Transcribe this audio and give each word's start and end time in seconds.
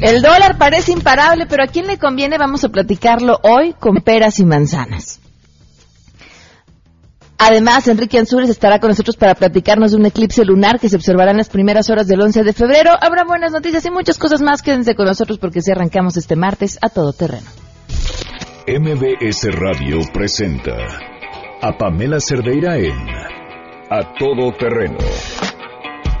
El 0.00 0.20
dólar 0.20 0.58
parece 0.58 0.92
imparable, 0.92 1.46
pero 1.46 1.64
¿a 1.64 1.66
quién 1.66 1.86
le 1.86 1.98
conviene? 1.98 2.38
Vamos 2.38 2.64
a 2.64 2.68
platicarlo 2.68 3.38
hoy 3.42 3.74
con 3.78 3.96
peras 3.96 4.38
y 4.40 4.44
manzanas. 4.44 5.20
Además, 7.38 7.86
Enrique 7.88 8.18
Ansúrez 8.18 8.48
estará 8.48 8.78
con 8.78 8.88
nosotros 8.88 9.16
para 9.16 9.34
platicarnos 9.34 9.90
de 9.90 9.98
un 9.98 10.06
eclipse 10.06 10.44
lunar 10.44 10.80
que 10.80 10.88
se 10.88 10.96
observará 10.96 11.32
en 11.32 11.36
las 11.36 11.50
primeras 11.50 11.90
horas 11.90 12.06
del 12.06 12.20
11 12.20 12.44
de 12.44 12.52
febrero. 12.52 12.92
Habrá 13.00 13.24
buenas 13.24 13.52
noticias 13.52 13.84
y 13.84 13.90
muchas 13.90 14.18
cosas 14.18 14.40
más. 14.40 14.62
Quédense 14.62 14.94
con 14.94 15.06
nosotros 15.06 15.38
porque 15.38 15.60
si 15.60 15.70
arrancamos 15.70 16.16
este 16.16 16.34
martes 16.34 16.78
a 16.80 16.88
todo 16.88 17.12
terreno. 17.12 17.46
MBS 18.66 19.48
Radio 19.52 19.98
presenta 20.12 20.76
a 21.62 21.76
Pamela 21.76 22.20
Cerdeira 22.20 22.76
en 22.78 23.08
A 23.90 24.14
Todo 24.18 24.52
Terreno, 24.52 24.98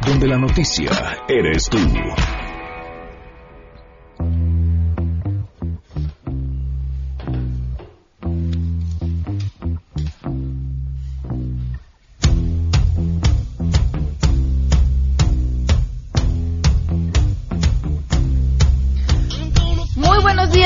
donde 0.06 0.28
la 0.28 0.38
noticia 0.38 0.90
eres 1.28 1.64
tú. 1.68 1.78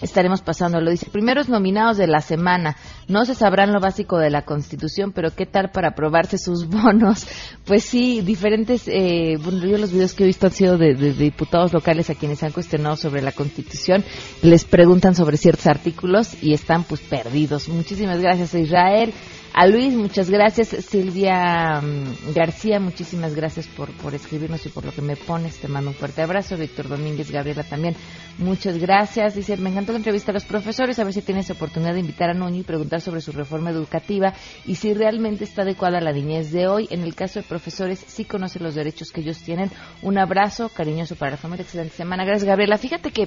Estaremos 0.00 0.42
pasando. 0.42 0.80
Lo 0.80 0.90
dice, 0.90 1.10
primeros 1.10 1.48
nominados 1.48 1.96
de 1.96 2.06
la 2.06 2.20
semana. 2.20 2.76
No 3.08 3.24
se 3.24 3.34
sabrán 3.34 3.72
lo 3.72 3.80
básico 3.80 4.18
de 4.18 4.30
la 4.30 4.42
Constitución, 4.42 5.12
pero 5.12 5.34
¿qué 5.34 5.44
tal 5.44 5.70
para 5.70 5.88
aprobarse 5.88 6.38
sus 6.38 6.68
bonos? 6.68 7.26
Pues 7.64 7.84
sí, 7.84 8.20
diferentes, 8.20 8.86
eh, 8.86 9.36
bueno, 9.42 9.66
yo 9.66 9.76
los 9.76 9.92
videos 9.92 10.14
que 10.14 10.22
he 10.22 10.26
visto 10.26 10.46
han 10.46 10.52
sido 10.52 10.78
de, 10.78 10.94
diputados 10.94 11.72
locales 11.72 12.10
a 12.10 12.14
quienes 12.14 12.42
han 12.42 12.52
cuestionado 12.52 12.96
sobre 12.96 13.22
la 13.22 13.32
Constitución. 13.32 14.04
Les 14.42 14.64
preguntan 14.64 15.14
sobre 15.14 15.36
ciertos 15.36 15.66
artículos 15.66 16.42
y 16.42 16.54
están 16.54 16.84
pues 16.84 17.00
perdidos. 17.00 17.68
Muchísimas 17.68 18.20
gracias 18.20 18.54
Israel. 18.54 19.12
A 19.60 19.66
Luis, 19.66 19.92
muchas 19.92 20.30
gracias. 20.30 20.68
Silvia 20.68 21.80
mm, 21.80 22.32
García, 22.32 22.78
muchísimas 22.78 23.34
gracias 23.34 23.66
por, 23.66 23.90
por 23.96 24.14
escribirnos 24.14 24.64
y 24.64 24.68
por 24.68 24.84
lo 24.84 24.92
que 24.92 25.02
me 25.02 25.16
pones. 25.16 25.58
Te 25.58 25.66
mando 25.66 25.90
un 25.90 25.96
fuerte 25.96 26.22
abrazo. 26.22 26.56
Víctor 26.56 26.86
Domínguez, 26.88 27.32
Gabriela 27.32 27.64
también, 27.64 27.96
muchas 28.38 28.78
gracias. 28.78 29.34
Dice, 29.34 29.56
me 29.56 29.70
encantó 29.70 29.90
la 29.90 29.98
entrevista 29.98 30.30
a 30.30 30.34
los 30.34 30.44
profesores, 30.44 31.00
a 31.00 31.02
ver 31.02 31.12
si 31.12 31.22
tienes 31.22 31.50
oportunidad 31.50 31.94
de 31.94 31.98
invitar 31.98 32.30
a 32.30 32.34
Nuño 32.34 32.60
y 32.60 32.62
preguntar 32.62 33.00
sobre 33.00 33.20
su 33.20 33.32
reforma 33.32 33.70
educativa 33.70 34.32
y 34.64 34.76
si 34.76 34.94
realmente 34.94 35.42
está 35.42 35.62
adecuada 35.62 35.98
a 35.98 36.02
la 36.02 36.12
niñez 36.12 36.52
de 36.52 36.68
hoy. 36.68 36.86
En 36.92 37.02
el 37.02 37.16
caso 37.16 37.40
de 37.40 37.44
profesores, 37.44 37.98
sí 38.06 38.24
conoce 38.24 38.60
los 38.60 38.76
derechos 38.76 39.10
que 39.10 39.22
ellos 39.22 39.38
tienen. 39.38 39.72
Un 40.02 40.18
abrazo 40.18 40.68
cariñoso 40.68 41.16
para 41.16 41.32
la 41.32 41.36
familia. 41.36 41.64
Excelente 41.64 41.96
semana. 41.96 42.24
Gracias, 42.24 42.44
Gabriela. 42.44 42.78
Fíjate 42.78 43.10
que 43.10 43.26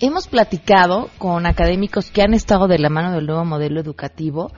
hemos 0.00 0.26
platicado 0.26 1.10
con 1.18 1.44
académicos 1.44 2.10
que 2.10 2.22
han 2.22 2.32
estado 2.32 2.66
de 2.66 2.78
la 2.78 2.88
mano 2.88 3.12
del 3.12 3.26
nuevo 3.26 3.44
modelo 3.44 3.78
educativo 3.78 4.50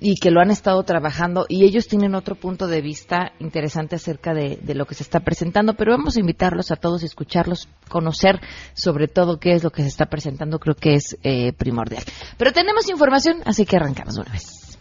y 0.00 0.16
que 0.16 0.30
lo 0.30 0.40
han 0.40 0.50
estado 0.50 0.82
trabajando 0.82 1.46
y 1.48 1.64
ellos 1.64 1.86
tienen 1.86 2.14
otro 2.14 2.34
punto 2.34 2.66
de 2.66 2.80
vista 2.80 3.32
interesante 3.38 3.96
acerca 3.96 4.32
de, 4.34 4.58
lo 4.74 4.86
que 4.86 4.94
se 4.94 5.02
está 5.02 5.20
presentando, 5.20 5.74
pero 5.74 5.92
vamos 5.92 6.16
a 6.16 6.20
invitarlos 6.20 6.70
a 6.70 6.76
todos 6.76 7.02
escucharlos, 7.02 7.68
conocer 7.88 8.40
sobre 8.72 9.08
todo 9.08 9.38
qué 9.38 9.52
es 9.52 9.62
lo 9.62 9.70
que 9.70 9.82
se 9.82 9.88
está 9.88 10.06
presentando, 10.06 10.58
creo 10.58 10.74
que 10.74 10.94
es 10.94 11.18
eh, 11.22 11.52
primordial. 11.52 12.02
Pero 12.38 12.52
tenemos 12.52 12.88
información, 12.88 13.42
así 13.44 13.66
que 13.66 13.76
arrancamos 13.76 14.16
una 14.16 14.32
vez. 14.32 14.78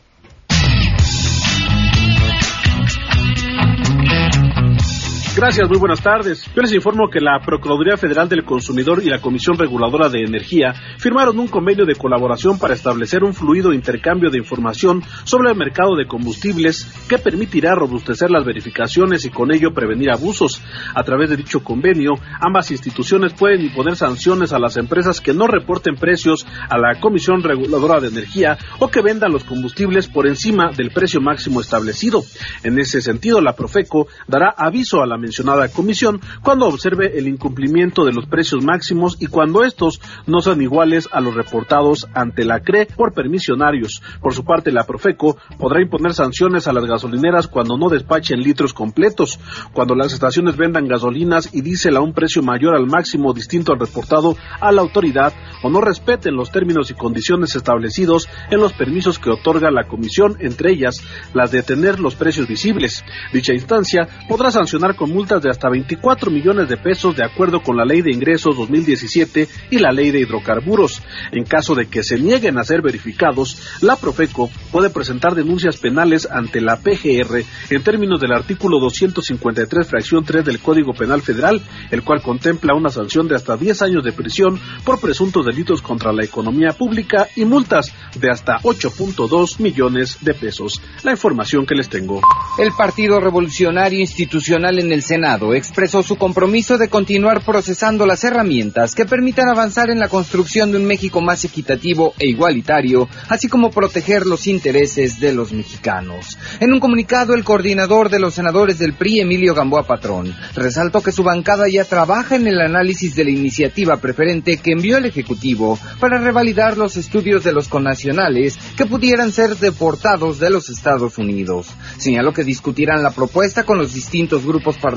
Gracias, 5.36 5.70
muy 5.70 5.78
buenas 5.78 6.02
tardes. 6.02 6.44
Yo 6.54 6.62
les 6.62 6.74
informo 6.74 7.08
que 7.10 7.22
la 7.22 7.40
Procuraduría 7.40 7.96
Federal 7.96 8.28
del 8.28 8.44
Consumidor 8.44 9.02
y 9.04 9.10
la 9.10 9.22
Comisión 9.22 9.58
Reguladora 9.58 10.10
de 10.10 10.24
Energía 10.24 10.74
firmaron 10.98 11.40
un 11.40 11.48
convenio 11.48 11.86
de 11.86 11.96
colaboración 11.96 12.58
para 12.58 12.74
establecer 12.74 13.24
un 13.24 13.34
fluido 13.34 13.72
intercambio 13.72 14.32
de 14.32 14.40
información 14.40 15.04
sobre 15.24 15.52
el 15.52 15.56
mercado 15.56 15.96
de 15.96 16.08
combustibles 16.08 16.86
que 17.08 17.20
permitirá 17.20 17.76
robustecer 17.76 18.32
las 18.32 18.44
verificaciones 18.44 19.24
y 19.24 19.30
con 19.30 19.54
ello 19.54 19.72
prevenir 19.72 20.10
abusos. 20.10 20.62
A 20.96 21.04
través 21.04 21.30
de 21.30 21.38
dicho 21.38 21.64
convenio, 21.64 22.14
ambas 22.42 22.72
instituciones 22.72 23.34
pueden 23.34 23.62
imponer 23.62 23.96
sanciones 23.96 24.52
a 24.52 24.60
las 24.60 24.78
empresas 24.78 25.22
que 25.22 25.34
no 25.34 25.48
reporten 25.48 25.96
precios 25.96 26.46
a 26.70 26.78
la 26.78 27.00
Comisión 27.00 27.44
Reguladora 27.44 28.02
de 28.02 28.08
Energía 28.08 28.58
o 28.80 28.90
que 28.90 29.02
vendan 29.02 29.32
los 29.32 29.44
combustibles 29.44 30.08
por 30.08 30.28
encima 30.28 30.72
del 30.76 30.90
precio 30.90 31.22
máximo 31.22 31.62
establecido. 31.62 32.24
En 32.64 32.80
ese 32.80 33.00
sentido, 33.02 33.42
la 33.42 33.54
Profeco 33.54 34.08
dará 34.28 34.54
aviso 34.58 35.02
a 35.02 35.08
la 35.08 35.19
mencionada 35.20 35.70
comisión 35.70 36.20
cuando 36.44 36.68
observe 36.68 37.18
el 37.18 37.28
incumplimiento 37.28 38.06
de 38.06 38.14
los 38.14 38.26
precios 38.26 38.64
máximos 38.64 39.18
y 39.20 39.28
cuando 39.28 39.64
estos 39.64 40.02
no 40.28 40.42
sean 40.42 40.62
iguales 40.62 41.08
a 41.12 41.22
los 41.22 41.36
reportados 41.36 42.08
ante 42.14 42.46
la 42.46 42.62
CRE 42.62 42.88
por 42.88 43.14
permisionarios. 43.14 44.02
Por 44.22 44.34
su 44.34 44.44
parte, 44.44 44.72
la 44.72 44.86
Profeco 44.86 45.38
podrá 45.58 45.82
imponer 45.82 46.14
sanciones 46.14 46.68
a 46.68 46.74
las 46.74 46.86
gasolineras 46.86 47.48
cuando 47.48 47.78
no 47.78 47.90
despachen 47.90 48.40
litros 48.40 48.74
completos, 48.74 49.40
cuando 49.74 49.96
las 49.96 50.14
estaciones 50.14 50.58
vendan 50.58 50.88
gasolinas 50.88 51.54
y 51.54 51.62
diésel 51.62 51.98
a 51.98 52.02
un 52.02 52.14
precio 52.14 52.42
mayor 52.42 52.76
al 52.76 52.88
máximo 52.88 53.34
distinto 53.34 53.74
al 53.74 53.80
reportado 53.80 54.36
a 54.60 54.72
la 54.72 54.82
autoridad 54.82 55.34
o 55.64 55.70
no 55.70 55.82
respeten 55.82 56.36
los 56.36 56.52
términos 56.52 56.92
y 56.92 56.94
condiciones 56.94 57.56
establecidos 57.56 58.28
en 58.50 58.60
los 58.60 58.74
permisos 58.74 59.20
que 59.20 59.30
otorga 59.30 59.72
la 59.72 59.88
comisión, 59.88 60.38
entre 60.40 60.72
ellas 60.72 61.02
las 61.34 61.52
de 61.52 61.64
tener 61.64 62.00
los 62.00 62.16
precios 62.16 62.48
visibles. 62.48 63.04
Dicha 63.34 63.54
instancia 63.54 64.08
podrá 64.28 64.52
sancionar 64.52 64.96
con 64.96 65.09
multas 65.10 65.42
de 65.42 65.50
hasta 65.50 65.70
24 65.70 66.32
millones 66.32 66.70
de 66.70 66.78
pesos 66.78 67.16
de 67.16 67.26
acuerdo 67.26 67.62
con 67.62 67.76
la 67.76 67.86
Ley 67.86 68.02
de 68.02 68.12
Ingresos 68.12 68.56
2017 68.56 69.48
y 69.72 69.80
la 69.80 69.92
Ley 69.92 70.12
de 70.12 70.22
Hidrocarburos. 70.22 71.02
En 71.32 71.44
caso 71.44 71.76
de 71.76 71.88
que 71.88 72.04
se 72.04 72.20
nieguen 72.20 72.58
a 72.58 72.64
ser 72.64 72.82
verificados, 72.82 73.80
la 73.82 73.96
Profeco 73.96 74.50
puede 74.72 74.90
presentar 74.90 75.36
denuncias 75.36 75.78
penales 75.78 76.28
ante 76.30 76.62
la 76.62 76.78
PGR 76.78 77.44
en 77.70 77.84
términos 77.84 78.20
del 78.20 78.34
artículo 78.34 78.80
253 78.80 79.88
fracción 79.88 80.24
3 80.24 80.46
del 80.46 80.60
Código 80.60 80.94
Penal 80.94 81.22
Federal, 81.22 81.62
el 81.92 82.04
cual 82.04 82.22
contempla 82.22 82.76
una 82.76 82.90
sanción 82.90 83.28
de 83.28 83.36
hasta 83.36 83.58
10 83.58 83.82
años 83.82 84.04
de 84.04 84.12
prisión 84.12 84.60
por 84.84 85.00
presuntos 85.00 85.46
delitos 85.46 85.82
contra 85.82 86.14
la 86.14 86.24
economía 86.24 86.70
pública 86.70 87.28
y 87.36 87.46
multas 87.46 87.94
de 88.20 88.30
hasta 88.30 88.60
8.2 88.60 89.60
millones 89.60 90.18
de 90.22 90.34
pesos. 90.34 90.82
La 91.04 91.12
información 91.12 91.66
que 91.66 91.76
les 91.76 91.90
tengo. 91.90 92.22
El 92.58 92.72
Partido 92.78 93.20
Revolucionario 93.20 94.00
Institucional 94.00 94.80
en 94.80 94.92
el 94.92 94.99
Senado 95.04 95.54
expresó 95.54 96.04
su 96.04 96.16
compromiso 96.16 96.78
de 96.78 96.90
continuar 96.90 97.44
procesando 97.46 98.06
las 98.06 98.24
herramientas 98.24 98.96
que 98.96 99.06
permitan 99.06 99.50
avanzar 99.50 99.90
en 99.90 100.00
la 100.00 100.08
construcción 100.08 100.72
de 100.72 100.78
un 100.78 100.86
México 100.86 101.22
más 101.22 101.46
equitativo 101.46 102.14
e 102.20 102.28
igualitario, 102.28 103.08
así 103.30 103.48
como 103.48 103.72
proteger 103.72 104.26
los 104.26 104.48
intereses 104.48 105.20
de 105.20 105.34
los 105.34 105.54
mexicanos. 105.54 106.38
En 106.60 106.74
un 106.74 106.80
comunicado, 106.80 107.34
el 107.34 107.44
coordinador 107.44 108.10
de 108.10 108.20
los 108.20 108.34
senadores 108.34 108.80
del 108.80 108.94
PRI, 108.94 109.22
Emilio 109.22 109.54
Gamboa 109.54 109.84
Patrón, 109.84 110.36
resaltó 110.56 111.02
que 111.02 111.12
su 111.12 111.24
bancada 111.24 111.68
ya 111.68 111.86
trabaja 111.86 112.36
en 112.36 112.48
el 112.48 112.60
análisis 112.60 113.16
de 113.16 113.26
la 113.26 113.32
iniciativa 113.32 113.98
preferente 113.98 114.58
que 114.58 114.72
envió 114.72 114.98
el 114.98 115.06
Ejecutivo 115.06 115.78
para 116.00 116.20
revalidar 116.20 116.78
los 116.78 116.98
estudios 116.98 117.44
de 117.44 117.54
los 117.54 117.68
connacionales 117.68 118.58
que 118.76 118.86
pudieran 118.86 119.32
ser 119.32 119.56
deportados 119.56 120.40
de 120.40 120.50
los 120.50 120.70
Estados 120.70 121.18
Unidos. 121.18 121.68
Señaló 121.98 122.34
que 122.34 122.44
discutirán 122.44 123.04
la 123.04 123.12
propuesta 123.12 123.64
con 123.64 123.78
los 123.78 123.94
distintos 123.94 124.46
grupos 124.46 124.78
parlamentarios 124.78 124.89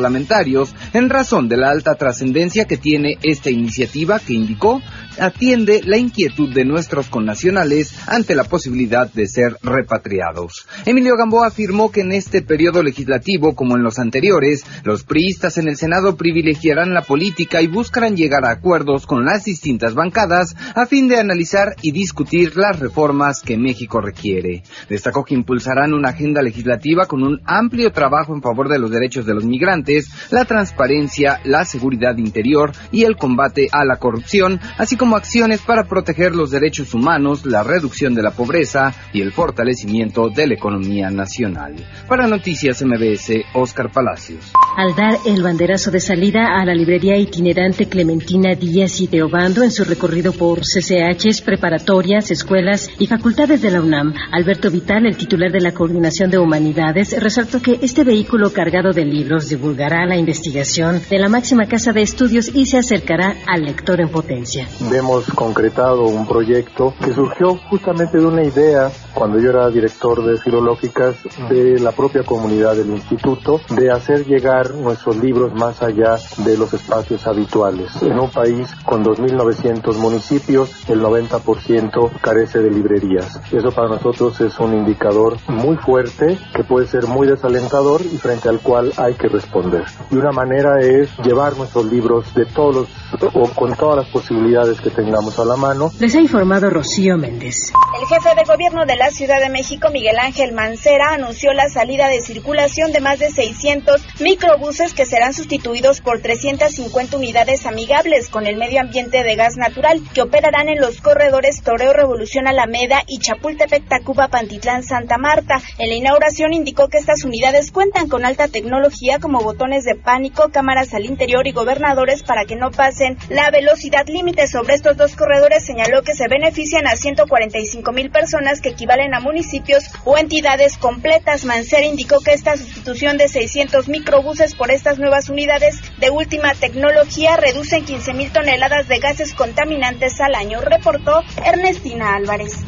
en 0.93 1.11
razón 1.11 1.49
de 1.49 1.57
la 1.57 1.71
alta 1.71 1.95
trascendencia 1.95 2.65
que 2.65 2.77
tiene 2.77 3.19
esta 3.23 3.51
iniciativa 3.51 4.19
que 4.19 4.35
indicó 4.35 4.83
atiende 5.19 5.81
la 5.85 5.99
inquietud 5.99 6.53
de 6.53 6.65
nuestros 6.65 7.09
connacionales 7.09 7.95
ante 8.07 8.35
la 8.35 8.45
posibilidad 8.45 9.13
de 9.13 9.27
ser 9.27 9.57
repatriados. 9.63 10.67
Emilio 10.87 11.17
Gamboa 11.17 11.49
afirmó 11.49 11.91
que 11.91 12.01
en 12.01 12.13
este 12.13 12.43
periodo 12.43 12.83
legislativo, 12.83 13.55
como 13.55 13.77
en 13.77 13.83
los 13.83 13.99
anteriores, 13.99 14.65
los 14.85 15.05
priistas 15.05 15.59
en 15.59 15.69
el 15.69 15.77
Senado 15.77 16.17
privilegiarán 16.17 16.95
la 16.95 17.03
política 17.03 17.61
y 17.61 17.67
buscarán 17.67 18.17
llegar 18.17 18.45
a 18.45 18.53
acuerdos 18.53 19.07
con 19.07 19.25
las 19.25 19.45
distintas 19.45 19.95
bancadas 19.95 20.55
a 20.75 20.87
fin 20.87 21.09
de 21.09 21.19
analizar 21.19 21.75
y 21.83 21.93
discutir 21.93 22.57
las 22.57 22.79
reformas 22.79 23.41
que 23.41 23.59
México 23.59 24.01
requiere. 24.01 24.63
Destacó 24.89 25.25
que 25.25 25.35
impulsarán 25.35 25.95
una 25.95 26.11
agenda 26.11 26.43
legislativa 26.43 27.07
con 27.07 27.23
un 27.23 27.41
amplio 27.45 27.91
trabajo 27.91 28.35
en 28.35 28.43
favor 28.43 28.69
de 28.69 28.79
los 28.79 28.91
derechos 28.91 29.27
de 29.27 29.35
los 29.35 29.45
migrantes, 29.45 30.09
la 30.31 30.45
transparencia, 30.45 31.41
la 31.45 31.65
seguridad 31.65 32.17
interior 32.17 32.73
y 32.91 33.05
el 33.05 33.17
combate 33.17 33.69
a 33.73 33.85
la 33.85 33.97
corrupción, 33.97 34.61
así 34.79 34.97
como 34.97 35.02
acciones 35.11 35.61
para 35.61 35.85
proteger 35.85 36.35
los 36.35 36.51
derechos 36.51 36.95
humanos, 36.95 37.45
la 37.45 37.65
reducción 37.65 38.15
de 38.15 38.23
la 38.23 38.31
pobreza 38.31 38.95
y 39.13 39.21
el 39.21 39.33
fortalecimiento 39.33 40.29
de 40.29 40.47
la 40.47 40.55
economía 40.55 41.11
nacional. 41.11 41.75
Para 42.09 42.29
Noticias 42.29 42.83
MBS, 42.83 43.45
Oscar 43.55 43.91
Palacios. 43.91 44.53
Al 44.77 44.95
dar 44.95 45.19
el 45.27 45.43
banderazo 45.43 45.91
de 45.91 45.99
salida 46.01 46.61
a 46.61 46.65
la 46.65 46.75
librería 46.75 47.17
itinerante 47.17 47.89
Clementina 47.89 48.55
Díaz 48.55 49.01
y 49.01 49.09
Teobando 49.09 49.65
en 49.65 49.73
su 49.73 49.85
recorrido 49.85 50.33
por 50.33 50.61
CCHs, 50.61 51.43
preparatorias, 51.43 52.31
escuelas 52.31 52.89
y 52.99 53.09
facultades 53.09 53.61
de 53.61 53.73
la 53.73 53.81
UNAM, 53.81 54.15
Alberto 54.31 54.71
Vital, 54.71 55.07
el 55.07 55.17
titular 55.17 55.51
de 55.51 55.61
la 55.61 55.73
Coordinación 55.73 56.31
de 56.31 56.39
Humanidades, 56.39 57.21
resaltó 57.21 57.61
que 57.61 57.81
este 57.83 58.05
vehículo 58.05 58.53
cargado 58.53 58.93
de 58.93 59.05
libros 59.05 59.49
divulgará 59.49 60.07
la 60.07 60.17
investigación 60.17 61.03
de 61.11 61.19
la 61.19 61.29
máxima 61.29 61.67
casa 61.67 61.93
de 61.93 62.03
estudios 62.03 62.51
y 62.55 62.67
se 62.67 62.79
acercará 62.79 63.35
al 63.47 63.65
lector 63.65 64.01
en 64.01 64.09
potencia. 64.09 64.69
Hemos 64.95 65.25
concretado 65.29 66.03
un 66.03 66.27
proyecto 66.27 66.93
que 67.03 67.15
surgió 67.15 67.57
justamente 67.71 68.19
de 68.19 68.27
una 68.27 68.45
idea 68.45 68.91
cuando 69.15 69.39
yo 69.39 69.49
era 69.49 69.71
director 69.71 70.23
de 70.23 70.37
filológicas 70.37 71.17
de 71.49 71.81
la 71.81 71.93
propia 71.93 72.23
comunidad 72.25 72.77
del 72.77 72.91
instituto 72.91 73.59
de 73.71 73.91
hacer 73.91 74.27
llegar 74.27 74.75
nuestros 74.75 75.17
libros 75.17 75.55
más 75.55 75.83
allá 75.83 76.17
de 76.45 76.59
los 76.59 76.75
espacios 76.75 77.27
habituales. 77.27 78.03
En 78.03 78.21
un 78.21 78.31
país 78.31 78.69
con 78.85 79.03
2.900 79.03 79.97
municipios, 79.97 80.71
el 80.91 81.01
90% 81.01 82.11
carece 82.21 82.59
de 82.59 82.71
librerías. 82.71 83.41
Eso 83.51 83.71
para 83.73 83.89
nosotros 83.89 84.39
es 84.43 84.59
un 84.61 84.75
indicador 84.75 85.39
muy 85.49 85.77
fuerte 85.77 86.39
que 86.55 86.65
puede 86.65 86.87
ser 86.87 87.07
muy 87.07 87.27
desalentador 87.27 88.03
y 88.03 88.19
frente 88.19 88.51
al 88.51 88.61
cual 88.61 88.93
hay 88.99 89.15
que 89.15 89.29
responder. 89.29 89.85
Y 90.11 90.17
una 90.17 90.33
manera 90.33 90.81
es 90.81 91.17
llevar 91.25 91.57
nuestros 91.57 91.87
libros 91.87 92.35
de 92.35 92.45
todos 92.45 92.75
los 92.75 92.89
o 93.35 93.49
con 93.55 93.75
todas 93.75 93.97
las 94.05 94.09
posibilidades 94.09 94.82
que 94.83 94.91
tengamos 94.91 95.39
a 95.39 95.45
la 95.45 95.57
mano. 95.57 95.93
Les 95.99 96.15
ha 96.15 96.21
informado 96.21 96.69
Rocío 96.69 97.17
Méndez. 97.17 97.73
El 98.01 98.09
jefe 98.09 98.35
de 98.35 98.45
gobierno 98.45 98.85
de 98.85 98.97
la 98.97 99.11
Ciudad 99.11 99.41
de 99.41 99.49
México, 99.49 99.89
Miguel 99.93 100.19
Ángel 100.19 100.53
Mancera, 100.53 101.15
anunció 101.15 101.53
la 101.53 101.69
salida 101.69 102.09
de 102.09 102.21
circulación 102.21 102.93
de 102.93 103.01
más 103.01 103.19
de 103.19 103.31
600 103.31 104.03
microbuses 104.21 104.95
que 104.95 105.07
serán 105.07 105.35
sustituidos 105.35 106.01
por 106.01 106.21
350 106.21 107.17
unidades 107.17 107.67
amigables 107.67 108.29
con 108.29 108.47
el 108.47 108.57
medio 108.57 108.81
ambiente 108.81 109.23
de 109.23 109.37
gas 109.37 109.57
natural 109.57 110.01
que 110.13 110.23
operarán 110.23 110.69
en 110.69 110.81
los 110.81 111.01
corredores 111.01 111.63
Toreo 111.63 111.93
Revolución 111.93 112.49
Alameda 112.49 113.03
y 113.07 113.19
Chapultepec 113.19 113.89
Tacuba 113.89 114.29
Pantitlán 114.29 114.83
Santa 114.83 115.19
Marta. 115.19 115.61
En 115.79 115.89
la 115.89 115.95
inauguración 115.95 116.53
indicó 116.53 116.89
que 116.89 116.99
estas 116.99 117.25
unidades 117.25 117.71
cuentan 117.71 118.09
con 118.09 118.25
alta 118.25 118.49
tecnología 118.49 119.19
como 119.21 119.41
botones 119.41 119.85
de 119.85 119.95
pánico, 119.95 120.49
cámaras 120.53 120.93
al 120.95 121.05
interior 121.05 121.47
y 121.47 121.53
gobernadores 121.53 122.23
para 122.23 122.45
que 122.45 122.57
no 122.57 122.71
pasen 122.71 123.17
la 123.29 123.51
velocidad 123.51 124.07
límite 124.07 124.47
sobre 124.49 124.72
estos 124.73 124.97
dos 124.97 125.17
corredores. 125.17 125.65
Señaló 125.65 126.03
que 126.03 126.15
se 126.15 126.29
benefician 126.29 126.87
a 126.87 126.97
145 126.97 127.93
mil 127.93 128.11
personas 128.11 128.61
que 128.61 128.71
equivalen 128.71 129.15
a 129.15 129.21
municipios 129.21 129.85
o 130.05 130.19
entidades 130.19 130.77
completas. 130.77 131.45
Mancera 131.45 131.87
indicó 131.87 132.21
que 132.21 132.33
esta 132.33 132.57
sustitución 132.57 133.17
de 133.17 133.29
600 133.29 133.89
microbuses 133.89 134.55
por 134.55 134.71
estas 134.71 134.99
nuevas 134.99 135.29
unidades 135.29 135.81
de 135.99 136.11
última 136.11 136.55
tecnología 136.55 137.37
reducen 137.37 137.85
15 137.85 138.15
mil 138.15 138.33
toneladas 138.33 138.89
de 138.89 138.99
gases 138.99 139.35
contaminantes 139.35 140.21
al 140.21 140.35
año, 140.35 140.61
reportó 140.61 141.23
Ernestina 141.45 142.15
Álvarez. 142.15 142.59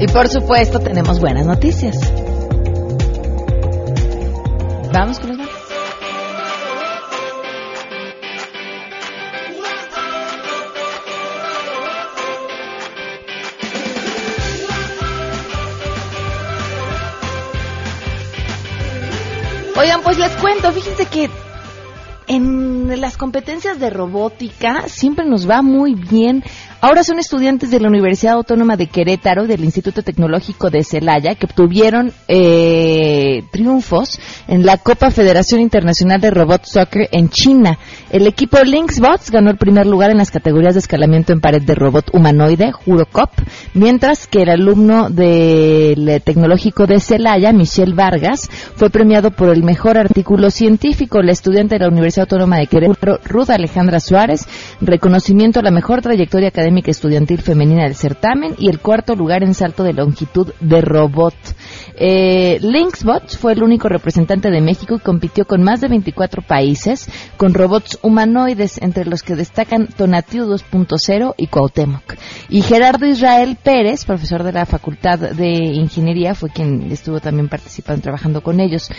Y 0.00 0.06
por 0.06 0.28
supuesto 0.28 0.78
tenemos 0.78 1.18
buenas 1.20 1.44
noticias. 1.44 1.96
Vamos 4.92 5.18
con 5.18 5.30
los 5.30 5.47
Pues 20.02 20.18
les 20.18 20.32
cuento, 20.36 20.70
fíjense 20.72 21.06
que 21.06 21.30
en 22.26 23.00
las 23.00 23.16
competencias 23.16 23.80
de 23.80 23.88
robótica 23.88 24.86
siempre 24.86 25.24
nos 25.24 25.48
va 25.48 25.62
muy 25.62 25.94
bien. 25.94 26.44
Ahora 26.80 27.02
son 27.02 27.18
estudiantes 27.18 27.72
de 27.72 27.80
la 27.80 27.88
Universidad 27.88 28.34
Autónoma 28.34 28.76
de 28.76 28.86
Querétaro, 28.86 29.48
del 29.48 29.64
Instituto 29.64 30.04
Tecnológico 30.04 30.70
de 30.70 30.84
Celaya, 30.84 31.34
que 31.34 31.46
obtuvieron 31.46 32.12
eh, 32.28 33.42
triunfos 33.50 34.20
en 34.46 34.64
la 34.64 34.76
Copa 34.76 35.10
Federación 35.10 35.60
Internacional 35.60 36.20
de 36.20 36.30
Robot 36.30 36.66
Soccer 36.66 37.08
en 37.10 37.30
China. 37.30 37.76
El 38.12 38.28
equipo 38.28 38.58
Lynxbots 38.62 39.32
ganó 39.32 39.50
el 39.50 39.56
primer 39.56 39.86
lugar 39.86 40.12
en 40.12 40.18
las 40.18 40.30
categorías 40.30 40.74
de 40.74 40.78
escalamiento 40.78 41.32
en 41.32 41.40
pared 41.40 41.60
de 41.60 41.74
robot 41.74 42.10
humanoide, 42.12 42.70
Jurocop, 42.70 43.30
mientras 43.74 44.28
que 44.28 44.42
el 44.42 44.48
alumno 44.48 45.10
del 45.10 46.22
Tecnológico 46.24 46.86
de 46.86 47.00
Celaya, 47.00 47.52
Michelle 47.52 47.94
Vargas, 47.94 48.48
fue 48.76 48.88
premiado 48.88 49.32
por 49.32 49.48
el 49.48 49.64
mejor 49.64 49.98
artículo 49.98 50.52
científico. 50.52 51.22
La 51.22 51.32
estudiante 51.32 51.74
de 51.74 51.80
la 51.80 51.88
Universidad 51.88 52.28
Autónoma 52.30 52.58
de 52.58 52.68
Querétaro, 52.68 53.18
Ruth 53.24 53.50
Alejandra 53.50 53.98
Suárez, 53.98 54.46
reconocimiento 54.80 55.58
a 55.58 55.64
la 55.64 55.72
mejor 55.72 56.02
trayectoria 56.02 56.48
académica 56.48 56.67
estudiantil 56.76 57.40
femenina 57.40 57.84
del 57.84 57.94
certamen 57.94 58.54
y 58.58 58.68
el 58.68 58.80
cuarto 58.80 59.14
lugar 59.14 59.42
en 59.42 59.54
salto 59.54 59.82
de 59.82 59.92
longitud 59.92 60.52
de 60.60 60.80
robot. 60.80 61.34
Eh, 61.96 62.58
Lynxbot 62.60 63.36
fue 63.36 63.52
el 63.52 63.62
único 63.62 63.88
representante 63.88 64.50
de 64.50 64.60
México 64.60 64.96
y 64.96 65.00
compitió 65.00 65.46
con 65.46 65.62
más 65.62 65.80
de 65.80 65.88
24 65.88 66.42
países 66.42 67.08
con 67.36 67.54
robots 67.54 67.98
humanoides, 68.02 68.80
entre 68.80 69.04
los 69.04 69.22
que 69.22 69.34
destacan 69.34 69.88
Tonatiuh 69.88 70.46
2.0 70.46 71.34
y 71.36 71.46
Cuauhtémoc. 71.48 72.14
Y 72.48 72.62
Gerardo 72.62 73.06
Israel 73.06 73.56
Pérez, 73.62 74.04
profesor 74.04 74.44
de 74.44 74.52
la 74.52 74.66
Facultad 74.66 75.18
de 75.18 75.48
Ingeniería, 75.74 76.34
fue 76.34 76.50
quien 76.50 76.90
estuvo 76.92 77.20
también 77.20 77.48
participando, 77.48 78.02
trabajando 78.02 78.42
con 78.42 78.60
ellos. 78.60 78.90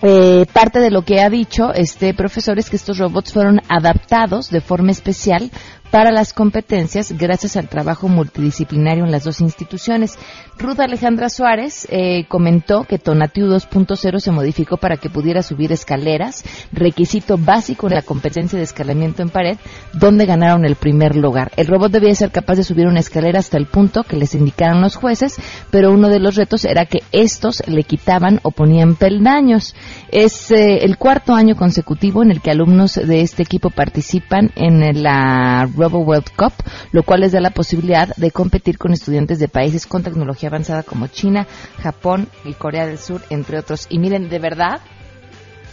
Eh, 0.00 0.46
parte 0.52 0.78
de 0.78 0.92
lo 0.92 1.02
que 1.02 1.20
ha 1.20 1.28
dicho 1.28 1.72
este 1.74 2.14
profesor 2.14 2.56
es 2.60 2.70
que 2.70 2.76
estos 2.76 2.98
robots 2.98 3.32
fueron 3.32 3.60
adaptados 3.68 4.48
de 4.48 4.60
forma 4.60 4.92
especial 4.92 5.50
para 5.90 6.12
las 6.12 6.32
competencias 6.32 7.12
gracias 7.12 7.56
al 7.56 7.68
trabajo 7.68 8.08
multidisciplinario 8.08 9.04
en 9.04 9.10
las 9.10 9.24
dos 9.24 9.40
instituciones. 9.40 10.18
Ruth 10.58 10.80
Alejandra 10.80 11.28
Suárez 11.28 11.86
eh, 11.90 12.26
comentó 12.28 12.84
que 12.84 12.98
Tonatiu 12.98 13.46
2.0 13.46 14.18
se 14.18 14.30
modificó 14.30 14.76
para 14.76 14.96
que 14.96 15.08
pudiera 15.08 15.42
subir 15.42 15.72
escaleras, 15.72 16.44
requisito 16.72 17.38
básico 17.38 17.88
de 17.88 17.94
la 17.94 18.02
competencia 18.02 18.58
de 18.58 18.64
escalamiento 18.64 19.22
en 19.22 19.30
pared, 19.30 19.56
donde 19.92 20.26
ganaron 20.26 20.64
el 20.64 20.74
primer 20.74 21.16
lugar. 21.16 21.52
El 21.56 21.68
robot 21.68 21.92
debía 21.92 22.14
ser 22.14 22.30
capaz 22.30 22.56
de 22.56 22.64
subir 22.64 22.86
una 22.86 23.00
escalera 23.00 23.38
hasta 23.38 23.56
el 23.56 23.66
punto 23.66 24.02
que 24.02 24.16
les 24.16 24.34
indicaron 24.34 24.82
los 24.82 24.96
jueces, 24.96 25.36
pero 25.70 25.92
uno 25.92 26.08
de 26.08 26.18
los 26.18 26.34
retos 26.34 26.64
era 26.64 26.86
que 26.86 26.98
estos 27.12 27.62
le 27.66 27.84
quitaban 27.84 28.40
o 28.42 28.50
ponían 28.50 28.96
peldaños. 28.96 29.74
Es 30.10 30.50
eh, 30.50 30.84
el 30.84 30.98
cuarto 30.98 31.34
año 31.34 31.54
consecutivo 31.56 32.22
en 32.22 32.32
el 32.32 32.40
que 32.40 32.50
alumnos 32.50 32.94
de 32.94 33.20
este 33.20 33.42
equipo 33.42 33.70
participan 33.70 34.50
en 34.56 35.02
la 35.02 35.68
Robo 35.78 36.00
World 36.00 36.30
Cup, 36.36 36.52
lo 36.92 37.02
cual 37.02 37.20
les 37.20 37.32
da 37.32 37.40
la 37.40 37.50
posibilidad 37.50 38.14
de 38.16 38.30
competir 38.30 38.76
con 38.76 38.92
estudiantes 38.92 39.38
de 39.38 39.48
países 39.48 39.86
con 39.86 40.02
tecnología 40.02 40.48
avanzada 40.48 40.82
como 40.82 41.06
China, 41.06 41.46
Japón 41.80 42.28
y 42.44 42.54
Corea 42.54 42.86
del 42.86 42.98
Sur, 42.98 43.22
entre 43.30 43.58
otros. 43.58 43.86
Y 43.88 43.98
miren, 43.98 44.28
de 44.28 44.38
verdad, 44.38 44.80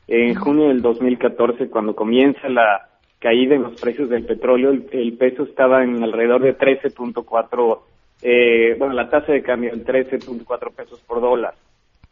En 0.07 0.35
junio 0.35 0.69
del 0.69 0.81
2014, 0.81 1.69
cuando 1.69 1.95
comienza 1.95 2.49
la 2.49 2.89
caída 3.19 3.55
en 3.55 3.63
los 3.63 3.79
precios 3.79 4.09
del 4.09 4.25
petróleo, 4.25 4.71
el, 4.71 5.13
peso 5.13 5.43
estaba 5.43 5.83
en 5.83 6.03
alrededor 6.03 6.41
de 6.41 6.57
13.4, 6.57 7.79
eh, 8.23 8.75
bueno, 8.79 8.93
la 8.95 9.09
tasa 9.09 9.31
de 9.31 9.43
cambio 9.43 9.71
en 9.71 9.85
13.4 9.85 10.73
pesos 10.73 10.99
por 11.01 11.21
dólar. 11.21 11.53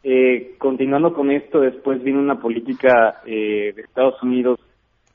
Eh, 0.01 0.55
continuando 0.57 1.13
con 1.13 1.29
esto, 1.29 1.59
después 1.59 2.01
vino 2.01 2.19
una 2.19 2.39
política 2.39 3.21
eh, 3.25 3.73
de 3.75 3.81
Estados 3.81 4.21
Unidos 4.23 4.59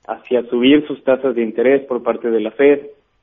hacia 0.07 0.43
subir 0.50 0.87
sus 0.87 1.03
tasas 1.05 1.35
de 1.35 1.43
interés 1.43 1.87
por 1.87 2.03
parte 2.03 2.31
de 2.31 2.41
la 2.41 2.50
Fed 2.50 2.81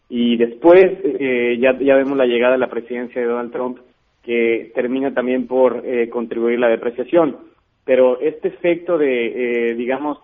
y 0.09 0.37
después 0.37 0.83
eh, 1.03 1.57
ya, 1.59 1.77
ya 1.77 1.95
vemos 1.95 2.17
la 2.17 2.25
llegada 2.25 2.53
de 2.53 2.57
la 2.57 2.69
presidencia 2.69 3.21
de 3.21 3.27
Donald 3.27 3.51
Trump 3.51 3.77
que 4.23 4.71
termina 4.73 5.13
también 5.13 5.45
por 5.45 5.83
eh, 5.85 6.09
contribuir 6.09 6.59
la 6.59 6.69
depreciación. 6.69 7.37
Pero 7.85 8.19
este 8.19 8.47
efecto 8.47 8.97
de, 8.97 9.73
digamos, 9.75 10.19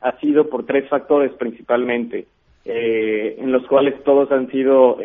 ha 0.00 0.18
sido 0.20 0.48
por 0.48 0.64
tres 0.64 0.88
factores 0.88 1.32
principalmente, 1.32 2.26
en 2.64 3.52
los 3.52 3.66
cuales 3.66 4.02
todos 4.04 4.32
han 4.32 4.50
sido 4.50 4.96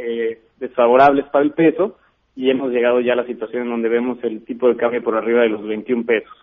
desfavorables 0.60 1.26
para 1.26 1.44
el 1.44 1.52
peso 1.52 1.98
y 2.36 2.50
hemos 2.50 2.72
llegado 2.72 3.00
ya 3.02 3.14
a 3.14 3.18
la 3.18 3.26
situación 3.26 3.64
en 3.64 3.70
donde 3.70 3.90
vemos 3.90 4.18
el 4.24 4.44
tipo 4.44 4.68
de 4.68 4.76
cambio 4.76 5.04
por 5.04 5.16
arriba 5.16 5.42
de 5.42 5.50
los 5.50 5.64
21 5.68 6.06
pesos. 6.06 6.34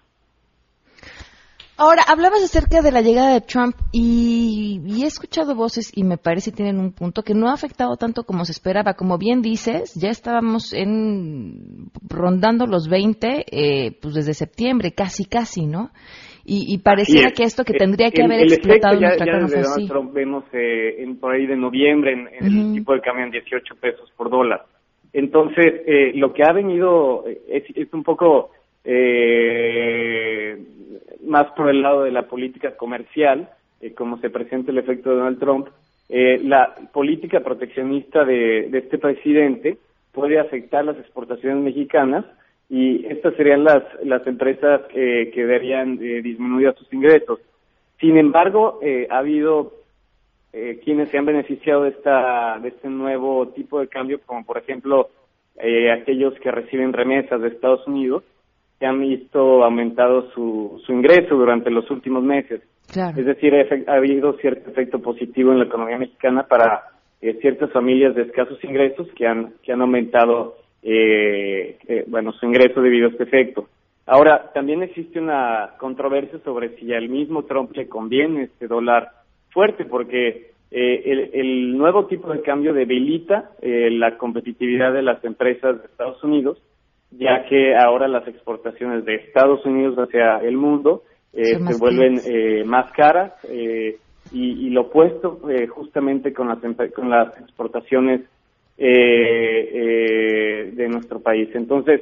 Ahora, 1.83 2.03
hablabas 2.07 2.45
acerca 2.45 2.83
de 2.83 2.93
la 2.93 3.01
llegada 3.01 3.33
de 3.33 3.41
Trump 3.41 3.75
y, 3.91 4.83
he 5.03 5.07
escuchado 5.07 5.55
voces 5.55 5.91
y 5.97 6.05
me 6.05 6.19
parece 6.19 6.51
que 6.51 6.59
tienen 6.59 6.79
un 6.79 6.93
punto 6.93 7.23
que 7.23 7.33
no 7.33 7.49
ha 7.49 7.55
afectado 7.55 7.97
tanto 7.97 8.25
como 8.25 8.45
se 8.45 8.53
esperaba. 8.53 8.93
Como 8.93 9.17
bien 9.17 9.41
dices, 9.41 9.95
ya 9.95 10.11
estábamos 10.11 10.75
en 10.75 11.89
rondando 12.07 12.67
los 12.67 12.87
20 12.87 13.47
eh, 13.51 13.97
pues 13.99 14.13
desde 14.13 14.35
septiembre, 14.35 14.93
casi 14.93 15.25
casi, 15.25 15.65
¿no? 15.65 15.91
Y, 16.45 16.67
y 16.69 16.79
pareciera 16.79 17.31
que 17.31 17.45
esto 17.45 17.65
que 17.65 17.73
tendría 17.73 18.11
que 18.11 18.25
haber 18.25 18.43
explotado 18.43 19.01
ya, 19.01 19.07
nuestra 19.07 19.27
ya 19.27 19.47
desde 19.47 19.89
Trump 19.89 20.13
vemos 20.13 20.45
eh, 20.53 21.03
en, 21.03 21.19
por 21.19 21.33
ahí 21.33 21.47
de 21.47 21.57
noviembre 21.57 22.13
en, 22.13 22.45
el 22.45 22.75
tipo 22.75 22.93
de 22.93 23.01
cambio 23.01 23.25
en 23.25 23.31
18 23.31 23.77
pesos 23.77 24.13
por 24.19 24.29
dólar. 24.29 24.67
Entonces, 25.13 25.83
eh, 25.87 26.13
lo 26.15 26.33
que 26.33 26.45
ha 26.45 26.53
venido 26.53 27.25
es, 27.49 27.65
es 27.75 27.93
un 27.93 28.05
poco 28.05 28.51
eh, 28.85 30.59
más 31.25 31.47
por 31.53 31.69
el 31.69 31.83
lado 31.83 32.05
de 32.05 32.13
la 32.13 32.29
política 32.29 32.77
comercial, 32.77 33.51
eh, 33.81 33.93
como 33.95 34.19
se 34.19 34.31
presenta 34.31 34.71
el 34.71 34.79
efecto 34.79 35.11
de 35.11 35.17
Donald 35.17 35.39
Trump. 35.39 35.69
Eh, 36.09 36.41
la 36.43 36.75
política 36.93 37.41
proteccionista 37.41 38.25
de, 38.25 38.69
este 38.77 38.99
presidente 38.99 39.79
puede 40.13 40.41
afectar 40.41 40.85
las 40.85 40.99
exportaciones 40.99 41.63
mexicanas 41.63 42.25
y 42.69 43.07
estas 43.07 43.35
serían 43.37 43.63
las, 43.63 43.85
las 44.03 44.27
empresas 44.27 44.83
que, 44.93 45.31
eh, 45.33 46.21
disminuidos 46.23 46.77
sus 46.79 46.93
ingresos. 46.93 47.39
Sin 48.01 48.17
embargo, 48.17 48.81
eh, 48.83 49.07
ha 49.09 49.19
habido 49.19 49.73
eh, 50.53 50.81
quienes 50.85 51.09
se 51.11 51.19
han 51.19 51.27
beneficiado 51.27 51.85
de 51.85 51.91
esta 51.91 52.59
de 52.59 52.69
este 52.69 52.89
nuevo 52.89 53.49
tipo 53.49 53.81
de 53.81 53.89
cambio, 53.89 54.21
como 54.27 54.45
por 54.45 54.59
ejemplo 54.59 55.09
eh, 55.57 55.93
aquellos 55.93 56.35
que 56.41 56.51
reciben 56.51 56.93
remesas 56.93 57.41
de 57.41 57.49
Estados 57.49 57.87
Unidos, 57.87 58.25
que 58.79 58.87
han 58.87 59.01
visto 59.01 59.63
aumentado 59.63 60.31
su, 60.31 60.81
su 60.85 60.93
ingreso 60.93 61.37
durante 61.37 61.71
los 61.71 61.91
últimos 61.91 62.23
meses. 62.25 62.63
Es 63.17 63.25
decir, 63.25 63.55
ha, 63.87 63.95
habido 63.95 64.33
cierto 64.39 64.71
efecto 64.71 65.01
positivo 65.01 65.53
en 65.53 65.59
la 65.59 65.67
economía 65.67 65.99
mexicana 65.99 66.43
para 66.49 66.83
eh, 67.21 67.39
ciertas 67.41 67.71
familias 67.71 68.17
de 68.17 68.23
escasos 68.23 68.63
ingresos 68.65 69.07
que 69.15 69.27
han 69.29 69.55
que 69.63 69.73
han 69.73 69.81
aumentado 69.81 70.57
eh, 70.83 71.79
eh, 71.87 72.05
bueno 72.09 72.33
su 72.33 72.47
ingreso 72.47 72.81
debido 72.81 73.07
a 73.07 73.11
este 73.11 73.25
efecto. 73.25 73.69
Ahora 74.07 74.51
también 74.53 74.83
existe 74.83 75.21
una 75.21 75.75
controversia 75.79 76.41
sobre 76.43 76.77
si 76.77 76.93
al 76.93 77.09
mismo 77.09 77.45
Trump 77.45 77.71
le 77.77 77.89
conviene 77.89 78.45
este 78.45 78.67
dólar 78.67 79.13
fuerte 79.53 79.85
porque 79.85 80.53
eh, 80.71 81.03
el, 81.05 81.31
el, 81.33 81.79
nuevo 81.79 82.07
tipo 82.07 82.33
de 82.33 82.43
cambio 82.43 82.73
debilita 82.73 83.51
eh, 83.61 83.91
la 83.91 84.17
competitividad 84.17 84.93
de 84.93 85.03
las 85.03 85.25
empresas 85.25 85.81
de 85.81 85.87
Estados 85.87 86.23
Unidos, 86.23 86.63
ya 87.11 87.45
que 87.49 87.75
ahora 87.77 88.07
las 88.07 88.27
exportaciones 88.29 89.05
de 89.05 89.17
Estados 89.17 89.65
Unidos 89.67 89.97
hacia 89.97 90.39
el 90.39 90.57
mundo 90.57 91.03
eh, 91.33 91.59
se 91.59 91.79
vuelven 91.79 92.21
eh, 92.25 92.65
más 92.65 92.91
caras 92.93 93.33
eh, 93.49 93.99
y, 94.33 94.67
y, 94.67 94.71
lo 94.71 94.83
opuesto 94.83 95.41
eh, 95.51 95.67
justamente 95.69 96.33
con 96.33 96.49
las, 96.49 96.59
con 96.93 97.11
las 97.11 97.37
exportaciones 97.41 98.23
de 98.79 100.87
nuestro 100.89 101.21
país. 101.21 101.51
Entonces, 101.55 102.01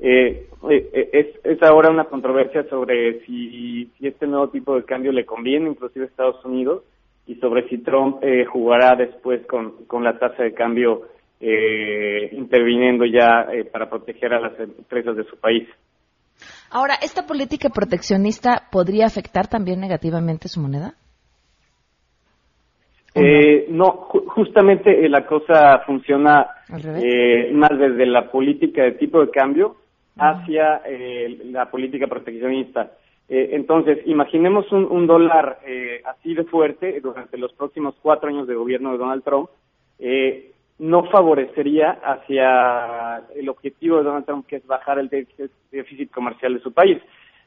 es, 0.00 1.26
es 1.44 1.62
ahora 1.62 1.90
una 1.90 2.04
controversia 2.04 2.68
sobre 2.68 3.24
si, 3.24 3.90
si 3.98 4.06
este 4.06 4.26
nuevo 4.26 4.48
tipo 4.48 4.76
de 4.76 4.84
cambio 4.84 5.12
le 5.12 5.24
conviene 5.24 5.70
inclusive 5.70 6.04
a 6.04 6.08
Estados 6.08 6.44
Unidos 6.44 6.82
y 7.28 7.34
sobre 7.36 7.68
si 7.68 7.78
Trump 7.78 8.18
eh, 8.22 8.46
jugará 8.46 8.96
después 8.96 9.46
con, 9.46 9.84
con 9.86 10.02
la 10.02 10.18
tasa 10.18 10.42
de 10.42 10.54
cambio 10.54 11.02
eh, 11.40 12.30
interviniendo 12.32 13.04
ya 13.04 13.46
eh, 13.52 13.64
para 13.64 13.88
proteger 13.88 14.32
a 14.32 14.40
las 14.40 14.58
empresas 14.58 15.14
de 15.14 15.24
su 15.24 15.36
país. 15.36 15.68
Ahora, 16.70 16.94
¿esta 17.00 17.26
política 17.26 17.68
proteccionista 17.68 18.68
podría 18.72 19.06
afectar 19.06 19.46
también 19.46 19.78
negativamente 19.78 20.48
su 20.48 20.60
moneda? 20.60 20.94
Eh, 23.14 23.66
no, 23.70 23.90
justamente 24.26 25.08
la 25.08 25.26
cosa 25.26 25.80
funciona 25.80 26.46
más 26.68 27.70
desde 27.78 28.06
la 28.06 28.30
política 28.30 28.82
de 28.82 28.92
tipo 28.92 29.20
de 29.20 29.30
cambio 29.30 29.76
hacia 30.16 30.82
la 31.44 31.70
política 31.70 32.06
proteccionista. 32.06 32.92
entonces, 33.28 33.98
imaginemos 34.06 34.70
un, 34.72 34.84
un 34.84 35.06
dólar 35.06 35.58
así 36.04 36.34
de 36.34 36.44
fuerte 36.44 37.00
durante 37.00 37.38
los 37.38 37.52
próximos 37.52 37.94
cuatro 38.02 38.28
años 38.28 38.46
de 38.46 38.54
gobierno 38.54 38.92
de 38.92 38.98
Donald 38.98 39.22
Trump. 39.24 39.48
Eh, 39.98 40.52
no 40.78 41.10
favorecería 41.10 41.98
hacia 42.04 43.24
el 43.34 43.48
objetivo 43.48 43.98
de 43.98 44.04
Donald 44.04 44.26
Trump, 44.26 44.46
que 44.46 44.56
es 44.56 44.66
bajar 44.66 45.00
el 45.00 45.08
déficit 45.72 46.10
comercial 46.12 46.54
de 46.54 46.60
su 46.60 46.72
país. 46.72 46.98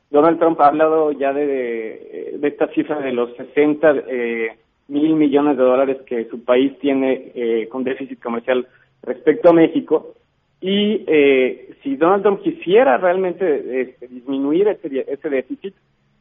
Donald 0.10 0.38
Trump 0.38 0.60
ha 0.60 0.68
hablado 0.68 1.14
ya 1.14 1.32
de, 1.32 2.38
esta 2.44 2.68
cifra 2.74 3.00
de 3.00 3.14
los 3.14 3.34
60 3.38 3.92
eh, 4.10 4.58
mil 4.92 5.16
millones 5.16 5.58
de 5.58 5.64
dólares 5.64 5.98
que 6.06 6.26
su 6.26 6.44
país 6.44 6.78
tiene 6.80 7.32
eh, 7.34 7.68
con 7.70 7.84
déficit 7.84 8.22
comercial 8.22 8.68
respecto 9.02 9.50
a 9.50 9.54
México. 9.54 10.14
Y 10.60 11.04
eh, 11.08 11.76
si 11.82 11.96
Donald 11.96 12.22
Trump 12.24 12.42
quisiera 12.42 12.98
realmente 12.98 13.82
este, 13.82 14.08
disminuir 14.08 14.68
ese, 14.68 15.06
ese 15.08 15.30
déficit, 15.30 15.74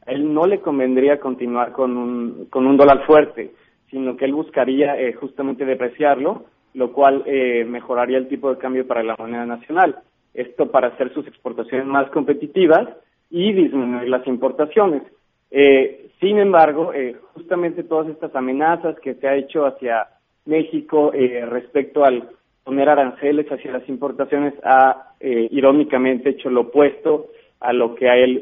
a 0.05 0.11
él 0.11 0.33
no 0.33 0.45
le 0.47 0.59
convendría 0.59 1.19
continuar 1.19 1.73
con 1.73 1.95
un, 1.95 2.45
con 2.49 2.65
un 2.65 2.77
dólar 2.77 3.05
fuerte, 3.05 3.51
sino 3.91 4.17
que 4.17 4.25
él 4.25 4.33
buscaría 4.33 4.95
justamente 5.19 5.65
depreciarlo 5.65 6.45
lo 6.73 6.93
cual 6.93 7.23
eh, 7.25 7.65
mejoraría 7.65 8.17
el 8.17 8.27
tipo 8.27 8.49
de 8.49 8.57
cambio 8.57 8.87
para 8.87 9.03
la 9.03 9.15
moneda 9.17 9.45
nacional. 9.45 9.97
Esto 10.33 10.71
para 10.71 10.87
hacer 10.89 11.13
sus 11.13 11.27
exportaciones 11.27 11.85
más 11.85 12.09
competitivas 12.11 12.87
y 13.29 13.51
disminuir 13.53 14.09
las 14.09 14.25
importaciones. 14.27 15.03
Eh, 15.51 16.09
sin 16.19 16.39
embargo, 16.39 16.93
eh, 16.93 17.15
justamente 17.33 17.83
todas 17.83 18.07
estas 18.07 18.35
amenazas 18.35 18.97
que 18.99 19.15
se 19.15 19.27
ha 19.27 19.35
hecho 19.35 19.65
hacia 19.65 20.07
México 20.45 21.11
respecto 21.11 22.03
al 22.03 22.29
poner 22.63 22.89
aranceles 22.89 23.45
hacia 23.51 23.71
las 23.71 23.87
importaciones 23.87 24.53
ha 24.63 25.13
irónicamente 25.19 26.31
hecho 26.31 26.49
lo 26.49 26.61
opuesto 26.61 27.27
a 27.59 27.73
lo 27.73 27.93
que 27.93 28.09
a 28.09 28.15
él 28.15 28.41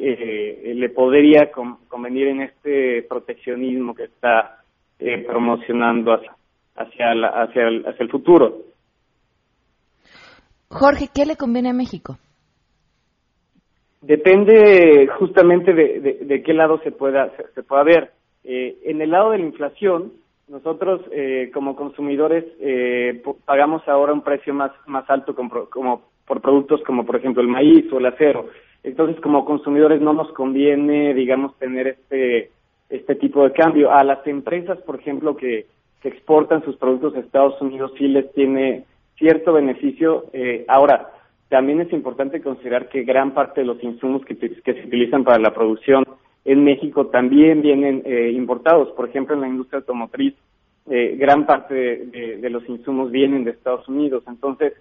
le 0.80 0.90
podría 0.90 1.52
convenir 1.52 2.28
en 2.28 2.42
este 2.44 3.04
proteccionismo 3.04 3.94
que 3.94 4.06
está 4.06 4.64
promocionando 5.28 6.14
hacia 6.14 6.32
hacia, 6.80 7.12
hacia, 7.12 7.68
el, 7.68 7.86
hacia 7.86 8.04
el 8.04 8.10
futuro. 8.10 8.58
Jorge, 10.70 11.10
¿qué 11.14 11.26
le 11.26 11.36
conviene 11.36 11.70
a 11.70 11.74
México? 11.74 12.18
Depende 14.02 15.08
justamente 15.20 15.74
de, 15.74 16.20
de, 16.22 16.44
qué 16.44 16.54
lado 16.54 16.80
se 16.84 16.92
pueda, 16.92 17.32
se, 17.54 17.64
pueda 17.64 17.84
ver. 17.84 18.12
Eh, 18.46 18.78
en 18.86 19.02
el 19.02 19.12
lado 19.12 19.32
de 19.32 19.40
la 19.40 19.46
inflación, 19.46 20.14
nosotros 20.48 21.02
eh, 21.12 21.52
como 21.54 21.76
consumidores 21.76 22.46
eh, 22.62 23.22
pagamos 23.46 23.86
ahora 23.88 24.14
un 24.14 24.24
precio 24.24 24.54
más, 24.54 24.72
más 24.88 25.08
alto 25.10 25.36
como, 25.36 25.66
como 25.66 26.10
por 26.26 26.42
productos 26.42 26.82
como 26.86 27.06
por 27.06 27.18
ejemplo 27.18 27.42
el 27.42 27.50
maíz 27.50 27.92
o 27.92 27.98
el 27.98 28.06
acero. 28.06 28.48
Entonces 28.84 29.20
como 29.22 29.44
consumidores 29.44 30.00
no 30.00 30.14
nos 30.14 30.32
conviene, 30.32 31.14
digamos, 31.14 31.58
tener 31.58 31.88
este, 31.88 32.52
este 32.90 33.16
tipo 33.16 33.44
de 33.44 33.52
cambio. 33.52 33.92
A 33.92 34.04
las 34.04 34.26
empresas, 34.26 34.80
por 34.80 34.96
ejemplo, 35.00 35.36
que, 35.36 35.66
que 36.02 36.08
exportan 36.08 36.64
sus 36.64 36.78
productos 36.78 37.16
a 37.16 37.20
Estados 37.20 37.60
Unidos 37.62 37.92
sí 37.98 38.08
les 38.08 38.32
tiene 38.34 38.86
cierto 39.18 39.54
beneficio. 39.54 40.26
Eh, 40.34 40.66
ahora, 40.68 41.12
también 41.50 41.82
es 41.82 41.92
importante 41.92 42.42
considerar 42.42 42.90
que 42.90 43.04
gran 43.04 43.34
parte 43.34 43.62
de 43.62 43.68
los 43.68 43.84
insumos 43.84 44.24
que, 44.26 44.36
se 44.36 44.86
utilizan 44.86 45.24
para 45.24 45.40
la 45.40 45.54
producción 45.54 46.06
en 46.46 46.64
México 46.64 47.08
también 47.08 47.62
vienen 47.62 48.04
eh, 48.06 48.32
importados. 48.34 48.90
Por 48.92 49.10
ejemplo, 49.10 49.36
en 49.36 49.42
la 49.42 49.48
industria 49.48 49.80
automotriz, 49.80 50.36
eh, 50.90 51.16
gran 51.18 51.46
parte 51.46 51.74
de, 51.74 52.50
los 52.50 52.68
insumos 52.70 53.12
vienen 53.12 53.44
de 53.44 53.52
Estados 53.52 53.88
Unidos. 53.88 54.24
Entonces, 54.28 54.74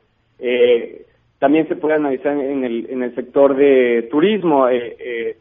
también 1.39 1.69
se 1.69 1.77
puede 1.77 1.95
analizar 1.95 2.37
en 2.37 2.65
el, 2.65 2.87
en 2.91 3.03
el 3.03 3.15
sector 3.15 3.57
de 3.57 4.09
turismo. 4.11 4.69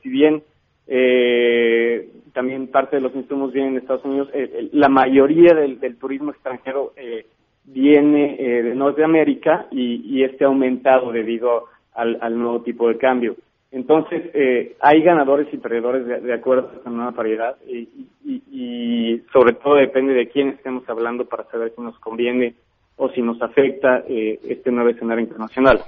si 0.02 0.10
bien 0.10 0.42
eh, 0.88 2.10
también 2.34 2.68
parte 2.68 2.96
de 2.96 3.02
los 3.02 3.14
insumos 3.16 3.52
vienen 3.52 3.74
de 3.74 3.80
Estados 3.80 4.06
Unidos. 4.06 4.30
Eh, 4.34 4.70
la 4.72 4.90
mayoría 4.90 5.54
del, 5.54 5.98
turismo 5.98 6.32
extranjero 6.32 6.94
eh, 6.96 7.26
viene 7.68 8.36
eh, 8.40 8.64
de 8.64 8.76
Norteamérica 8.76 9.68
y, 9.72 10.02
y 10.04 10.24
este 10.24 10.44
ha 10.44 10.48
aumentado 10.48 11.12
debido 11.12 11.66
al, 11.94 12.38
nuevo 12.38 12.62
tipo 12.62 12.88
de 12.88 12.98
cambio. 12.98 13.36
Entonces, 13.72 14.32
hay 14.80 15.02
ganadores 15.02 15.52
y 15.52 15.58
perdedores 15.58 16.06
de, 16.06 16.34
acuerdo 16.34 16.70
a 16.70 16.78
esta 16.78 16.90
nueva 16.90 17.12
paridad 17.12 17.58
y, 17.68 17.90
y, 18.24 19.22
sobre 19.34 19.54
todo 19.56 19.76
depende 19.76 20.14
de 20.14 20.30
quién 20.30 20.50
estemos 20.50 20.88
hablando 20.88 21.26
para 21.26 21.44
saber 21.46 21.74
si 21.76 21.82
nos 21.82 21.98
conviene 22.00 22.56
o 22.96 23.10
si 23.10 23.22
nos 23.22 23.42
afecta 23.42 24.04
este 24.08 24.72
nuevo 24.72 24.90
escenario 24.90 25.24
internacional. 25.24 25.82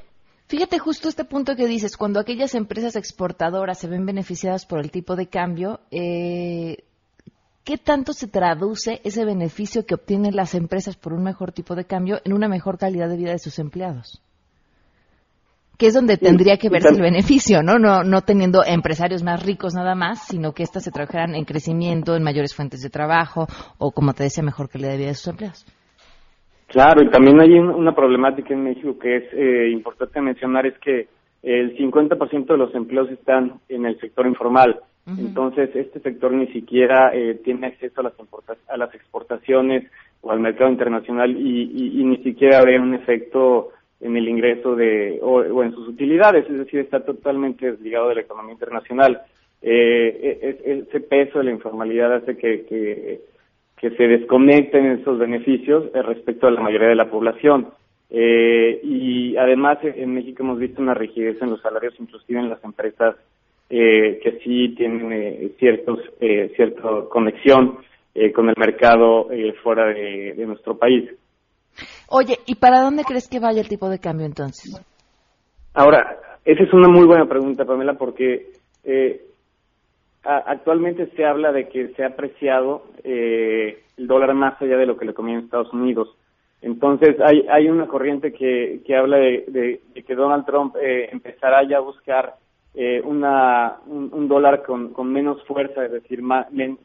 Fíjate 0.50 0.80
justo 0.80 1.08
este 1.08 1.26
punto 1.26 1.56
que 1.56 1.68
dices, 1.68 1.96
cuando 1.96 2.20
aquellas 2.20 2.56
empresas 2.56 2.96
exportadoras 2.96 3.78
se 3.78 3.88
ven 3.88 4.08
beneficiadas 4.08 4.66
por 4.66 4.80
el 4.80 4.90
tipo 4.90 5.16
de 5.16 5.28
cambio, 5.28 5.80
eh, 5.92 6.86
¿qué 7.70 7.78
tanto 7.78 8.14
se 8.14 8.28
traduce 8.28 9.00
ese 9.04 9.26
beneficio 9.26 9.86
que 9.86 9.94
obtienen 9.94 10.36
las 10.36 10.56
empresas 10.56 10.98
por 10.98 11.14
un 11.14 11.22
mejor 11.22 11.52
tipo 11.52 11.76
de 11.76 11.86
cambio 11.86 12.18
en 12.26 12.34
una 12.34 12.48
mejor 12.48 12.80
calidad 12.80 13.08
de 13.08 13.16
vida 13.16 13.30
de 13.30 13.38
sus 13.38 13.60
empleados? 13.60 14.24
Que 15.78 15.86
es 15.86 15.94
donde 15.94 16.18
tendría 16.18 16.58
que 16.58 16.68
verse 16.68 16.90
el 16.90 17.00
beneficio, 17.00 17.62
¿no? 17.62 17.78
¿no? 17.78 18.04
No 18.04 18.22
teniendo 18.22 18.64
empresarios 18.66 19.22
más 19.22 19.46
ricos 19.46 19.76
nada 19.76 19.94
más, 19.94 20.26
sino 20.26 20.52
que 20.54 20.64
éstas 20.64 20.84
se 20.84 20.90
trabajaran 20.90 21.36
en 21.36 21.46
crecimiento, 21.46 22.16
en 22.16 22.24
mayores 22.24 22.56
fuentes 22.56 22.82
de 22.82 22.90
trabajo 22.90 23.46
o, 23.78 23.92
como 23.92 24.14
te 24.14 24.24
decía, 24.24 24.44
mejor 24.44 24.68
calidad 24.68 24.94
de 24.94 24.98
vida 24.98 25.10
de 25.10 25.14
sus 25.14 25.28
empleados. 25.28 25.64
Claro, 26.70 27.04
y 27.04 27.12
también 27.12 27.40
hay 27.40 27.52
una 27.54 27.94
problemática 27.94 28.52
en 28.52 28.64
México 28.64 28.98
que 28.98 29.18
es 29.18 29.24
eh, 29.34 29.70
importante 29.70 30.20
mencionar, 30.22 30.66
es 30.66 30.78
que 30.80 31.08
el 31.44 31.78
50% 31.78 32.48
de 32.48 32.58
los 32.58 32.74
empleos 32.74 33.12
están 33.12 33.60
en 33.70 33.86
el 33.86 34.00
sector 34.00 34.26
informal. 34.26 34.80
Entonces, 35.08 35.76
este 35.76 36.00
sector 36.02 36.32
ni 36.32 36.46
siquiera 36.48 37.12
eh, 37.16 37.40
tiene 37.44 37.68
acceso 37.68 38.02
a 38.02 38.04
las, 38.04 38.14
a 38.68 38.78
las 38.78 38.94
exportaciones 38.94 39.90
o 40.22 40.32
al 40.32 40.40
mercado 40.40 40.70
internacional 40.70 41.36
y, 41.36 42.04
ni 42.04 42.18
siquiera 42.18 42.64
ve 42.64 42.80
un 42.80 42.94
efecto 42.94 43.70
en 44.02 44.16
el 44.16 44.28
ingreso 44.28 44.76
de 44.76 45.20
o, 45.24 45.64
en 45.64 45.74
sus 45.74 45.88
utilidades, 45.88 46.48
es 46.48 46.60
decir, 46.60 46.82
está 46.82 47.04
totalmente 47.04 47.72
desligado 47.72 48.10
de 48.10 48.16
la 48.16 48.22
economía 48.22 48.54
internacional. 48.54 49.22
Eh, 49.62 50.40
e, 50.42 50.72
e, 50.72 50.80
ese 50.88 51.00
peso 51.00 51.40
de 51.40 51.46
la 51.46 51.52
informalidad 51.52 52.14
hace 52.14 52.38
que 52.38 53.20
que 53.80 53.92
se 53.92 54.08
desconecten 54.08 55.00
esos 55.00 55.18
beneficios 55.18 55.86
eh, 55.94 56.02
respecto 56.02 56.48
a 56.48 56.52
la 56.52 56.62
mayoría 56.62 56.90
de 56.90 56.96
la 56.96 57.10
población. 57.10 57.70
Eh, 58.10 58.80
y 58.84 59.38
además 59.38 59.78
en 59.84 60.14
México 60.14 60.44
hemos 60.44 60.60
visto 60.60 60.82
una 60.82 60.94
rigidez 60.94 61.42
en 61.42 61.52
los 61.52 61.62
salarios, 61.62 61.94
inclusive 62.00 62.40
en 62.40 62.50
las 62.50 62.64
empresas 62.64 63.16
que 63.70 64.40
sí 64.44 64.74
tienen 64.76 65.54
ciertos, 65.60 66.00
cierta 66.56 66.82
conexión 67.10 67.78
con 68.34 68.50
el 68.50 68.56
mercado 68.58 69.28
fuera 69.64 69.86
de, 69.86 70.34
de, 70.36 70.46
nuestro 70.46 70.78
país. 70.78 71.10
Oye, 72.10 72.40
¿y 72.48 72.56
para 72.56 72.82
dónde 72.82 73.04
crees 73.04 73.30
que 73.30 73.40
vaya 73.40 73.62
el 73.62 73.70
tipo 73.70 73.88
de 73.88 74.00
cambio 74.00 74.26
entonces? 74.26 74.84
Ahora, 75.76 76.18
esa 76.44 76.64
es 76.64 76.74
una 76.74 76.88
muy 76.90 77.06
buena 77.06 77.28
pregunta, 77.28 77.64
Pamela, 77.64 77.94
porque 77.94 78.48
actualmente 80.24 81.08
se 81.16 81.26
habla 81.26 81.52
de 81.52 81.68
que 81.70 81.90
se 81.90 82.04
ha 82.04 82.08
apreciado 82.08 82.84
eh, 83.04 83.84
el 83.98 84.08
dólar 84.08 84.34
más 84.34 84.62
allá 84.62 84.78
de 84.78 84.86
lo 84.86 84.98
que 84.98 85.06
le 85.06 85.14
conviene 85.14 85.42
a 85.42 85.44
Estados 85.46 85.74
Unidos. 85.74 86.16
Entonces 86.62 87.16
hay, 87.22 87.46
hay 87.50 87.70
una 87.70 87.88
corriente 87.88 88.34
que, 88.34 88.82
que 88.86 88.96
habla 88.96 89.18
de, 89.18 89.82
que 90.06 90.16
Donald 90.16 90.46
Trump 90.46 90.76
eh, 90.82 91.10
empezará 91.12 91.64
ya 91.64 91.78
a 91.78 91.82
buscar 91.82 92.36
eh, 92.74 93.02
una, 93.04 93.78
un, 93.88 94.28
dólar 94.28 94.64
con, 94.64 94.94
con, 94.94 95.12
menos 95.12 95.44
fuerza, 95.46 95.86
es 95.86 95.92
decir, 95.92 96.22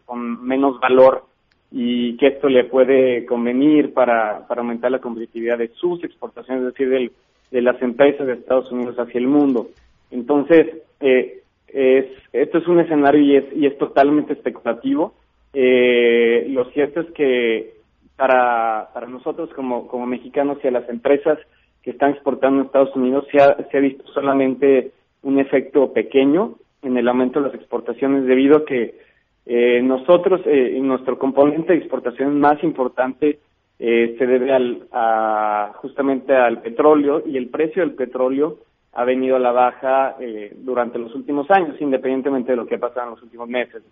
con 0.06 0.44
menos 0.44 0.80
valor 0.80 1.24
y 1.70 2.16
que 2.16 2.28
esto 2.28 2.48
le 2.48 2.64
puede 2.64 3.26
convenir 3.26 3.92
para, 3.92 4.46
para 4.46 4.60
aumentar 4.60 4.90
la 4.90 5.00
competitividad 5.00 5.58
de 5.58 5.68
sus 5.68 6.02
exportaciones, 6.04 6.64
es 6.64 6.74
decir, 6.74 7.12
de 7.50 7.62
las 7.62 7.80
empresas 7.82 8.26
de 8.26 8.34
Estados 8.34 8.70
Unidos 8.72 8.96
hacia 8.96 9.18
el 9.18 9.26
mundo. 9.26 9.68
Entonces, 10.10 10.82
eh, 11.00 11.42
es, 11.68 12.06
esto 12.32 12.58
es 12.58 12.68
un 12.68 12.80
escenario 12.80 13.20
y 13.20 13.36
es, 13.36 13.44
y 13.56 13.66
es 13.66 13.76
totalmente 13.76 14.34
especulativo. 14.34 15.14
Eh, 15.52 16.46
lo 16.50 16.66
cierto 16.70 17.00
es 17.00 17.10
que 17.10 17.74
para, 18.16 18.90
para 18.94 19.08
nosotros 19.08 19.50
como, 19.54 19.88
como 19.88 20.06
mexicanos 20.06 20.58
y 20.62 20.68
a 20.68 20.70
las 20.70 20.88
empresas 20.88 21.38
que 21.82 21.90
están 21.90 22.12
exportando 22.12 22.62
a 22.62 22.64
Estados 22.66 22.94
Unidos 22.94 23.26
se 23.30 23.38
ha, 23.38 23.56
se 23.70 23.76
ha 23.76 23.80
visto 23.80 24.04
solamente 24.12 24.92
un 25.24 25.38
efecto 25.38 25.92
pequeño 25.92 26.54
en 26.82 26.96
el 26.96 27.08
aumento 27.08 27.40
de 27.40 27.48
las 27.48 27.54
exportaciones 27.54 28.24
debido 28.24 28.58
a 28.58 28.64
que 28.64 28.98
eh, 29.46 29.82
nosotros, 29.82 30.40
eh, 30.46 30.78
nuestro 30.80 31.18
componente 31.18 31.72
de 31.72 31.78
exportación 31.80 32.40
más 32.40 32.62
importante 32.62 33.40
eh, 33.78 34.14
se 34.18 34.26
debe 34.26 34.52
al, 34.52 34.86
a, 34.92 35.72
justamente 35.76 36.34
al 36.34 36.62
petróleo 36.62 37.22
y 37.26 37.36
el 37.36 37.48
precio 37.48 37.82
del 37.82 37.94
petróleo 37.94 38.58
ha 38.92 39.04
venido 39.04 39.36
a 39.36 39.40
la 39.40 39.50
baja 39.50 40.16
eh, 40.20 40.54
durante 40.58 40.98
los 40.98 41.14
últimos 41.14 41.50
años, 41.50 41.76
independientemente 41.80 42.52
de 42.52 42.56
lo 42.56 42.66
que 42.66 42.76
ha 42.76 42.78
pasado 42.78 43.08
en 43.08 43.14
los 43.14 43.22
últimos 43.22 43.48
meses. 43.48 43.82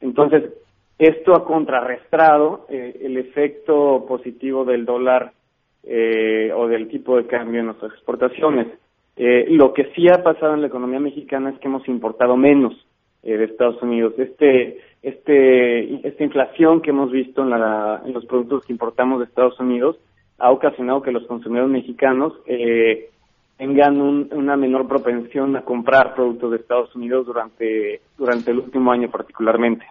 Entonces, 0.00 0.52
esto 0.98 1.34
ha 1.34 1.46
contrarrestado 1.46 2.66
eh, 2.68 3.00
el 3.02 3.16
efecto 3.16 4.04
positivo 4.06 4.64
del 4.64 4.84
dólar 4.84 5.32
o 5.82 6.68
del 6.68 6.88
tipo 6.88 7.16
de 7.16 7.26
cambio 7.26 7.60
en 7.60 7.66
nuestras 7.66 7.92
exportaciones. 7.92 8.66
Eh, 9.16 9.46
lo 9.50 9.72
que 9.74 9.92
sí 9.94 10.08
ha 10.08 10.22
pasado 10.22 10.54
en 10.54 10.62
la 10.62 10.68
economía 10.68 11.00
mexicana 11.00 11.50
es 11.50 11.58
que 11.58 11.68
hemos 11.68 11.86
importado 11.88 12.36
menos 12.36 12.74
eh, 13.22 13.36
de 13.36 13.44
Estados 13.44 13.82
Unidos. 13.82 14.14
Este, 14.18 14.80
este, 15.02 16.06
esta 16.06 16.24
inflación 16.24 16.80
que 16.80 16.90
hemos 16.90 17.10
visto 17.10 17.42
en, 17.42 17.50
la, 17.50 18.02
los 18.06 18.24
productos 18.26 18.64
que 18.64 18.72
importamos 18.72 19.18
de 19.18 19.26
Estados 19.26 19.58
Unidos 19.60 19.96
ha 20.38 20.50
ocasionado 20.50 21.02
que 21.02 21.12
los 21.12 21.26
consumidores 21.26 21.70
mexicanos 21.70 22.32
eh, 22.46 23.10
tengan 23.58 24.00
una 24.00 24.56
menor 24.56 24.88
propensión 24.88 25.54
a 25.54 25.62
comprar 25.66 26.14
productos 26.14 26.50
de 26.50 26.56
Estados 26.56 26.94
Unidos 26.94 27.26
durante, 27.26 28.00
durante 28.16 28.50
el 28.50 28.58
último 28.60 28.90
año 28.90 29.10
particularmente. 29.10 29.84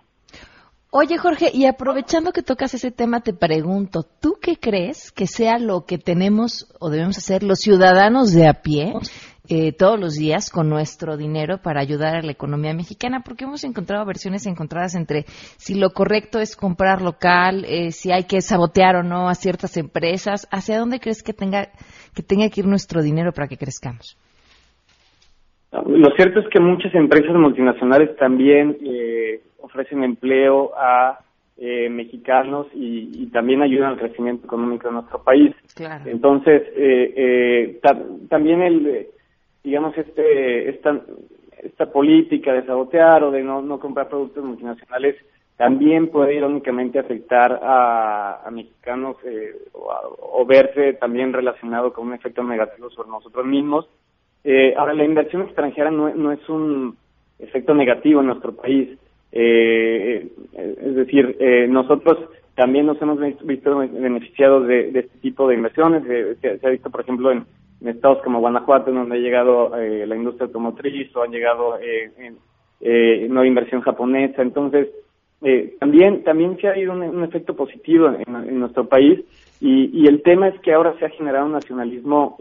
Oye, 0.92 1.20
Jorge, 1.20 1.52
y 1.54 1.68
aprovechando 1.68 2.32
que 2.32 2.42
tocas 2.42 2.74
ese 2.74 2.90
tema, 2.90 3.22
te 3.22 3.32
pregunto, 3.32 4.00
¿tú 4.20 4.38
qué 4.42 4.56
crees 4.56 5.12
que 5.12 5.28
sea 5.28 5.60
lo 5.60 5.86
que 5.86 6.00
tenemos 6.00 6.76
o 6.80 6.90
debemos 6.90 7.20
hacer 7.20 7.44
los 7.44 7.60
ciudadanos 7.60 8.34
de 8.34 8.48
a 8.48 8.54
pie 8.64 8.94
eh, 9.48 9.72
todos 9.72 10.00
los 10.00 10.16
días 10.16 10.50
con 10.50 10.68
nuestro 10.68 11.16
dinero 11.16 11.60
para 11.62 11.80
ayudar 11.80 12.16
a 12.16 12.22
la 12.24 12.32
economía 12.32 12.74
mexicana? 12.74 13.22
Porque 13.24 13.44
hemos 13.44 13.64
encontrado 13.66 14.04
versiones 14.04 14.48
encontradas 14.48 14.96
entre 14.96 15.26
si 15.58 15.76
lo 15.76 15.92
correcto 15.92 16.40
es 16.40 16.56
comprar 16.56 17.04
local, 17.04 17.66
eh, 17.68 17.92
si 17.92 18.12
hay 18.12 18.24
que 18.24 18.42
sabotear 18.42 18.96
o 18.96 19.04
no 19.04 19.30
a 19.30 19.36
ciertas 19.36 19.78
empresas. 19.78 20.48
¿Hacia 20.50 20.80
dónde 20.80 21.00
crees 21.00 21.22
que 21.22 21.34
tenga 21.34 21.70
que, 22.16 22.24
tenga 22.24 22.50
que 22.50 22.62
ir 22.62 22.66
nuestro 22.66 23.04
dinero 23.04 23.32
para 23.32 23.48
que 23.48 23.58
crezcamos? 23.58 24.18
Lo 25.72 26.10
cierto 26.16 26.40
es 26.40 26.48
que 26.52 26.60
muchas 26.60 26.96
empresas 26.96 27.36
multinacionales 27.36 28.16
también 28.18 28.76
eh, 28.84 29.42
ofrecen 29.62 30.04
empleo 30.04 30.72
a 30.78 31.20
eh, 31.58 31.90
mexicanos 31.90 32.68
y, 32.74 33.28
también 33.28 33.62
ayudan 33.62 33.92
al 33.92 34.00
crecimiento 34.00 34.46
económico 34.46 34.88
de 34.88 34.94
nuestro 34.96 35.22
país. 35.24 35.56
Entonces, 36.06 36.64
eh, 36.76 37.14
eh 37.16 37.80
también 38.30 38.62
el, 38.62 39.08
digamos, 39.64 39.98
este, 39.98 40.70
esta, 40.70 41.00
esta 41.62 41.92
política 41.92 42.54
de 42.54 42.66
sabotear 42.66 43.24
o 43.24 43.32
de 43.32 43.44
no, 43.44 43.62
no 43.62 43.80
comprar 43.80 44.10
productos 44.10 44.44
multinacionales 44.44 45.16
también 45.60 46.08
puede 46.08 46.36
irónicamente 46.36 47.00
afectar 47.00 47.60
a, 47.62 48.48
a 48.48 48.50
mexicanos 48.50 49.18
eh, 49.26 49.54
o, 49.74 50.46
verse 50.46 50.94
también 50.94 51.34
relacionado 51.34 51.92
con 51.92 52.08
un 52.08 52.14
efecto 52.14 52.42
negativo 52.44 52.90
sobre 52.90 53.10
nosotros 53.10 53.46
mismos. 53.46 53.86
Eh, 54.46 54.74
ahora, 54.78 54.94
la 54.94 55.04
inversión 55.04 55.42
extranjera 55.42 55.92
no, 55.92 56.16
no 56.16 56.32
es 56.32 56.48
un 56.48 56.96
efecto 57.40 57.74
negativo 57.74 58.22
en 58.22 58.28
nuestro 58.28 58.54
país. 58.56 58.98
Eh, 59.32 60.28
es 60.54 60.96
decir, 60.96 61.38
eh, 61.40 61.68
nosotros 61.70 62.18
también 62.56 62.88
nos 62.88 63.02
hemos 63.02 63.20
visto 63.44 63.78
beneficiados 63.78 64.68
de, 64.68 64.90
este 64.90 65.18
tipo 65.22 65.48
de 65.48 65.56
inversiones. 65.56 66.04
se, 66.42 66.60
ha 66.66 66.70
visto, 66.70 66.90
por 66.90 67.02
ejemplo, 67.02 67.32
en, 67.32 67.46
estados 67.86 68.22
como 68.24 68.40
Guanajuato, 68.40 68.92
donde 68.92 69.16
ha 69.16 69.20
llegado 69.20 69.78
eh, 69.78 70.06
la 70.06 70.16
industria 70.16 70.48
automotriz 70.48 71.16
o 71.16 71.24
han 71.24 71.32
llegado 71.32 71.80
eh, 71.80 73.28
nueva 73.30 73.48
inversión 73.48 73.82
japonesa. 73.82 74.42
Entonces, 74.42 74.90
también 75.80 76.24
también 76.24 76.58
se 76.58 76.68
ha 76.68 76.72
habido 76.72 76.92
un, 76.92 77.24
efecto 77.24 77.56
positivo 77.56 78.12
en, 78.28 78.60
nuestro 78.60 78.90
país 78.90 79.22
y, 79.62 80.02
y, 80.02 80.08
el 80.08 80.22
tema 80.22 80.50
es 80.50 80.60
que 80.60 80.74
ahora 80.74 80.94
se 81.00 81.06
ha 81.06 81.10
generado 81.12 81.46
un 81.46 81.54
nacionalismo, 81.54 82.36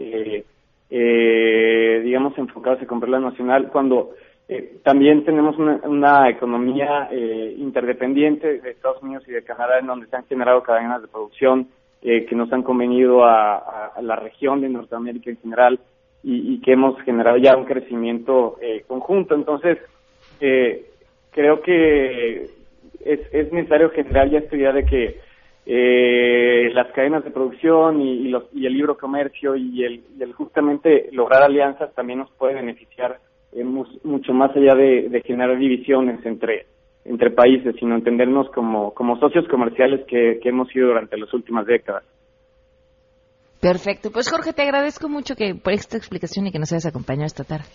digamos, 0.89 2.37
enfocado 2.37 2.75
hacia 2.75 2.87
comprar 2.87 3.11
la 3.11 3.21
nacional, 3.21 3.69
cuando 3.71 4.11
eh, 4.51 4.79
también 4.83 5.23
tenemos 5.25 5.57
una, 5.59 6.27
economía 6.27 7.07
eh, 7.11 7.53
interdependiente 7.55 8.59
de 8.59 8.71
Estados 8.71 9.03
Unidos 9.03 9.23
y 9.27 9.31
de 9.31 9.43
Canadá, 9.43 9.77
en 9.77 9.85
donde 9.85 10.07
se 10.07 10.15
han 10.15 10.25
generado 10.25 10.63
cadenas 10.63 11.03
de 11.03 11.07
producción 11.07 11.67
eh, 12.01 12.25
que 12.25 12.35
nos 12.35 12.51
han 12.51 12.63
convenido 12.63 13.23
a, 13.23 13.93
la 14.01 14.15
región 14.15 14.61
de 14.61 14.69
Norteamérica 14.69 15.29
en 15.29 15.37
general 15.37 15.79
y, 16.23 16.59
que 16.61 16.73
hemos 16.73 16.99
generado 17.03 17.37
ya 17.37 17.55
un 17.55 17.65
crecimiento 17.65 18.57
conjunto. 18.87 19.35
Entonces, 19.35 19.77
creo 20.39 21.61
que 21.61 22.49
es, 23.05 23.53
necesario 23.53 23.91
generar 23.91 24.29
ya 24.31 24.39
esta 24.39 24.55
idea 24.55 24.73
de 24.73 24.83
que 24.83 26.71
las 26.73 26.87
cadenas 26.87 27.23
de 27.23 27.29
producción 27.29 28.01
y, 28.01 28.33
el 28.33 28.73
libro 28.73 28.97
comercio 28.97 29.55
y 29.55 29.79
y 29.79 29.83
el 30.23 30.33
justamente 30.33 31.09
lograr 31.11 31.43
alianzas 31.43 31.93
también 31.93 32.19
nos 32.19 32.31
puede 32.31 32.55
beneficiar 32.55 33.19
mucho 33.63 34.33
más 34.33 34.55
allá 34.55 34.75
de, 34.75 35.21
generar 35.25 35.57
divisiones 35.57 36.23
entre, 36.25 36.65
entre 37.05 37.31
países, 37.31 37.75
sino 37.79 37.95
entendernos 37.95 38.49
como, 38.51 38.93
como 38.93 39.19
socios 39.19 39.47
comerciales 39.47 40.05
que, 40.07 40.39
hemos 40.43 40.69
sido 40.69 40.87
durante 40.87 41.17
las 41.17 41.33
últimas 41.33 41.65
décadas. 41.65 42.03
Perfecto. 43.59 44.11
Pues 44.11 44.29
Jorge, 44.29 44.53
te 44.53 44.61
agradezco 44.61 45.09
mucho 45.09 45.35
que 45.35 45.53
por 45.55 45.73
esta 45.73 45.97
explicación 45.97 46.47
y 46.47 46.51
que 46.51 46.59
nos 46.59 46.71
hayas 46.71 46.85
acompañado 46.85 47.25
esta 47.25 47.43
tarde. 47.43 47.67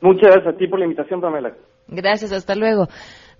Muchas 0.00 0.34
gracias 0.34 0.54
a 0.54 0.58
ti 0.58 0.66
por 0.66 0.78
la 0.78 0.86
invitación, 0.86 1.20
Pamela. 1.20 1.54
Gracias, 1.88 2.32
hasta 2.32 2.54
luego. 2.54 2.88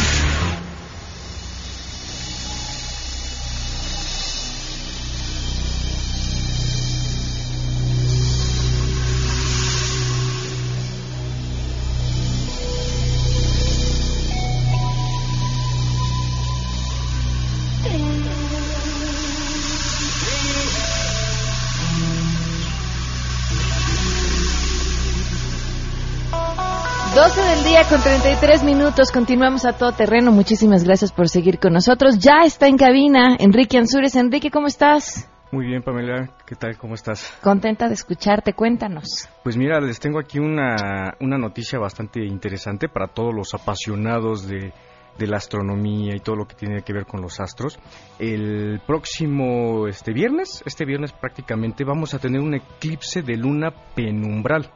Día 27.75 27.89
con 27.89 27.99
33 27.99 28.63
minutos. 28.63 29.11
Continuamos 29.11 29.65
a 29.65 29.73
todo 29.73 29.91
terreno. 29.91 30.31
Muchísimas 30.31 30.85
gracias 30.85 31.11
por 31.11 31.27
seguir 31.27 31.59
con 31.59 31.73
nosotros. 31.73 32.17
Ya 32.19 32.45
está 32.45 32.67
en 32.67 32.77
cabina 32.77 33.35
Enrique 33.38 33.77
Ansures. 33.77 34.15
Enrique, 34.15 34.49
¿cómo 34.49 34.67
estás? 34.67 35.29
Muy 35.51 35.65
bien, 35.65 35.81
Pamela. 35.81 36.29
¿Qué 36.45 36.55
tal? 36.55 36.77
¿Cómo 36.77 36.95
estás? 36.95 37.38
Contenta 37.41 37.89
de 37.89 37.95
escucharte. 37.95 38.53
Cuéntanos. 38.53 39.27
Pues 39.43 39.57
mira, 39.57 39.81
les 39.81 39.99
tengo 39.99 40.19
aquí 40.19 40.39
una, 40.39 41.15
una 41.19 41.38
noticia 41.38 41.77
bastante 41.77 42.23
interesante 42.23 42.88
para 42.88 43.07
todos 43.07 43.35
los 43.35 43.53
apasionados 43.53 44.47
de, 44.47 44.71
de 45.17 45.27
la 45.27 45.35
astronomía 45.35 46.15
y 46.15 46.21
todo 46.21 46.38
lo 46.38 46.47
que 46.47 46.55
tiene 46.55 46.81
que 46.81 46.93
ver 46.93 47.05
con 47.05 47.19
los 47.19 47.41
astros. 47.41 47.77
El 48.19 48.79
próximo 48.88 49.89
este 49.89 50.13
viernes, 50.13 50.63
este 50.65 50.85
viernes 50.85 51.11
prácticamente 51.11 51.83
vamos 51.83 52.13
a 52.13 52.19
tener 52.19 52.39
un 52.39 52.53
eclipse 52.53 53.21
de 53.21 53.35
luna 53.35 53.71
penumbral. 53.93 54.71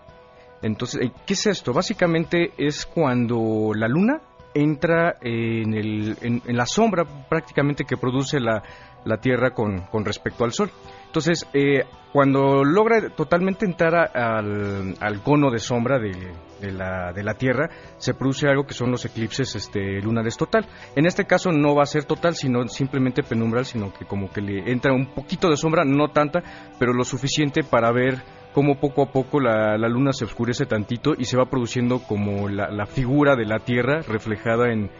Entonces, 0.61 1.01
eh, 1.01 1.11
¿qué 1.25 1.33
es 1.33 1.47
esto? 1.47 1.73
Básicamente 1.73 2.53
es 2.57 2.85
cuando 2.85 3.71
la 3.73 3.87
luna 3.87 4.21
entra 4.53 5.17
en, 5.21 5.73
el, 5.73 6.17
en, 6.21 6.57
la 6.57 6.65
sombra 6.65 7.05
prácticamente 7.29 7.85
que 7.85 7.97
produce 7.97 8.39
la, 8.39 8.63
la 9.05 9.17
Tierra 9.17 9.51
con, 9.51 9.81
con, 9.81 10.05
respecto 10.05 10.43
al 10.43 10.53
Sol. 10.53 10.71
Entonces, 11.05 11.47
eh, 11.53 11.85
cuando 12.11 12.63
logra 12.63 13.09
totalmente 13.09 13.65
entrar 13.65 13.95
al, 14.15 14.95
al, 14.99 15.21
cono 15.21 15.51
de 15.51 15.59
sombra 15.59 15.99
de, 15.99 16.11
de, 16.59 16.71
la, 16.71 17.13
de, 17.13 17.23
la, 17.23 17.35
Tierra, 17.35 17.69
se 17.97 18.13
produce 18.13 18.47
algo 18.47 18.65
que 18.65 18.73
son 18.73 18.91
los 18.91 19.05
eclipses 19.05 19.55
este, 19.55 20.01
lunares 20.01 20.37
total. 20.37 20.67
En 20.95 21.05
este 21.05 21.25
caso 21.25 21.51
no 21.51 21.75
va 21.75 21.83
a 21.83 21.87
ser 21.87 22.05
total, 22.05 22.35
sino 22.35 22.67
simplemente 22.67 23.23
penumbral, 23.23 23.65
sino 23.65 23.93
que 23.93 24.05
como 24.05 24.31
que 24.31 24.41
le 24.41 24.71
entra 24.71 24.93
un 24.93 25.07
poquito 25.13 25.49
de 25.49 25.57
sombra, 25.57 25.83
no 25.85 26.09
tanta, 26.09 26.43
pero 26.77 26.93
lo 26.93 27.03
suficiente 27.03 27.63
para 27.63 27.91
ver 27.91 28.21
cómo 28.59 28.75
poco 28.75 29.03
a 29.03 29.05
poco 29.05 29.39
la, 29.39 29.77
luna 29.87 30.11
se 30.11 30.25
oscurece 30.25 30.65
tantito 30.65 31.13
y 31.17 31.23
se 31.23 31.37
va 31.37 31.45
produciendo 31.45 31.99
como 31.99 32.49
la, 32.49 32.85
figura 32.87 33.37
de 33.37 33.45
la 33.45 33.59
Tierra 33.59 34.01
reflejada 34.01 34.69
en, 34.69 34.91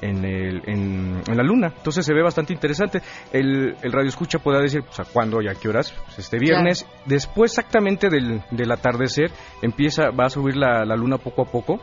en, 0.00 1.22
la 1.26 1.42
luna. 1.42 1.74
Entonces 1.76 2.06
se 2.06 2.14
ve 2.14 2.22
bastante 2.22 2.54
interesante. 2.54 3.02
El, 3.30 3.76
el 3.82 3.92
radio 3.92 4.08
escucha 4.08 4.38
podrá 4.38 4.62
decir 4.62 4.82
pues, 4.82 4.98
a 4.98 5.04
cuándo 5.04 5.42
y 5.42 5.48
a 5.48 5.54
qué 5.54 5.68
horas, 5.68 5.92
pues, 6.06 6.20
este 6.20 6.38
viernes. 6.38 6.86
Después 7.04 7.50
exactamente 7.50 8.08
del, 8.08 8.40
del, 8.50 8.72
atardecer 8.72 9.30
empieza, 9.60 10.04
va 10.08 10.24
a 10.24 10.30
subir 10.30 10.56
la, 10.56 10.82
luna 10.96 11.18
poco 11.18 11.42
a 11.42 11.44
poco, 11.44 11.82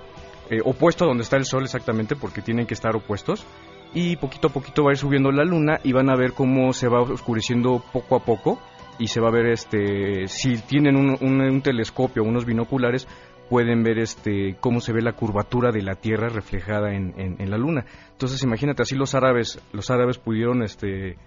eh, 0.49 0.61
opuesto 0.65 1.03
a 1.03 1.09
donde 1.09 1.21
está 1.21 1.37
el 1.37 1.45
sol 1.45 1.61
exactamente, 1.61 2.15
porque 2.15 2.41
tienen 2.41 2.65
que 2.65 2.73
estar 2.73 2.95
opuestos. 2.95 3.45
Y 3.93 4.15
poquito 4.15 4.47
a 4.47 4.51
poquito 4.51 4.83
va 4.83 4.89
a 4.89 4.93
ir 4.93 4.97
subiendo 4.97 5.31
la 5.31 5.43
luna 5.43 5.79
y 5.83 5.91
van 5.91 6.09
a 6.09 6.15
ver 6.15 6.33
cómo 6.33 6.73
se 6.73 6.87
va 6.87 7.03
oscureciendo 7.03 7.83
poco 7.93 8.15
a 8.15 8.19
poco 8.25 8.59
y 8.99 9.07
se 9.07 9.19
va 9.19 9.29
a 9.29 9.31
ver 9.31 9.47
este 9.47 10.27
si 10.27 10.57
tienen 10.57 10.95
un, 10.95 11.17
un, 11.21 11.61
telescopio 11.61 12.23
unos 12.23 12.45
binoculares 12.45 13.07
pueden 13.49 13.81
ver 13.81 13.97
este 13.97 14.57
cómo 14.59 14.81
se 14.81 14.93
ve 14.93 15.01
la 15.01 15.13
curvatura 15.13 15.71
de 15.71 15.81
la 15.81 15.95
Tierra 15.95 16.29
reflejada 16.29 16.93
en, 16.93 17.13
en, 17.17 17.49
la 17.49 17.57
Luna. 17.57 17.85
Entonces 18.11 18.43
imagínate 18.43 18.83
así 18.83 18.95
los 18.95 19.15
árabes 19.15 19.59
los 19.73 19.89
árabes 19.89 20.19
pudieron 20.19 20.61
este 20.61 21.17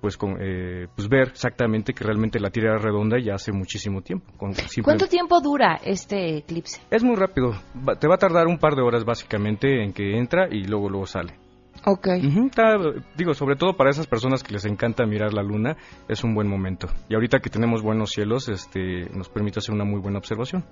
pues, 0.00 0.16
con, 0.16 0.36
eh, 0.40 0.88
pues 0.94 1.08
ver 1.08 1.28
exactamente 1.28 1.94
que 1.94 2.04
realmente 2.04 2.40
la 2.40 2.50
Tierra 2.50 2.72
era 2.74 2.78
redonda 2.78 3.18
ya 3.18 3.34
hace 3.34 3.52
muchísimo 3.52 4.02
tiempo. 4.02 4.32
¿Cuánto 4.36 5.06
tiempo 5.06 5.40
dura 5.40 5.80
este 5.84 6.38
eclipse? 6.38 6.80
Es 6.90 7.02
muy 7.04 7.14
rápido, 7.16 7.52
te 8.00 8.08
va 8.08 8.16
a 8.16 8.18
tardar 8.18 8.48
un 8.48 8.58
par 8.58 8.74
de 8.74 8.82
horas 8.82 9.04
básicamente 9.04 9.82
en 9.82 9.92
que 9.92 10.18
entra 10.18 10.48
y 10.50 10.64
luego 10.64 10.88
luego 10.88 11.06
sale. 11.06 11.41
Ok. 11.84 12.08
digo, 13.16 13.34
sobre 13.34 13.56
todo 13.56 13.76
para 13.76 13.90
esas 13.90 14.06
personas 14.06 14.42
que 14.42 14.52
les 14.52 14.64
encanta 14.64 15.04
mirar 15.04 15.32
la 15.32 15.42
luna, 15.42 15.76
es 16.08 16.22
un 16.22 16.34
buen 16.34 16.48
momento. 16.48 16.88
Y 17.08 17.14
ahorita 17.14 17.40
que 17.40 17.50
tenemos 17.50 17.82
buenos 17.82 18.10
cielos, 18.10 18.48
este, 18.48 19.08
nos 19.10 19.28
permite 19.28 19.58
hacer 19.58 19.74
una 19.74 19.84
muy 19.84 20.00
buena 20.00 20.18
observación. 20.18 20.64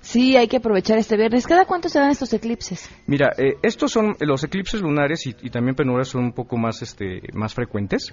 Sí, 0.00 0.36
hay 0.36 0.48
que 0.48 0.58
aprovechar 0.58 0.98
este 0.98 1.16
viernes. 1.16 1.46
¿Cada 1.46 1.64
cuánto 1.64 1.88
se 1.88 1.98
dan 1.98 2.10
estos 2.10 2.32
eclipses? 2.34 2.90
Mira, 3.06 3.32
eh, 3.38 3.54
estos 3.62 3.90
son 3.90 4.14
los 4.20 4.44
eclipses 4.44 4.82
lunares 4.82 5.26
y, 5.26 5.34
y, 5.42 5.50
también 5.50 5.74
penurias 5.74 6.08
son 6.08 6.24
un 6.24 6.32
poco 6.32 6.58
más, 6.58 6.82
este, 6.82 7.22
más 7.32 7.54
frecuentes 7.54 8.12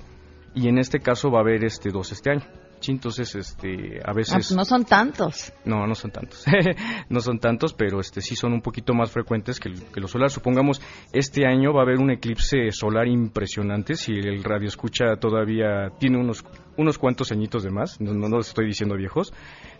y 0.53 0.67
en 0.67 0.77
este 0.77 0.99
caso 0.99 1.29
va 1.29 1.39
a 1.39 1.41
haber 1.41 1.63
este 1.65 1.89
dos 1.89 2.11
este 2.11 2.31
año. 2.31 2.43
Entonces, 2.87 3.35
este, 3.35 3.99
a 4.03 4.13
veces... 4.13 4.51
Ah, 4.51 4.55
no 4.55 4.65
son 4.65 4.85
tantos. 4.85 5.53
No, 5.65 5.85
no 5.85 5.95
son 5.95 6.11
tantos. 6.11 6.45
no 7.09 7.19
son 7.19 7.39
tantos, 7.39 7.73
pero 7.73 7.99
este 7.99 8.21
sí 8.21 8.35
son 8.35 8.53
un 8.53 8.61
poquito 8.61 8.93
más 8.93 9.11
frecuentes 9.11 9.59
que, 9.59 9.71
que 9.71 9.99
los 9.99 10.11
solares. 10.11 10.33
Supongamos, 10.33 10.81
este 11.11 11.45
año 11.45 11.73
va 11.73 11.81
a 11.81 11.83
haber 11.83 11.99
un 11.99 12.11
eclipse 12.11 12.71
solar 12.71 13.07
impresionante. 13.07 13.95
Si 13.95 14.13
el 14.13 14.43
radio 14.43 14.67
escucha 14.67 15.17
todavía 15.19 15.89
tiene 15.99 16.17
unos, 16.17 16.43
unos 16.77 16.97
cuantos 16.97 17.31
añitos 17.31 17.63
de 17.63 17.71
más, 17.71 17.99
no, 17.99 18.13
no, 18.13 18.39
estoy 18.39 18.67
diciendo 18.67 18.95
viejos, 18.95 19.33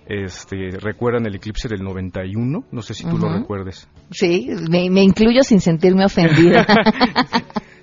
este, 0.06 0.70
recuerdan 0.80 1.26
el 1.26 1.36
eclipse 1.36 1.68
del 1.68 1.84
91, 1.84 2.66
no 2.72 2.82
sé 2.82 2.94
si 2.94 3.06
tú 3.06 3.18
lo 3.18 3.32
recuerdes. 3.32 3.88
Sí, 4.12 4.50
me, 4.70 4.90
me 4.90 5.04
incluyo 5.04 5.42
sin 5.44 5.62
sentirme 5.62 6.06
ofendida. 6.06 6.66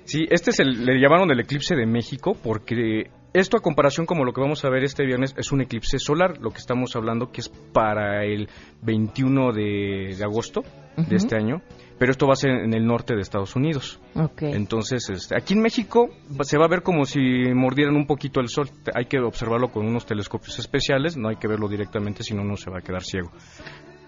Sí, 0.07 0.25
este 0.29 0.51
es 0.51 0.59
el, 0.61 0.85
le 0.85 1.01
llamaron 1.01 1.29
el 1.31 1.41
eclipse 1.41 1.75
de 1.75 1.85
México 1.85 2.33
porque 2.41 3.11
esto 3.39 3.57
a 3.57 3.61
comparación 3.61 4.05
como 4.05 4.25
lo 4.25 4.33
que 4.33 4.41
vamos 4.41 4.65
a 4.65 4.69
ver 4.69 4.83
este 4.83 5.05
viernes 5.05 5.33
es 5.37 5.51
un 5.51 5.61
eclipse 5.61 5.99
solar, 5.99 6.39
lo 6.39 6.49
que 6.49 6.57
estamos 6.57 6.95
hablando 6.95 7.31
que 7.31 7.41
es 7.41 7.49
para 7.49 8.25
el 8.25 8.49
21 8.81 9.51
de, 9.53 10.17
agosto 10.23 10.63
de 10.95 11.15
este 11.15 11.35
año, 11.35 11.61
pero 11.99 12.11
esto 12.11 12.25
va 12.25 12.33
a 12.33 12.37
ser 12.37 12.51
en 12.51 12.73
el 12.73 12.85
norte 12.85 13.13
de 13.15 13.21
Estados 13.21 13.55
Unidos. 13.55 13.99
Okay. 14.15 14.53
Entonces, 14.53 15.07
este, 15.09 15.35
aquí 15.37 15.53
en 15.53 15.61
México 15.61 16.09
se 16.41 16.57
va 16.57 16.65
a 16.65 16.69
ver 16.69 16.81
como 16.81 17.05
si 17.05 17.19
mordieran 17.53 17.95
un 17.95 18.07
poquito 18.07 18.39
el 18.39 18.49
sol. 18.49 18.69
Hay 18.95 19.05
que 19.05 19.19
observarlo 19.19 19.69
con 19.69 19.85
unos 19.85 20.05
telescopios 20.05 20.57
especiales, 20.57 21.15
no 21.15 21.29
hay 21.29 21.35
que 21.35 21.47
verlo 21.47 21.67
directamente, 21.67 22.23
si 22.23 22.33
no 22.33 22.41
uno 22.41 22.55
se 22.55 22.71
va 22.71 22.79
a 22.79 22.81
quedar 22.81 23.03
ciego 23.03 23.31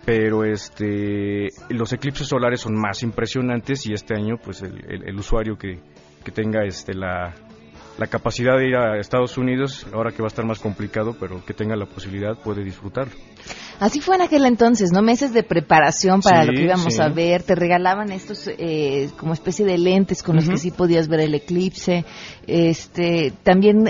pero 0.06 0.46
este 0.46 1.50
los 1.70 1.92
eclipses 1.94 2.26
solares 2.26 2.62
son 2.62 2.74
más 2.74 3.04
impresionantes 3.04 3.86
y 3.86 3.94
este 3.94 4.16
año 4.16 4.38
pues 4.44 4.64
el, 4.64 5.16
usuario 5.20 5.58
que, 5.58 5.82
que 6.24 6.32
tenga 6.32 6.64
este 6.66 6.96
la, 6.96 7.36
la 8.00 8.08
capacidad 8.08 8.58
de 8.58 8.70
ir 8.70 8.76
a 8.78 8.98
Estados 8.98 9.38
Unidos, 9.38 9.86
ahora 9.94 10.12
que 10.12 10.22
va 10.22 10.28
a 10.28 10.30
estar 10.30 10.46
más 10.46 10.60
complicado, 10.60 11.18
pero 11.20 11.44
que 11.46 11.54
tenga 11.54 11.76
la 11.76 11.86
posibilidad, 11.86 12.38
puede 12.42 12.64
disfrutarlo. 12.64 13.14
Así 13.80 14.00
fue 14.00 14.16
en 14.16 14.22
aquel 14.22 14.46
entonces, 14.46 14.92
¿no? 14.92 15.02
Meses 15.02 15.34
de 15.34 15.44
preparación 15.44 16.22
para 16.22 16.44
lo 16.44 16.54
que 16.54 16.64
íbamos 16.64 17.00
a 17.00 17.10
ver. 17.10 17.44
Te 17.44 17.56
regalaban 17.56 18.12
estos 18.12 18.50
eh, 18.58 19.10
como 19.18 19.34
especie 19.34 19.66
de 19.66 19.78
lentes 19.78 20.22
con 20.22 20.36
los 20.36 20.50
que 20.50 20.58
sí 20.58 20.72
podías 20.72 21.08
ver 21.08 21.22
el 21.22 21.34
eclipse. 21.34 22.06
Este, 22.46 23.32
también 23.44 23.86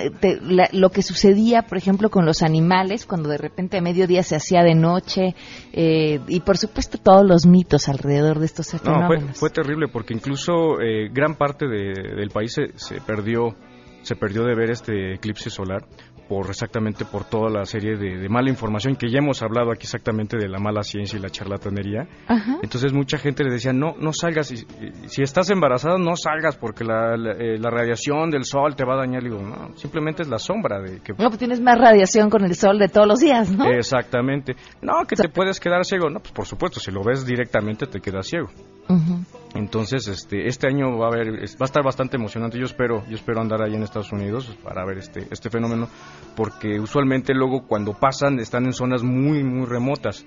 lo 0.74 0.89
que 0.91 1.02
sucedía, 1.02 1.63
por 1.63 1.78
ejemplo, 1.78 2.10
con 2.10 2.26
los 2.26 2.43
animales, 2.43 3.08
cuando 3.08 3.30
de 3.30 3.39
repente 3.39 3.78
a 3.78 3.82
mediodía 3.82 4.22
se 4.22 4.36
hacía 4.36 4.62
de 4.62 4.76
noche. 4.76 5.36
Eh, 5.74 6.19
y 6.28 6.39
por 6.41 6.58
supuesto 6.58 7.00
todos 7.00 7.26
los 7.26 7.48
mitos 7.48 7.89
alrededor 7.89 8.39
de 8.39 8.45
estos 8.45 8.69
fenómenos. 8.72 9.24
No, 9.24 9.34
fue, 9.34 9.50
terrible 9.50 9.88
porque 9.88 10.13
incluso 10.13 10.80
eh, 10.80 11.10
gran 11.12 11.36
parte 11.36 11.67
del 11.67 12.30
país 12.30 12.54
se, 12.54 12.78
se 12.78 13.02
perdió 13.02 13.56
se 14.01 14.15
perdió 14.15 14.43
de 14.43 14.55
ver 14.55 14.71
este 14.71 15.13
eclipse 15.15 15.49
solar 15.49 15.85
por 16.29 16.47
exactamente 16.47 17.05
por 17.05 17.25
toda 17.25 17.49
la 17.49 17.65
serie 17.65 17.97
de, 17.97 18.29
mala 18.29 18.49
información 18.51 18.95
que 18.95 19.09
ya 19.09 19.17
hemos 19.17 19.41
hablado 19.41 19.71
aquí 19.71 19.85
exactamente 19.85 20.38
de 20.38 20.47
la 20.47 20.59
mala 20.59 20.83
ciencia 20.83 21.17
y 21.17 21.21
la 21.21 21.31
charlatanería. 21.31 22.07
Entonces 22.62 22.93
mucha 22.93 23.17
gente 23.17 23.43
le 23.43 23.51
decía, 23.51 23.73
no, 23.73 23.95
no 23.99 24.13
salgas, 24.13 24.47
si, 24.47 24.57
si 25.07 25.23
estás 25.23 25.49
embarazada 25.49 25.97
no 25.97 26.15
salgas 26.15 26.55
porque 26.55 26.83
la, 26.83 27.15
eh, 27.15 27.57
la, 27.57 27.71
radiación 27.71 28.29
del 28.29 28.45
sol 28.45 28.75
te 28.75 28.85
va 28.85 28.93
a 28.93 28.97
dañar. 28.97 29.23
digo, 29.23 29.41
no, 29.41 29.75
simplemente 29.75 30.21
es 30.21 30.29
la 30.29 30.38
sombra 30.38 30.79
de 30.79 30.99
que... 30.99 31.13
No, 31.13 31.29
pues 31.29 31.39
tienes 31.39 31.59
más 31.62 31.79
radiación 31.79 32.29
con 32.29 32.45
el 32.45 32.53
sol 32.53 32.77
de 32.77 32.89
todos 32.89 33.07
los 33.07 33.19
días, 33.19 33.49
¿no? 33.51 33.65
Exactamente. 33.65 34.55
No, 34.83 35.05
que 35.07 35.15
te 35.15 35.29
puedes 35.29 35.59
quedar 35.59 35.83
ciego. 35.83 36.12
No, 36.12 36.19
pues 36.19 36.31
por 36.31 36.45
supuesto, 36.45 36.79
si 36.79 36.91
lo 36.91 37.03
ves 37.03 37.25
directamente 37.25 37.88
te 37.88 37.99
quedas 37.99 38.27
ciego. 38.27 38.49
Entonces, 39.55 40.07
este, 40.07 40.47
este 40.47 40.67
año 40.67 40.97
va 40.97 41.07
a 41.07 41.09
va 41.09 41.62
a 41.62 41.65
estar 41.65 41.83
bastante 41.83 42.17
emocionante. 42.17 42.59
Yo 42.59 42.65
espero, 42.65 43.03
yo 43.07 43.15
espero 43.15 43.41
andar 43.41 43.62
ahí 43.62 43.73
en 43.73 43.83
Estados 43.83 44.12
Unidos 44.12 44.55
para 44.63 44.85
ver 44.85 44.99
este, 44.99 45.27
este 45.31 45.49
fenómeno 45.49 45.88
porque 46.35 46.79
usualmente 46.79 47.33
luego 47.33 47.65
cuando 47.67 47.93
pasan 47.93 48.39
están 48.39 48.65
en 48.65 48.73
zonas 48.73 49.03
muy, 49.03 49.43
muy 49.43 49.65
remotas. 49.65 50.25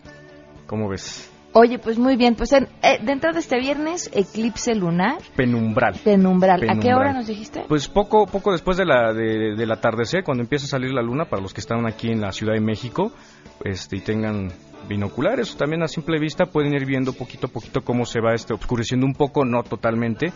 ¿Cómo 0.66 0.88
ves? 0.88 1.32
Oye, 1.54 1.78
pues 1.78 1.98
muy 1.98 2.16
bien. 2.16 2.34
Pues 2.34 2.52
en, 2.52 2.68
eh, 2.82 2.98
dentro 3.02 3.32
de 3.32 3.40
este 3.40 3.58
viernes, 3.58 4.10
eclipse 4.14 4.74
lunar. 4.74 5.18
Penumbral. 5.36 6.00
Penumbral. 6.02 6.68
¿A 6.68 6.78
qué 6.78 6.94
hora 6.94 7.12
nos 7.12 7.26
dijiste? 7.26 7.64
Pues 7.68 7.88
poco, 7.88 8.26
poco 8.26 8.52
después 8.52 8.76
de 8.76 8.86
la, 8.86 9.12
de, 9.12 9.54
del 9.54 9.70
atardecer, 9.70 10.24
cuando 10.24 10.42
empieza 10.42 10.64
a 10.64 10.68
salir 10.68 10.92
la 10.92 11.02
luna, 11.02 11.26
para 11.26 11.42
los 11.42 11.52
que 11.52 11.60
están 11.60 11.86
aquí 11.86 12.08
en 12.08 12.20
la 12.20 12.32
Ciudad 12.32 12.54
de 12.54 12.60
México, 12.60 13.12
este, 13.64 13.96
y 13.96 14.00
tengan 14.00 14.50
binoculares 14.88 15.54
o 15.54 15.56
también 15.56 15.82
a 15.82 15.88
simple 15.88 16.18
vista 16.18 16.46
pueden 16.46 16.74
ir 16.74 16.84
viendo 16.84 17.12
poquito 17.12 17.46
a 17.46 17.50
poquito 17.50 17.82
cómo 17.82 18.04
se 18.04 18.20
va 18.20 18.34
este 18.34 18.52
oscureciendo 18.52 19.06
un 19.06 19.14
poco, 19.14 19.44
no 19.44 19.62
totalmente, 19.62 20.32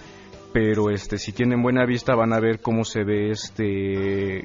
pero 0.53 0.91
este 0.91 1.19
si 1.19 1.33
tienen 1.33 1.63
buena 1.63 1.85
vista 1.85 2.15
van 2.15 2.33
a 2.33 2.41
ver 2.41 2.61
cómo 2.61 2.85
se 2.85 3.03
ve 3.03 3.31
este 3.31 4.45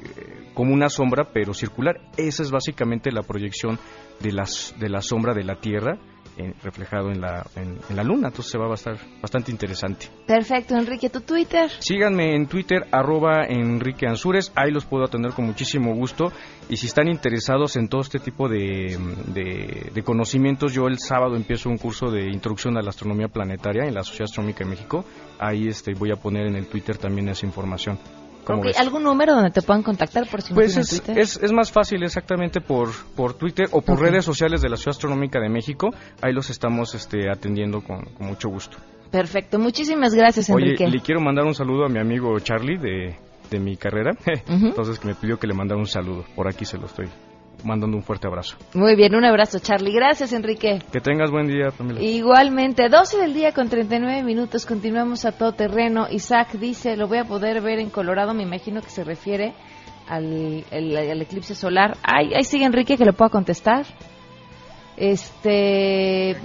como 0.54 0.72
una 0.74 0.88
sombra 0.88 1.28
pero 1.32 1.54
circular 1.54 2.00
esa 2.16 2.42
es 2.42 2.50
básicamente 2.50 3.12
la 3.12 3.22
proyección 3.22 3.78
de 4.20 4.32
las 4.32 4.74
de 4.78 4.88
la 4.88 5.00
sombra 5.00 5.32
de 5.32 5.44
la 5.44 5.54
tierra 5.60 5.98
eh, 6.38 6.54
reflejado 6.62 7.10
en 7.10 7.20
la, 7.20 7.46
en, 7.56 7.78
la 7.94 8.02
luna, 8.02 8.28
entonces 8.28 8.52
se 8.52 8.58
va 8.58 8.70
a 8.70 8.74
estar 8.74 8.96
bastante 9.20 9.50
interesante. 9.50 10.08
Perfecto, 10.26 10.74
Enrique, 10.76 11.10
¿tu 11.10 11.20
Twitter? 11.20 11.70
Síganme 11.78 12.34
en 12.34 12.46
Twitter, 12.46 12.86
arroba 12.90 13.44
Enrique 13.46 14.06
Ansures, 14.06 14.50
ahí 14.54 14.70
los 14.70 14.86
puedo 14.86 15.04
atender 15.04 15.32
con 15.32 15.44
muchísimo 15.44 15.94
gusto 15.94 16.32
y 16.68 16.76
si 16.76 16.86
están 16.86 17.08
interesados 17.08 17.76
en 17.76 17.88
todo 17.88 18.00
este 18.00 18.18
tipo 18.18 18.48
de, 18.48 18.98
de, 19.92 20.02
conocimientos, 20.02 20.72
yo 20.72 20.86
el 20.86 20.98
sábado 20.98 21.36
empiezo 21.36 21.68
un 21.68 21.78
curso 21.78 22.10
de 22.10 22.30
introducción 22.30 22.78
a 22.78 22.82
la 22.82 22.90
astronomía 22.90 23.28
planetaria 23.28 23.84
en 23.84 23.94
la 23.94 24.02
Sociedad 24.02 24.24
Astronómica 24.24 24.64
de 24.64 24.70
México, 24.70 25.04
ahí 25.38 25.68
este, 25.68 25.92
voy 25.94 26.12
a 26.12 26.16
poner 26.16 26.46
en 26.46 26.56
el 26.56 26.66
Twitter 26.66 26.96
también 26.96 27.28
esa 27.28 27.46
información. 27.46 27.98
¿Algún 28.78 29.02
número 29.02 29.34
donde 29.34 29.50
te 29.50 29.62
puedan 29.62 29.82
contactar 29.82 30.26
por 30.28 30.42
si 30.42 30.52
pues 30.54 30.76
es, 30.76 31.02
Es, 31.08 31.36
es, 31.36 31.52
más 31.52 31.70
fácil 31.70 32.02
exactamente 32.02 32.60
por, 32.60 32.90
por 33.14 33.34
Twitter 33.34 33.66
o 33.72 33.82
por 33.82 34.00
redes 34.00 34.24
sociales 34.24 34.60
de 34.62 34.68
la 34.68 34.76
Ciudad 34.76 34.90
Astronómica 34.90 35.40
de 35.40 35.48
México. 35.48 35.90
Ahí 36.20 36.32
los 36.32 36.50
estamos 36.50 36.94
este, 36.94 37.30
atendiendo 37.30 37.82
con, 37.82 38.04
mucho 38.18 38.48
gusto. 38.48 38.78
Perfecto, 39.10 39.58
muchísimas 39.58 40.14
gracias 40.14 40.48
Enrique. 40.48 40.84
Oye, 40.84 40.96
le 40.96 41.02
quiero 41.02 41.20
mandar 41.20 41.44
un 41.44 41.54
saludo 41.54 41.84
a 41.84 41.88
mi 41.88 41.98
amigo 41.98 42.38
Charlie 42.40 42.78
de, 42.78 43.16
de 43.50 43.60
mi 43.60 43.76
carrera. 43.76 44.12
Entonces 44.46 44.98
que 44.98 45.08
me 45.08 45.14
pidió 45.14 45.38
que 45.38 45.46
le 45.46 45.54
mandara 45.54 45.78
un 45.78 45.86
saludo. 45.86 46.24
Por 46.34 46.48
aquí 46.48 46.64
se 46.64 46.78
lo 46.78 46.86
estoy 46.86 47.06
mandando 47.64 47.96
un 47.96 48.02
fuerte 48.02 48.26
abrazo. 48.26 48.56
Muy 48.74 48.96
bien, 48.96 49.14
un 49.14 49.24
abrazo, 49.24 49.58
Charlie. 49.58 49.92
Gracias, 49.92 50.32
Enrique. 50.32 50.80
Que 50.90 51.00
tengas 51.00 51.30
buen 51.30 51.46
día, 51.46 51.70
Pamela. 51.70 52.00
Igualmente, 52.00 52.88
12 52.88 53.18
del 53.18 53.34
día 53.34 53.52
con 53.52 53.68
39 53.68 54.22
minutos. 54.22 54.66
Continuamos 54.66 55.24
a 55.24 55.32
todo 55.32 55.52
terreno. 55.52 56.06
Isaac 56.10 56.52
dice, 56.52 56.96
lo 56.96 57.08
voy 57.08 57.18
a 57.18 57.24
poder 57.24 57.60
ver 57.60 57.78
en 57.78 57.90
Colorado. 57.90 58.34
Me 58.34 58.42
imagino 58.42 58.80
que 58.80 58.90
se 58.90 59.04
refiere 59.04 59.54
al, 60.08 60.64
eclipse 61.20 61.54
solar. 61.54 61.96
Ay, 62.02 62.32
ahí 62.34 62.44
sigue 62.44 62.64
Enrique, 62.64 62.96
que 62.96 63.04
lo 63.04 63.12
pueda 63.12 63.30
contestar. 63.30 63.86
Este, 64.96 66.36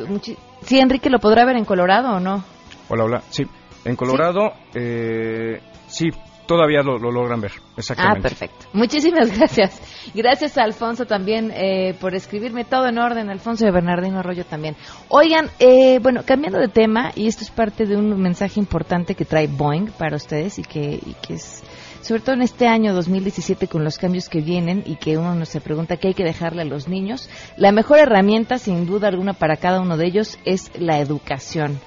sí, 0.62 0.80
Enrique, 0.80 1.10
¿lo 1.10 1.20
podrá 1.20 1.46
ver 1.46 1.58
en 1.58 1.66
Colorado 1.66 2.16
o 2.16 2.20
no? 2.20 2.44
Hola, 2.90 3.04
hola. 3.04 3.22
Sí, 3.30 3.44
en 3.84 3.96
Colorado, 3.96 4.54
¿Sí? 4.72 4.80
Eh, 4.80 5.62
sí 5.88 6.10
todavía 6.48 6.82
lo, 6.82 6.98
logran 6.98 7.42
ver. 7.42 7.52
Exactamente. 7.76 8.20
Ah, 8.20 8.22
perfecto. 8.22 8.66
Muchísimas 8.74 9.32
gracias. 9.38 9.80
Gracias 10.14 10.58
a 10.58 10.64
Alfonso 10.64 11.06
también 11.06 11.52
eh, 11.54 11.96
por 12.00 12.16
escribirme 12.16 12.66
todo 12.66 12.88
en 12.88 12.98
orden. 12.98 13.30
Alfonso 13.30 13.66
de 13.66 13.72
Bernardino 13.72 14.20
Arroyo 14.20 14.46
también. 14.46 14.76
Oigan, 15.10 15.50
eh, 15.60 16.00
bueno, 16.02 16.22
cambiando 16.26 16.60
de 16.60 16.70
tema, 16.70 17.12
y 17.16 17.28
esto 17.28 17.44
es 17.44 17.52
parte 17.52 17.86
de 17.86 17.96
un 17.96 18.20
mensaje 18.20 18.60
importante 18.60 19.14
que 19.14 19.26
trae 19.26 19.48
Boeing 19.48 19.92
para 19.92 20.16
ustedes 20.16 20.58
y 20.58 20.64
que, 20.64 21.00
y 21.06 21.16
que 21.22 21.36
es 21.36 21.64
sobre 22.02 22.22
todo 22.22 22.36
en 22.36 22.42
este 22.42 22.68
año 22.68 22.94
2017 22.94 23.68
con 23.68 23.84
los 23.84 23.98
cambios 23.98 24.30
que 24.30 24.40
vienen 24.40 24.82
y 24.86 24.96
que 24.96 25.18
uno 25.18 25.46
se 25.46 25.60
pregunta 25.60 25.98
qué 25.98 26.10
hay 26.10 26.14
que 26.14 26.24
dejarle 26.24 26.62
a 26.62 26.66
los 26.66 26.88
niños, 26.88 27.30
la 27.58 27.74
mejor 27.74 28.00
herramienta 28.00 28.60
sin 28.60 28.86
duda 28.86 29.10
alguna 29.10 29.34
para 29.34 29.58
cada 29.58 29.82
uno 29.82 29.98
de 29.98 30.06
ellos 30.06 30.40
es 30.46 30.72
la 30.80 31.00
educación 31.00 31.82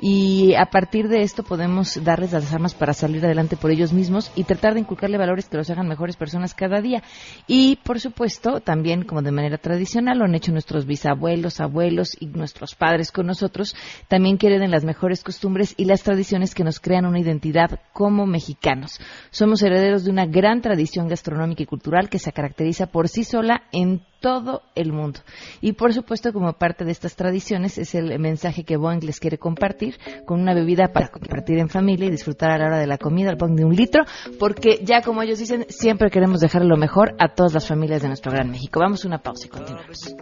y 0.00 0.54
a 0.54 0.66
partir 0.66 1.08
de 1.08 1.22
esto 1.22 1.42
podemos 1.42 2.02
darles 2.04 2.32
las 2.32 2.52
armas 2.52 2.74
para 2.74 2.92
salir 2.92 3.24
adelante 3.24 3.56
por 3.56 3.70
ellos 3.70 3.92
mismos 3.92 4.30
y 4.34 4.44
tratar 4.44 4.74
de 4.74 4.80
inculcarle 4.80 5.18
valores 5.18 5.48
que 5.48 5.56
los 5.56 5.70
hagan 5.70 5.88
mejores 5.88 6.16
personas 6.16 6.54
cada 6.54 6.80
día. 6.80 7.02
Y 7.46 7.76
por 7.84 8.00
supuesto, 8.00 8.60
también 8.60 9.04
como 9.04 9.22
de 9.22 9.32
manera 9.32 9.58
tradicional 9.58 10.18
lo 10.18 10.24
han 10.24 10.34
hecho 10.34 10.52
nuestros 10.52 10.86
bisabuelos, 10.86 11.60
abuelos 11.60 12.16
y 12.20 12.26
nuestros 12.26 12.74
padres 12.74 13.12
con 13.12 13.26
nosotros, 13.26 13.74
también 14.08 14.36
quieren 14.36 14.70
las 14.70 14.84
mejores 14.84 15.22
costumbres 15.22 15.74
y 15.76 15.84
las 15.84 16.02
tradiciones 16.02 16.54
que 16.54 16.64
nos 16.64 16.80
crean 16.80 17.06
una 17.06 17.20
identidad 17.20 17.80
como 17.92 18.26
mexicanos. 18.26 19.00
Somos 19.30 19.62
herederos 19.62 20.04
de 20.04 20.10
una 20.10 20.26
gran 20.26 20.60
tradición 20.60 21.08
gastronómica 21.08 21.62
y 21.62 21.66
cultural 21.66 22.08
que 22.08 22.18
se 22.18 22.32
caracteriza 22.32 22.86
por 22.86 23.08
sí 23.08 23.24
sola 23.24 23.62
en 23.72 24.02
todo 24.20 24.62
el 24.74 24.92
mundo. 24.92 25.20
Y 25.60 25.72
por 25.72 25.92
supuesto, 25.92 26.32
como 26.32 26.52
parte 26.54 26.84
de 26.84 26.92
estas 26.92 27.16
tradiciones, 27.16 27.78
es 27.78 27.94
el 27.94 28.18
mensaje 28.18 28.64
que 28.64 28.76
Boeing 28.76 29.04
les 29.04 29.20
quiere 29.20 29.38
compartir 29.38 29.98
con 30.24 30.40
una 30.40 30.54
bebida 30.54 30.92
para 30.92 31.08
compartir 31.08 31.58
en 31.58 31.68
familia 31.68 32.06
y 32.06 32.10
disfrutar 32.10 32.50
a 32.50 32.58
la 32.58 32.66
hora 32.66 32.78
de 32.78 32.86
la 32.86 32.98
comida, 32.98 33.30
el 33.30 33.36
Boeing 33.36 33.56
de 33.56 33.64
un 33.64 33.74
litro, 33.74 34.04
porque 34.38 34.80
ya 34.82 35.00
como 35.02 35.22
ellos 35.22 35.38
dicen, 35.38 35.66
siempre 35.68 36.10
queremos 36.10 36.40
dejar 36.40 36.64
lo 36.64 36.76
mejor 36.76 37.14
a 37.18 37.34
todas 37.34 37.54
las 37.54 37.66
familias 37.66 38.02
de 38.02 38.08
nuestro 38.08 38.32
gran 38.32 38.50
México. 38.50 38.80
Vamos 38.80 39.04
a 39.04 39.08
una 39.08 39.18
pausa 39.18 39.46
y 39.46 39.50
continuamos. 39.50 40.14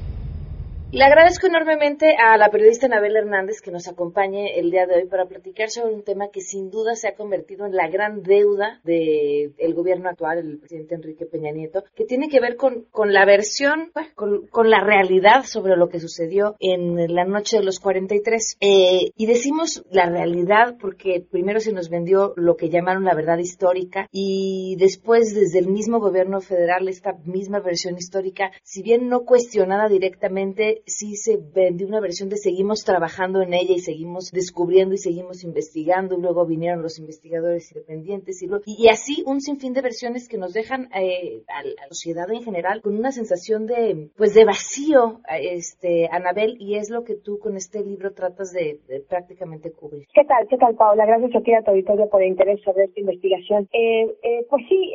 Le 0.93 1.05
agradezco 1.05 1.47
enormemente 1.47 2.17
a 2.17 2.35
la 2.35 2.49
periodista 2.49 2.87
Anabel 2.87 3.15
Hernández 3.15 3.61
que 3.61 3.71
nos 3.71 3.87
acompañe 3.87 4.59
el 4.59 4.71
día 4.71 4.85
de 4.85 4.95
hoy 4.95 5.05
para 5.07 5.25
platicar 5.25 5.69
sobre 5.69 5.93
un 5.93 6.03
tema 6.03 6.31
que 6.33 6.41
sin 6.41 6.69
duda 6.69 6.95
se 6.95 7.07
ha 7.07 7.15
convertido 7.15 7.65
en 7.65 7.73
la 7.73 7.87
gran 7.87 8.23
deuda 8.23 8.81
del 8.83 9.73
gobierno 9.73 10.09
actual, 10.09 10.39
el 10.39 10.57
presidente 10.57 10.95
Enrique 10.95 11.25
Peña 11.25 11.53
Nieto, 11.53 11.85
que 11.95 12.03
tiene 12.03 12.27
que 12.27 12.41
ver 12.41 12.57
con, 12.57 12.83
la 13.05 13.23
versión, 13.23 13.93
con, 14.15 14.47
con, 14.47 14.69
la 14.69 14.83
realidad 14.83 15.45
sobre 15.45 15.77
lo 15.77 15.87
que 15.87 16.01
sucedió 16.01 16.57
en 16.59 17.15
la 17.15 17.23
noche 17.23 17.59
de 17.59 17.63
los 17.63 17.79
43. 17.79 18.57
Eh, 18.59 19.11
y 19.15 19.25
decimos 19.27 19.85
la 19.91 20.09
realidad 20.09 20.75
porque 20.77 21.25
primero 21.31 21.61
se 21.61 21.71
nos 21.71 21.89
vendió 21.89 22.33
lo 22.35 22.57
que 22.57 22.69
llamaron 22.69 23.05
la 23.05 23.15
verdad 23.15 23.37
histórica 23.37 24.09
y 24.11 24.75
después 24.77 25.33
desde 25.33 25.59
el 25.59 25.67
mismo 25.67 26.01
gobierno 26.01 26.41
federal 26.41 26.89
esta 26.89 27.13
misma 27.23 27.61
versión 27.61 27.95
histórica, 27.97 28.51
si 28.61 28.83
bien 28.83 29.07
no 29.07 29.21
cuestionada 29.21 29.87
directamente, 29.87 30.80
sí 30.85 31.15
se 31.15 31.37
vendió 31.37 31.87
una 31.87 31.99
versión 31.99 32.29
de 32.29 32.37
seguimos 32.37 32.83
trabajando 32.83 33.41
en 33.41 33.53
ella 33.53 33.73
y 33.75 33.79
seguimos 33.79 34.31
descubriendo 34.31 34.95
y 34.95 34.97
seguimos 34.97 35.43
investigando. 35.43 36.17
Luego 36.17 36.45
vinieron 36.45 36.81
los 36.81 36.99
investigadores 36.99 37.71
independientes 37.71 38.41
y, 38.41 38.49
y, 38.65 38.89
así 38.89 39.23
un 39.25 39.41
sinfín 39.41 39.73
de 39.73 39.81
versiones 39.81 40.27
que 40.27 40.37
nos 40.37 40.53
dejan 40.53 40.89
eh, 40.93 41.43
a, 41.47 41.63
la 41.63 41.87
sociedad 41.89 42.29
en 42.31 42.43
general 42.43 42.81
con 42.81 42.95
una 42.95 43.11
sensación 43.11 43.65
de, 43.65 44.09
pues, 44.17 44.33
de 44.33 44.45
vacío, 44.45 45.21
este, 45.29 46.09
Anabel, 46.11 46.57
y 46.59 46.75
es 46.75 46.89
lo 46.89 47.03
que 47.03 47.15
tú 47.15 47.39
con 47.39 47.55
este 47.55 47.83
libro 47.83 48.13
tratas 48.13 48.51
de, 48.51 48.79
prácticamente 49.07 49.71
cubrir. 49.71 50.07
¿Qué 50.13 50.23
tal? 50.25 50.47
¿Qué 50.47 50.57
tal, 50.57 50.75
Paula? 50.75 51.05
Gracias 51.05 51.35
a 51.35 51.41
ti 51.41 51.53
a 51.53 51.61
tu 51.61 51.71
auditorio 51.71 52.09
por 52.09 52.21
el 52.21 52.29
interés 52.29 52.61
sobre 52.63 52.85
esta 52.85 52.99
investigación. 52.99 53.67
Eh, 53.71 54.05
eh, 54.23 54.45
pues 54.49 54.63
sí, 54.67 54.93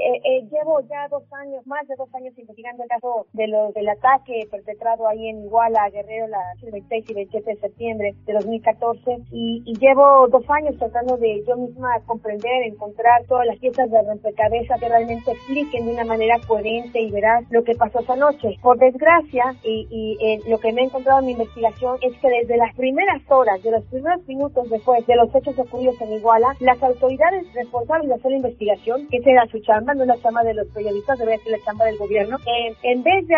llevo 0.50 0.80
ya 0.88 1.08
dos 1.08 1.24
años, 1.32 1.66
más 1.66 1.86
de 1.88 1.94
dos 1.96 2.12
años 2.14 2.36
investigando 2.38 2.82
el 2.82 2.88
caso 2.88 3.26
de 3.32 3.46
los, 3.48 3.74
del 3.74 3.88
ataque 3.88 4.46
perpetrado 4.50 5.08
ahí 5.08 5.28
en 5.28 5.44
Iguala 5.44 5.75
la 5.76 5.90
Guerrero 5.90 6.26
la 6.28 6.40
26 6.62 7.10
y 7.10 7.14
27 7.14 7.50
de 7.50 7.60
septiembre 7.60 8.14
de 8.24 8.32
2014 8.32 9.18
y, 9.30 9.62
llevo 9.76 10.26
dos 10.28 10.44
años 10.48 10.74
tratando 10.78 11.16
de 11.18 11.44
yo 11.46 11.54
misma 11.56 12.00
comprender, 12.06 12.62
encontrar 12.64 13.24
todas 13.28 13.46
las 13.46 13.58
piezas 13.58 13.90
de 13.90 14.02
rompecabezas 14.02 14.80
que 14.80 14.88
realmente 14.88 15.30
expliquen 15.30 15.86
de 15.86 15.92
una 15.92 16.04
manera 16.04 16.36
coherente 16.46 17.00
y 17.00 17.10
veraz 17.10 17.44
lo 17.50 17.62
que 17.62 17.74
pasó 17.74 18.00
esa 18.00 18.16
noche. 18.16 18.56
Por 18.62 18.78
desgracia, 18.78 19.54
y, 19.62 20.16
eh, 20.20 20.40
lo 20.48 20.58
que 20.58 20.72
me 20.72 20.80
he 20.80 20.84
encontrado 20.84 21.20
en 21.20 21.26
mi 21.26 21.32
investigación 21.32 21.98
es 22.00 22.16
que 22.18 22.28
desde 22.28 22.56
las 22.56 22.74
primeras 22.74 23.20
horas, 23.28 23.62
de 23.62 23.70
los 23.70 23.84
primeros 23.84 24.26
minutos 24.26 24.70
después 24.70 25.06
de 25.06 25.16
los 25.16 25.34
hechos 25.34 25.58
ocurridos 25.58 26.00
en 26.00 26.12
Iguala, 26.12 26.56
las 26.60 26.82
autoridades 26.82 27.52
responsables 27.52 28.08
de 28.08 28.14
hacer 28.14 28.30
la 28.30 28.36
investigación, 28.38 29.06
que 29.08 29.20
era 29.24 29.46
su 29.46 29.58
chamba, 29.60 29.94
no 29.94 30.06
la 30.06 30.16
chamba 30.22 30.42
de 30.42 30.54
los 30.54 30.66
periodistas, 30.68 31.18
debe 31.18 31.36
ser 31.38 31.52
la 31.52 31.64
chamba 31.64 31.84
del 31.84 31.98
gobierno, 31.98 32.38
eh, 32.46 32.74
en 32.82 33.02
vez 33.02 33.26
de 33.26 33.34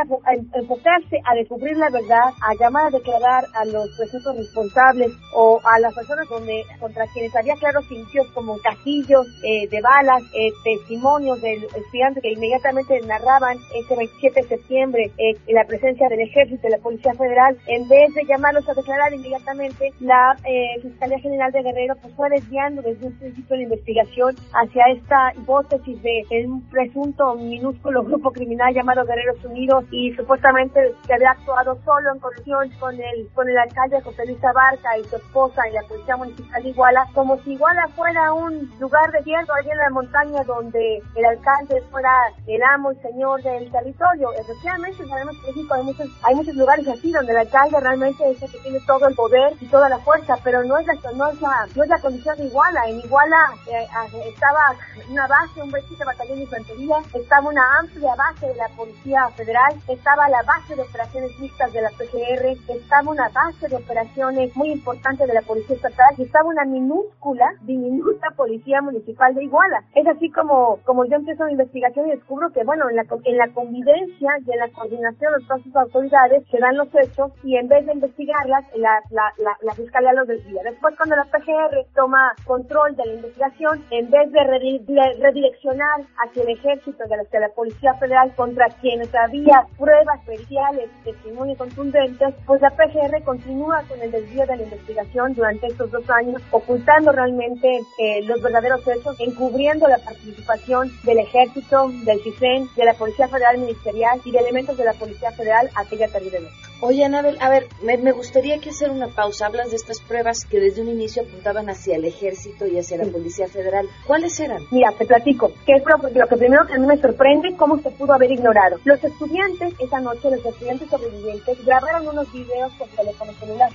enfocarse 0.54 1.20
a 1.24 1.34
descubrir 1.34 1.76
la 1.76 1.90
verdad, 1.90 2.27
a 2.40 2.54
llamar 2.54 2.86
a 2.86 2.90
declarar 2.90 3.44
a 3.54 3.64
los 3.64 3.88
presuntos 3.96 4.36
responsables 4.36 5.12
o 5.34 5.60
a 5.64 5.78
las 5.80 5.94
personas 5.94 6.28
donde 6.28 6.64
contra 6.80 7.06
quienes 7.08 7.34
había 7.36 7.54
claros 7.56 7.90
indicios 7.90 8.26
como 8.34 8.58
castillos 8.58 9.26
eh, 9.44 9.68
de 9.68 9.80
balas, 9.80 10.22
eh, 10.34 10.50
testimonios 10.64 11.40
del 11.40 11.64
estudiante 11.64 12.20
que 12.20 12.32
inmediatamente 12.32 13.00
narraban 13.06 13.56
ese 13.74 13.96
27 13.96 14.42
de 14.42 14.48
septiembre 14.48 15.12
eh, 15.18 15.36
la 15.48 15.64
presencia 15.64 16.08
del 16.08 16.20
ejército 16.20 16.66
y 16.66 16.70
la 16.70 16.78
Policía 16.78 17.14
Federal, 17.14 17.56
en 17.66 17.88
vez 17.88 18.14
de 18.14 18.24
llamarlos 18.24 18.68
a 18.68 18.74
declarar 18.74 19.12
inmediatamente, 19.12 19.92
la 20.00 20.36
Fiscalía 20.82 21.18
General 21.18 21.52
de 21.52 21.62
Guerrero 21.62 21.94
pues 22.00 22.14
fue 22.14 22.30
desviando 22.30 22.82
desde 22.82 23.06
un 23.06 23.18
principio 23.18 23.56
la 23.56 23.62
investigación 23.62 24.36
hacia 24.52 24.84
esta 24.88 25.32
hipótesis 25.34 26.00
de 26.02 26.24
un 26.46 26.62
presunto 26.68 27.34
minúsculo 27.34 28.02
grupo 28.02 28.30
criminal 28.32 28.72
llamado 28.74 29.04
Guerreros 29.04 29.44
Unidos 29.44 29.84
y 29.90 30.12
supuestamente 30.14 30.94
se 31.06 31.14
había 31.14 31.30
actuado 31.30 31.78
solo 31.84 32.12
conexión 32.18 32.70
con 32.80 32.94
el, 32.94 33.28
con 33.34 33.48
el 33.48 33.58
alcalde 33.58 34.00
José 34.02 34.26
Luis 34.26 34.42
Abarca 34.44 34.96
y 34.98 35.04
su 35.04 35.16
esposa 35.16 35.68
y 35.68 35.72
la 35.72 35.82
Policía 35.82 36.16
Municipal 36.16 36.62
de 36.62 36.68
Iguala, 36.68 37.06
como 37.14 37.38
si 37.42 37.52
Iguala 37.52 37.88
fuera 37.96 38.32
un 38.32 38.70
lugar 38.78 39.10
de 39.12 39.22
hierro 39.22 39.54
allí 39.54 39.70
en 39.70 39.78
la 39.78 39.90
montaña 39.90 40.42
donde 40.44 41.02
el 41.14 41.24
alcalde 41.24 41.82
fuera 41.90 42.10
el 42.46 42.62
amo 42.62 42.92
y 42.92 42.96
señor 42.96 43.42
del 43.42 43.70
territorio. 43.70 44.32
Efectivamente, 44.34 45.06
sabemos 45.06 45.36
que 45.38 45.74
hay 45.74 45.82
muchos, 45.82 46.08
hay 46.22 46.34
muchos 46.34 46.54
lugares 46.54 46.88
así 46.88 47.12
donde 47.12 47.32
el 47.32 47.38
alcalde 47.38 47.80
realmente 47.80 48.30
es 48.30 48.42
el 48.42 48.50
que 48.50 48.58
tiene 48.58 48.80
todo 48.86 49.06
el 49.08 49.14
poder 49.14 49.52
y 49.60 49.66
toda 49.66 49.88
la 49.88 49.98
fuerza, 49.98 50.36
pero 50.42 50.62
no 50.64 50.78
es 50.78 50.86
la, 50.86 50.94
no 51.12 51.28
es 51.28 51.40
la, 51.40 51.68
no 51.74 51.82
es 51.82 51.88
la 51.88 51.98
condición 51.98 52.36
de 52.36 52.44
Iguala. 52.46 52.88
En 52.88 52.98
Iguala 53.00 53.54
eh, 53.66 53.86
estaba 54.26 54.74
una 55.10 55.26
base, 55.26 55.62
un 55.62 55.70
27 55.70 56.04
batallón 56.04 56.36
de 56.36 56.42
infantería, 56.42 56.96
estaba 57.14 57.48
una 57.48 57.78
amplia 57.78 58.14
base 58.14 58.46
de 58.46 58.54
la 58.54 58.68
Policía 58.70 59.28
Federal, 59.36 59.74
estaba 59.88 60.28
la 60.28 60.42
base 60.42 60.74
de 60.74 60.82
operaciones 60.82 61.38
mixtas 61.38 61.72
de 61.72 61.82
la 61.82 61.90
estaba 62.14 63.10
una 63.10 63.28
base 63.28 63.68
de 63.68 63.76
operaciones 63.76 64.54
muy 64.56 64.70
importante 64.70 65.26
de 65.26 65.34
la 65.34 65.42
Policía 65.42 65.76
Estatal 65.76 66.14
y 66.16 66.22
estaba 66.22 66.48
una 66.48 66.64
minúscula, 66.64 67.52
diminuta 67.62 68.30
Policía 68.36 68.80
Municipal 68.80 69.34
de 69.34 69.44
Iguala. 69.44 69.82
Es 69.94 70.06
así 70.06 70.30
como, 70.30 70.78
como 70.84 71.04
yo 71.04 71.16
empiezo 71.16 71.44
mi 71.44 71.52
investigación 71.52 72.08
y 72.08 72.12
descubro 72.12 72.50
que, 72.50 72.64
bueno, 72.64 72.88
en 72.88 72.96
la, 72.96 73.04
en 73.24 73.36
la 73.36 73.48
convivencia 73.48 74.30
y 74.46 74.52
en 74.52 74.58
la 74.58 74.68
coordinación 74.68 75.32
de 75.34 75.46
todas 75.46 75.62
sus 75.62 75.76
autoridades 75.76 76.44
se 76.50 76.58
dan 76.58 76.76
los 76.76 76.88
hechos 76.94 77.32
y 77.44 77.56
en 77.56 77.68
vez 77.68 77.84
de 77.86 77.92
investigarlas, 77.92 78.64
la, 78.76 79.00
la, 79.10 79.32
la, 79.62 79.74
Fiscalía 79.74 80.12
los 80.12 80.26
desvía. 80.26 80.62
Después, 80.64 80.96
cuando 80.96 81.14
la 81.14 81.24
PGR 81.24 81.86
toma 81.94 82.34
control 82.44 82.96
de 82.96 83.06
la 83.06 83.14
investigación, 83.14 83.84
en 83.90 84.10
vez 84.10 84.32
de 84.32 84.44
redireccionar 84.44 86.00
hacia 86.16 86.42
el 86.42 86.48
ejército, 86.48 87.04
de 87.04 87.16
la, 87.16 87.40
la 87.40 87.48
Policía 87.50 87.94
Federal, 87.94 88.34
contra 88.34 88.66
quienes 88.80 89.14
había 89.14 89.66
pruebas 89.78 90.20
periciales, 90.24 90.90
testimonio 91.04 91.56
contundentes, 91.88 92.34
pues 92.46 92.60
la 92.60 92.70
PGR 92.70 93.22
continúa 93.24 93.82
con 93.88 94.00
el 94.00 94.10
desvío 94.10 94.46
de 94.46 94.56
la 94.56 94.62
investigación 94.62 95.34
durante 95.34 95.66
estos 95.66 95.90
dos 95.90 96.08
años, 96.10 96.42
ocultando 96.50 97.12
realmente 97.12 97.68
eh, 97.98 98.22
los 98.24 98.40
verdaderos 98.42 98.86
hechos, 98.86 99.16
encubriendo 99.20 99.88
la 99.88 99.98
participación 99.98 100.90
del 101.04 101.18
Ejército, 101.18 101.90
del 102.04 102.20
CISEN, 102.22 102.68
de 102.76 102.84
la 102.84 102.94
Policía 102.94 103.28
Federal 103.28 103.58
Ministerial 103.58 104.20
y 104.24 104.30
de 104.30 104.38
elementos 104.38 104.76
de 104.76 104.84
la 104.84 104.92
Policía 104.94 105.30
Federal 105.32 105.70
aquella 105.74 106.08
terrible 106.08 106.40
noche. 106.40 106.68
Oye, 106.80 107.04
Anabel, 107.04 107.36
a 107.40 107.50
ver, 107.50 107.66
me, 107.82 108.12
gustaría 108.12 108.58
que 108.60 108.70
hacer 108.70 108.90
una 108.90 109.08
pausa. 109.08 109.46
Hablas 109.46 109.70
de 109.70 109.76
estas 109.76 110.00
pruebas 110.00 110.44
que 110.44 110.60
desde 110.60 110.80
un 110.80 110.88
inicio 110.88 111.22
apuntaban 111.22 111.68
hacia 111.68 111.96
el 111.96 112.04
Ejército 112.04 112.68
y 112.68 112.78
hacia 112.78 112.98
la 112.98 113.10
Policía 113.10 113.48
Federal. 113.48 113.88
¿Cuáles 114.06 114.38
eran? 114.38 114.62
Mira, 114.70 114.92
te 114.92 115.04
platico. 115.04 115.50
Que 115.66 115.72
es 115.72 115.82
lo 116.14 116.28
que 116.28 116.36
primero 116.36 116.66
que 116.66 116.74
a 116.74 116.78
mí 116.78 116.86
me 116.86 116.96
sorprende, 116.96 117.56
cómo 117.56 117.78
se 117.78 117.90
pudo 117.90 118.14
haber 118.14 118.30
ignorado. 118.30 118.78
Los 118.84 119.02
estudiantes, 119.02 119.74
esa 119.80 119.98
noche, 119.98 120.30
los 120.30 120.46
estudiantes 120.46 120.88
sobrevivientes, 120.88 121.64
grabaron 121.80 122.08
unos 122.08 122.32
videos 122.32 122.72
con 122.74 122.88
teléfono 122.90 123.32
celular. 123.34 123.70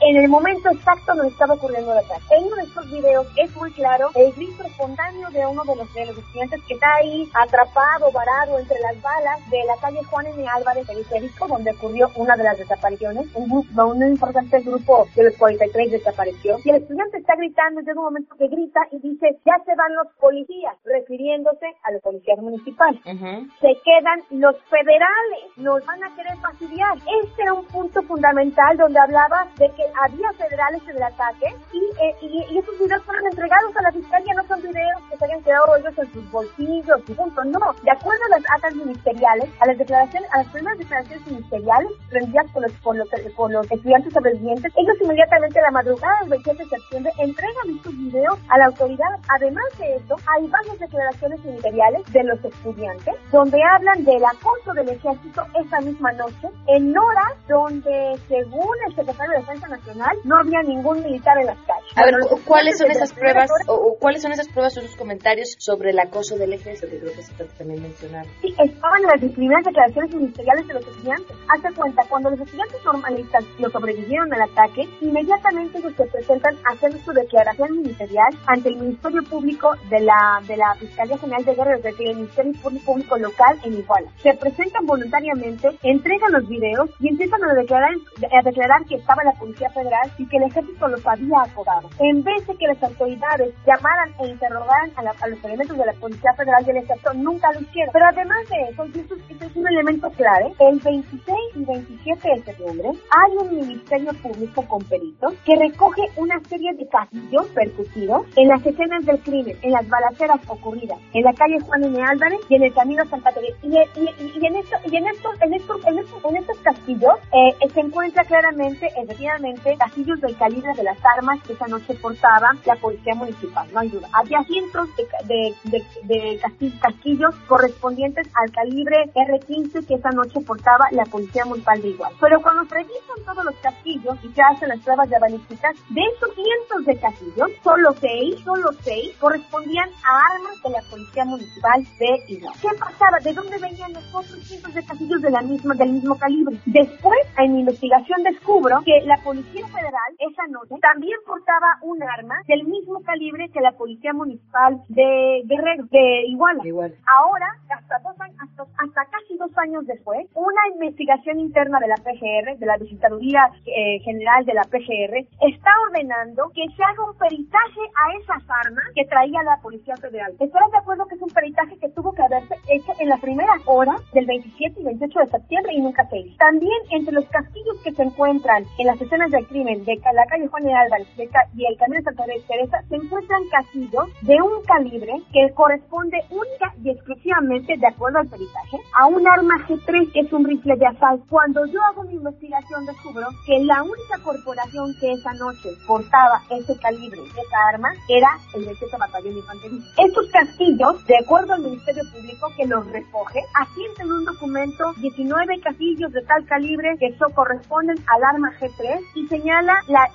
En 0.00 0.16
el 0.16 0.28
momento 0.28 0.70
exacto 0.70 1.14
donde 1.14 1.32
estaba 1.32 1.54
ocurriendo 1.54 1.92
el 1.92 1.98
ataque. 1.98 2.24
En 2.30 2.44
uno 2.44 2.56
de 2.56 2.62
estos 2.62 2.90
videos 2.90 3.26
es 3.36 3.54
muy 3.56 3.72
claro 3.72 4.10
el 4.14 4.32
grito 4.32 4.62
espontáneo 4.64 5.30
de 5.30 5.46
uno 5.46 5.62
de 5.64 5.76
los, 5.76 5.94
de 5.94 6.06
los 6.06 6.18
estudiantes 6.18 6.60
que 6.66 6.74
está 6.74 6.94
ahí 6.96 7.28
atrapado, 7.34 8.12
varado 8.12 8.58
entre 8.58 8.78
las 8.80 9.00
balas 9.00 9.50
de 9.50 9.64
la 9.64 9.76
calle 9.76 10.02
Juan 10.04 10.26
N. 10.26 10.46
Álvarez, 10.48 10.86
periférico, 10.86 11.48
donde 11.48 11.70
ocurrió 11.70 12.10
una 12.16 12.36
de 12.36 12.44
las 12.44 12.58
desapariciones, 12.58 13.26
un, 13.34 13.48
grupo, 13.48 13.86
un 13.86 14.02
importante 14.06 14.60
grupo 14.60 15.06
de 15.14 15.24
los 15.24 15.36
43 15.36 15.90
desapareció, 15.90 16.58
y 16.64 16.70
el 16.70 16.76
estudiante 16.76 17.18
está 17.18 17.36
gritando, 17.36 17.80
llega 17.80 17.98
un 17.98 18.06
momento 18.06 18.34
que 18.36 18.48
grita 18.48 18.80
y 18.92 18.98
dice, 19.00 19.38
ya 19.44 19.56
se 19.64 19.74
van 19.74 19.94
los 19.94 20.08
policías, 20.20 20.76
refiriéndose 20.84 21.66
a 21.84 21.92
los 21.92 22.02
policías 22.02 22.38
municipales. 22.38 23.00
Se 23.04 23.72
quedan 23.84 24.22
los 24.30 24.56
federales, 24.68 25.56
nos 25.56 25.84
van 25.86 26.02
a 26.04 26.14
querer 26.14 26.36
fastidiar. 26.38 26.96
Este 27.24 27.45
era 27.46 27.54
un 27.54 27.64
punto 27.66 28.02
fundamental 28.02 28.76
donde 28.76 28.98
hablaba 28.98 29.46
de 29.56 29.70
que 29.70 29.84
había 30.02 30.32
federales 30.32 30.82
en 30.88 30.96
el 30.96 31.02
ataque 31.04 31.46
y, 31.72 31.78
eh, 31.78 32.16
y, 32.20 32.58
esos 32.58 32.76
videos 32.80 33.02
fueron 33.04 33.24
entregados 33.26 33.76
a 33.76 33.82
la 33.82 33.92
fiscalía, 33.92 34.34
no 34.34 34.44
son 34.48 34.60
videos 34.62 35.02
que 35.08 35.16
se 35.16 35.24
hayan 35.26 35.42
quedado 35.44 35.76
ellos 35.76 35.94
en 35.96 36.12
sus 36.12 36.30
bolsillos 36.32 37.00
y 37.06 37.14
punto, 37.14 37.44
no. 37.44 37.72
De 37.84 37.90
acuerdo 37.92 38.24
a 38.26 38.38
las 38.38 38.50
actas 38.50 38.74
ministeriales, 38.74 39.48
a 39.60 39.66
las 39.66 39.78
declaraciones, 39.78 40.28
a 40.32 40.38
las 40.38 40.48
primeras 40.48 40.78
declaraciones 40.78 41.26
ministeriales 41.26 41.90
rendidas 42.10 42.50
por 42.50 42.62
los, 42.62 42.72
por 42.82 42.96
los, 42.96 43.08
por 43.36 43.50
los 43.52 43.70
estudiantes 43.70 44.12
sobrevivientes, 44.12 44.72
ellos 44.76 44.96
inmediatamente 45.00 45.60
a 45.60 45.62
la 45.62 45.70
madrugada 45.70 46.18
del 46.22 46.30
27 46.30 46.64
de 46.64 46.68
septiembre 46.68 47.12
entregan 47.18 47.76
estos 47.76 47.96
videos 47.96 48.38
a 48.48 48.58
la 48.58 48.66
autoridad. 48.66 49.20
Además 49.28 49.64
de 49.78 49.94
eso, 49.94 50.16
hay 50.34 50.48
varias 50.48 50.78
declaraciones 50.80 51.44
ministeriales 51.44 52.12
de 52.12 52.24
los 52.24 52.44
estudiantes 52.44 53.14
donde 53.30 53.62
hablan 53.62 54.04
del 54.04 54.24
acoso 54.24 54.72
del 54.74 54.88
ejército 54.88 55.46
esa 55.54 55.80
misma 55.80 56.10
noche 56.12 56.48
en 56.66 56.96
horas 56.98 57.35
donde, 57.48 58.18
según 58.28 58.74
el 58.86 58.94
secretario 58.94 59.32
de 59.32 59.38
Defensa 59.38 59.68
Nacional, 59.68 60.16
no 60.24 60.38
había 60.38 60.62
ningún 60.62 61.02
militar 61.02 61.38
en 61.38 61.46
las 61.46 61.58
calles. 61.58 61.75
A 61.96 62.04
ver, 62.04 62.14
¿cuáles 62.44 62.76
son 62.76 62.90
esas 62.90 63.10
pruebas 63.14 63.48
o, 63.68 63.96
cuáles 63.98 64.20
son 64.20 64.30
esas 64.30 64.48
pruebas 64.48 64.76
o 64.76 64.82
sus 64.82 64.94
comentarios 64.96 65.56
sobre 65.58 65.90
el 65.90 65.98
acoso 65.98 66.36
del 66.36 66.52
ejército 66.52 66.90
que 66.90 66.98
creo 66.98 67.12
que 67.14 67.22
se 67.22 67.32
también 67.56 67.80
mencionar? 67.80 68.26
Sí, 68.42 68.54
estaban 68.58 69.00
en 69.00 69.22
las 69.22 69.32
primeras 69.32 69.64
declaraciones 69.64 70.14
ministeriales 70.14 70.66
de 70.66 70.74
los 70.74 70.86
estudiantes. 70.86 71.36
Hace 71.48 71.74
cuenta, 71.74 72.02
cuando 72.10 72.28
los 72.28 72.40
estudiantes 72.40 72.84
normalistas 72.84 73.44
lo 73.58 73.70
sobrevivieron 73.70 74.30
al 74.34 74.42
ataque, 74.42 74.86
inmediatamente 75.00 75.78
ellos 75.78 75.94
se 75.96 76.04
presentan 76.04 76.54
a 76.66 76.74
hacer 76.74 76.92
su 77.02 77.12
declaración 77.12 77.78
ministerial 77.78 78.28
ante 78.46 78.68
el 78.68 78.76
Ministerio 78.76 79.22
Público 79.22 79.72
de 79.88 80.00
la, 80.00 80.42
de 80.46 80.58
la 80.58 80.74
Fiscalía 80.74 81.16
General 81.16 81.44
de 81.46 81.54
Guerra, 81.54 81.78
desde 81.78 82.10
el 82.10 82.16
Ministerio 82.16 82.52
Público 82.84 83.16
Local 83.16 83.58
en 83.64 83.72
Iguala. 83.72 84.10
Se 84.22 84.34
presentan 84.34 84.84
voluntariamente, 84.84 85.70
entregan 85.82 86.32
los 86.32 86.46
videos 86.46 86.90
y 87.00 87.08
empiezan 87.08 87.42
a 87.42 87.54
declarar, 87.54 87.94
a 88.38 88.42
declarar 88.42 88.84
que 88.84 88.96
estaba 88.96 89.24
la 89.24 89.32
Policía 89.32 89.70
Federal 89.70 90.12
y 90.18 90.28
que 90.28 90.36
el 90.36 90.42
ejército 90.42 90.88
los 90.88 91.06
había 91.06 91.40
acodado. 91.42 91.85
En 91.98 92.22
vez 92.22 92.46
de 92.46 92.56
que 92.56 92.66
las 92.66 92.82
autoridades 92.82 93.54
llamaran 93.66 94.12
e 94.20 94.28
interrogaran 94.28 94.90
a, 94.96 95.28
los 95.28 95.44
elementos 95.44 95.76
de 95.76 95.86
la 95.86 95.92
Policía 95.94 96.32
Federal 96.36 96.64
y 96.66 96.70
el 96.70 96.76
ejército, 96.78 97.14
nunca 97.14 97.52
lo 97.52 97.60
hicieron. 97.60 97.92
Pero 97.92 98.06
además 98.06 98.38
de 98.48 98.70
eso, 98.70 98.86
y 98.86 98.98
esto, 98.98 99.14
es 99.14 99.56
un 99.56 99.68
elemento 99.68 100.10
clave, 100.10 100.52
el 100.58 100.78
26 100.80 101.22
y 101.54 101.64
27 101.64 102.28
de 102.28 102.42
septiembre 102.42 102.88
hay 102.88 103.36
un 103.38 103.56
Ministerio 103.56 104.12
Público 104.22 104.62
con 104.66 104.82
peritos 104.84 105.34
que 105.44 105.56
recoge 105.56 106.02
una 106.16 106.40
serie 106.48 106.72
de 106.74 106.86
casillos 106.88 107.46
percutidos 107.54 108.26
en 108.36 108.48
las 108.48 108.64
escenas 108.64 109.04
del 109.04 109.18
crimen, 109.20 109.56
en 109.62 109.72
las 109.72 109.88
balaceras 109.88 110.40
ocurridas, 110.48 110.98
en 111.12 111.22
la 111.22 111.32
calle 111.32 111.60
Juan 111.60 111.84
N. 111.84 112.02
Álvarez 112.02 112.40
y 112.48 112.56
en 112.56 112.64
el 112.64 112.74
camino 112.74 113.04
Santa 113.06 113.30
Teresa. 113.32 113.56
Y, 113.62 113.68
y, 113.68 114.46
en 114.46 114.56
y 114.84 114.96
en 114.96 115.06
estos, 115.06 115.42
en 115.42 115.54
estos, 115.54 115.86
en 115.86 115.96
en 115.96 116.36
estos 116.36 116.58
castillos 116.58 117.14
eh, 117.32 117.68
se 117.72 117.80
encuentra 117.80 118.24
claramente, 118.24 118.88
efectivamente, 118.96 119.76
castillos 119.78 120.20
del 120.20 120.36
calibre 120.36 120.72
de 120.76 120.82
las 120.82 120.98
armas 121.04 121.42
que 121.42 121.54
esa 121.76 121.92
noche 121.92 121.94
portaba 122.00 122.50
la 122.64 122.76
policía 122.76 123.14
municipal, 123.14 123.68
no 123.72 123.80
hay 123.80 123.88
duda. 123.88 124.08
Había 124.12 124.42
cientos 124.44 124.88
de, 124.96 125.54
de, 125.64 125.84
de, 126.04 126.40
castillos, 126.80 127.34
correspondientes 127.46 128.26
al 128.34 128.50
calibre 128.52 129.10
R-15 129.14 129.86
que 129.86 129.94
esa 129.94 130.10
noche 130.10 130.40
portaba 130.40 130.86
la 130.92 131.04
policía 131.04 131.44
municipal 131.44 131.80
de 131.82 131.88
Igual. 131.88 132.12
Pero 132.20 132.40
cuando 132.42 132.64
se 132.64 132.74
revisan 132.74 133.24
todos 133.24 133.44
los 133.44 133.54
castillos 133.56 134.16
y 134.22 134.28
se 134.28 134.42
hacen 134.42 134.68
las 134.68 134.80
pruebas 134.80 135.08
de 135.08 135.18
balística, 135.18 135.72
de 135.90 136.00
esos 136.02 136.34
cientos 136.34 136.86
de 136.86 136.96
castillos, 136.98 137.50
solo 137.62 137.94
seis, 138.00 138.40
solo 138.44 138.70
seis 138.82 139.16
correspondían 139.18 139.88
a 140.04 140.34
armas 140.34 140.62
de 140.62 140.70
la 140.70 140.82
policía 140.90 141.24
municipal 141.24 141.84
de 141.98 142.34
Igual. 142.34 142.54
¿Qué 142.60 142.68
pasaba? 142.78 143.18
¿De 143.22 143.32
dónde 143.32 143.58
venían 143.58 143.92
los 143.92 144.14
otros 144.14 144.38
cientos 144.44 144.74
de 144.74 144.84
castillos 144.84 145.22
de 145.22 145.30
la 145.30 145.42
misma, 145.42 145.74
del 145.74 145.92
mismo 145.92 146.16
calibre? 146.16 146.58
Después, 146.66 147.18
en 147.38 147.52
mi 147.52 147.60
investigación 147.60 148.22
descubro 148.22 148.80
que 148.84 149.00
la 149.04 149.16
Policía 149.22 149.66
Federal 149.68 150.10
esa 150.18 150.46
noche 150.48 150.74
también 150.80 151.18
portaba 151.26 151.65
un 151.82 152.02
arma 152.02 152.36
del 152.46 152.64
mismo 152.64 153.00
calibre 153.02 153.48
que 153.50 153.60
la 153.60 153.72
Policía 153.72 154.12
Municipal 154.12 154.82
de 154.88 155.42
Guerrero, 155.44 155.84
de 155.90 156.26
Iguala. 156.26 156.62
Ahora, 157.06 157.46
hasta, 157.68 157.98
dos 157.98 158.20
años, 158.20 158.36
hasta, 158.78 159.04
casi 159.06 159.36
dos 159.38 159.50
años 159.58 159.86
después, 159.86 160.26
una 160.34 160.60
investigación 160.72 161.40
interna 161.40 161.78
de 161.80 161.88
la 161.88 161.96
PGR, 161.96 162.58
de 162.58 162.66
la 162.66 162.76
Visitaduría 162.76 163.50
eh, 163.66 164.00
General 164.00 164.44
de 164.44 164.54
la 164.54 164.64
PGR, 164.64 165.26
está 165.46 165.70
ordenando 165.88 166.50
que 166.54 166.64
se 166.76 166.82
haga 166.82 167.10
un 167.10 167.16
peritaje 167.16 167.80
a 167.94 168.16
esas 168.20 168.42
armas 168.64 168.84
que 168.94 169.04
traía 169.06 169.42
la 169.42 169.58
Policía 169.62 169.96
Federal. 169.96 170.32
¿Estás 170.38 170.70
de 170.70 170.78
acuerdo 170.78 171.06
que 171.06 171.16
es 171.16 171.22
un 171.22 171.30
peritaje 171.30 171.78
que 171.78 171.88
tuvo 171.90 172.12
que 172.12 172.22
haberse 172.22 172.54
hecho 172.68 172.92
en 172.98 173.08
las 173.08 173.20
primeras 173.20 173.60
horas 173.66 174.00
del 174.12 174.26
27 174.26 174.80
y 174.80 174.84
28 174.84 175.20
de 175.20 175.26
septiembre 175.26 175.72
y 175.74 175.80
nunca 175.80 176.06
se 176.08 176.18
hizo? 176.18 176.36
También 176.38 176.78
entre 176.90 177.14
los 177.14 177.24
castillos 177.26 177.76
que 177.82 177.92
se 177.92 178.02
encuentran 178.02 178.64
en 178.78 178.86
las 178.86 179.00
escenas 179.00 179.30
del 179.30 179.46
crimen 179.46 179.84
de 179.84 180.00
la 180.12 180.26
calle 180.26 180.48
Juan 180.48 180.62
de 180.64 180.74
Álvarez 180.74 181.08
y 181.54 181.66
el 181.66 181.76
camino 181.78 181.98
de 181.98 182.04
Santa 182.04 182.24
Teresa 182.46 182.78
se 182.88 182.96
encuentran 182.96 183.42
castillos 183.50 184.06
de 184.22 184.36
un 184.40 184.62
calibre 184.64 185.12
que 185.32 185.52
corresponde 185.54 186.18
única 186.30 186.72
y 186.82 186.90
exclusivamente, 186.90 187.76
de 187.76 187.86
acuerdo 187.86 188.18
al 188.18 188.28
peritaje, 188.28 188.78
a 188.98 189.06
un 189.06 189.26
arma 189.26 189.54
G3 189.66 190.12
que 190.12 190.20
es 190.20 190.32
un 190.32 190.44
rifle 190.44 190.76
de 190.76 190.86
asalto. 190.86 191.24
Cuando 191.28 191.64
yo 191.66 191.82
hago 191.84 192.04
mi 192.04 192.14
investigación 192.14 192.86
descubro 192.86 193.28
que 193.46 193.64
la 193.64 193.82
única 193.82 194.18
corporación 194.22 194.94
que 195.00 195.12
esa 195.12 195.32
noche 195.34 195.70
portaba 195.86 196.40
ese 196.50 196.78
calibre, 196.78 197.20
esa 197.20 197.68
arma, 197.72 197.88
era 198.08 198.28
el 198.54 198.64
27 198.64 198.96
Batallón 198.98 199.34
de 199.34 199.40
Infantería. 199.40 199.80
Estos 199.98 200.26
castillos, 200.30 201.06
de 201.06 201.18
acuerdo 201.18 201.54
al 201.54 201.62
Ministerio 201.62 202.02
Público 202.12 202.48
que 202.56 202.66
los 202.66 202.86
recoge, 202.90 203.40
asienten 203.54 204.12
un 204.12 204.24
documento 204.24 204.92
19 205.00 205.60
castillos 205.60 206.12
de 206.12 206.22
tal 206.22 206.44
calibre 206.46 206.96
que 206.98 207.06
eso 207.06 207.26
corresponden 207.34 207.96
al 208.08 208.24
arma 208.24 208.52
G3 208.58 209.00
y 209.14 209.26
señala 209.28 209.74
la, 209.88 210.08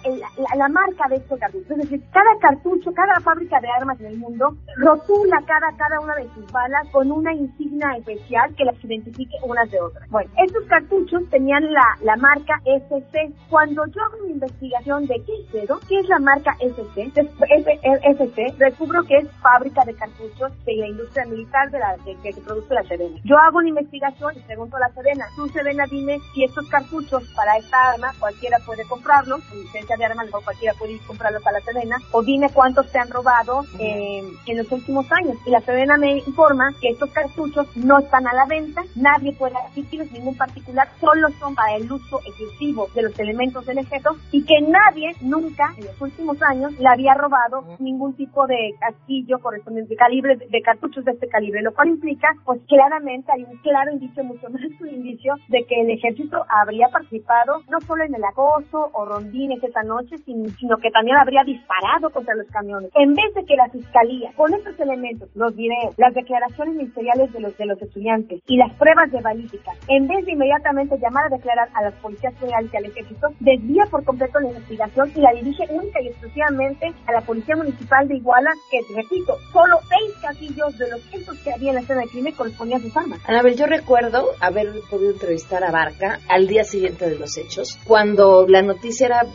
la, 0.58 0.68
marca 0.70 1.08
de 1.10 1.21
Es 1.30 1.78
decir, 1.78 2.02
cada 2.12 2.38
cartucho, 2.40 2.92
cada 2.94 3.20
fábrica 3.22 3.60
de 3.60 3.68
armas 3.70 4.00
en 4.00 4.08
el 4.08 4.18
mundo 4.18 4.56
rotula 4.78 5.42
cada, 5.46 5.72
cada 5.78 6.00
una 6.00 6.16
de 6.16 6.28
sus 6.34 6.52
balas 6.52 6.88
con 6.92 7.12
una 7.12 7.34
insignia 7.34 7.96
especial 7.98 8.54
que 8.56 8.66
las 8.66 8.84
identifique 8.84 9.36
unas 9.44 9.70
de 9.72 9.80
otras. 9.82 10.10
Bueno, 10.10 10.30
estos 10.38 10.64
cartuchos 10.66 11.30
tenían 11.30 11.72
la, 11.72 11.98
la 12.04 12.16
marca 12.18 12.62
SC. 12.66 13.34
Cuando 13.50 13.86
yo 13.88 14.02
hago 14.04 14.26
mi 14.26 14.34
investigación 14.34 15.08
de 15.08 15.22
qué 15.26 15.64
eso, 15.64 15.80
qué 15.88 16.00
es 16.00 16.08
la 16.08 16.20
marca 16.20 16.56
SC, 16.60 17.12
SC, 17.14 18.58
descubro 18.58 19.04
que 19.04 19.18
es 19.18 19.32
fábrica 19.42 19.84
de 19.86 19.94
cartuchos 19.96 20.52
de 20.66 20.76
la 20.76 20.88
industria 20.88 21.26
militar 21.26 21.70
de 21.72 21.80
la 21.80 21.98
que 22.24 22.34
se 22.34 22.42
produce 22.42 22.74
la 22.74 22.84
Sedena. 22.84 23.20
Yo 23.24 23.38
hago 23.38 23.60
una 23.60 23.70
investigación 23.70 24.34
y 24.38 24.42
pregunto 24.42 24.78
a 24.78 24.82
la 24.82 24.90
Sedena, 24.90 25.26
tú 25.36 25.48
Sedena 25.50 25.86
dime 25.90 26.20
si 26.34 26.44
estos 26.44 26.68
cartuchos 26.70 27.24
para 27.36 27.58
esta 27.58 27.92
arma 27.92 28.12
cualquiera 28.20 28.58
puede 28.66 28.86
comprarlos, 28.88 29.42
con 29.46 29.60
licencia 29.60 29.98
de 29.98 30.06
arma 30.06 30.24
mejor 30.24 30.44
cualquiera 30.44 30.74
puede 30.78 30.94
ir 30.94 31.02
comprarlos 31.12 31.46
a 31.46 31.52
la 31.52 31.60
Sedena, 31.62 31.98
o 32.12 32.24
dime 32.24 32.48
cuántos 32.54 32.88
se 32.88 32.98
han 32.98 33.10
robado 33.10 33.64
eh, 33.80 34.24
en 34.48 34.58
los 34.58 34.72
últimos 34.72 35.06
años. 35.12 35.36
Y 35.46 35.52
la 35.52 35.60
Sedena 35.62 35.98
me 35.98 36.20
informa 36.20 36.74
que 36.80 36.90
estos 36.90 37.12
cartuchos 37.12 37.68
no 37.76 38.00
están 38.00 38.26
a 38.28 38.34
la 38.34 38.46
venta, 38.46 38.82
nadie 38.96 39.34
puede 39.34 39.56
adquirirlos, 39.58 40.12
ningún 40.12 40.38
particular, 40.38 40.88
solo 41.00 41.28
son 41.40 41.54
para 41.54 41.76
el 41.76 41.92
uso 41.92 42.20
exclusivo 42.26 42.88
de 42.96 43.04
los 43.04 43.20
elementos 43.20 43.66
del 43.66 43.80
ejército 43.80 44.16
y 44.32 44.44
que 44.46 44.62
nadie 44.62 45.14
nunca 45.22 45.74
en 45.78 45.86
los 45.86 46.02
últimos 46.02 46.42
años 46.44 46.72
le 46.80 46.88
había 46.88 47.14
robado 47.14 47.66
ningún 47.80 48.14
tipo 48.14 48.48
de 48.48 48.74
castillo 48.80 49.40
correspondiente 49.40 49.96
calibre 49.96 50.38
de 50.38 50.62
cartuchos 50.62 51.04
de 51.04 51.12
este 51.12 51.28
calibre, 51.28 51.62
lo 51.62 51.74
cual 51.74 51.90
implica 51.90 52.30
pues 52.46 52.62
claramente 52.68 53.32
hay 53.34 53.44
un 53.44 53.58
claro 53.58 53.92
indicio, 53.92 54.24
mucho 54.24 54.50
más 54.50 54.62
un 54.80 54.90
indicio 54.90 55.36
de 55.50 55.66
que 55.66 55.82
el 55.82 55.90
ejército 55.90 56.46
habría 56.48 56.88
participado 56.88 57.62
no 57.70 57.82
solo 57.82 58.04
en 58.06 58.16
el 58.16 58.24
acoso 58.24 58.90
o 58.94 59.06
rondines 59.06 59.64
esa 59.64 59.84
noche, 59.84 60.18
sino 60.20 60.78
que 60.78 60.92
también 60.92 61.01
habría 61.10 61.44
disparado 61.44 62.10
contra 62.12 62.36
los 62.36 62.48
camiones. 62.48 62.92
En 62.96 63.14
vez 63.14 63.34
de 63.34 63.46
que 63.46 63.56
la 63.56 63.70
fiscalía, 63.70 64.32
con 64.36 64.54
estos 64.54 64.80
elementos, 64.80 65.30
los 65.36 65.56
videos, 65.56 65.96
las 65.98 66.14
declaraciones 66.14 66.76
ministeriales 66.76 67.32
de 67.34 67.40
los 67.40 67.58
de 67.58 67.66
los 67.66 67.82
estudiantes 67.82 68.42
y 68.48 68.58
las 68.58 68.74
pruebas 68.76 69.12
de 69.12 69.22
balística, 69.22 69.72
en 69.88 70.08
vez 70.08 70.26
de 70.26 70.34
inmediatamente 70.34 70.98
llamar 70.98 71.26
a 71.26 71.36
declarar 71.36 71.70
a 71.74 71.84
las 71.84 71.94
policías 71.96 72.34
federales 72.36 72.72
y 72.74 72.78
al 72.78 72.86
ejército, 72.86 73.28
desvía 73.40 73.86
por 73.90 74.04
completo 74.04 74.40
la 74.40 74.50
investigación 74.50 75.12
y 75.16 75.22
la 75.22 75.34
dirige 75.34 75.66
única 75.70 76.02
y 76.02 76.08
exclusivamente 76.08 76.94
a 77.08 77.12
la 77.12 77.22
policía 77.22 77.56
municipal 77.56 78.08
de 78.08 78.16
Iguala, 78.16 78.52
que 78.70 78.80
repito, 78.96 79.38
solo 79.52 79.78
seis 79.90 80.16
casillos 80.22 80.78
de 80.78 80.90
los 80.90 81.02
cientos 81.04 81.38
que 81.40 81.54
había 81.54 81.70
en 81.70 81.76
la 81.76 81.82
escena 81.82 82.02
de 82.02 82.08
crimen 82.08 82.34
correspondían 82.34 82.80
a 82.80 82.84
sus 82.84 82.98
armas. 82.98 83.20
Anabel, 83.28 83.56
yo 83.56 83.66
recuerdo 83.66 84.26
haber 84.40 84.68
podido 84.90 85.12
entrevistar 85.12 85.64
a 85.64 85.72
Barca 85.72 86.20
al 86.30 86.48
día 86.48 86.64
siguiente 86.64 87.10
de 87.10 87.18
los 87.18 87.38
hechos, 87.38 87.78
cuando 87.86 88.46
la 88.48 88.62
noticia 88.62 89.08
era 89.08 89.26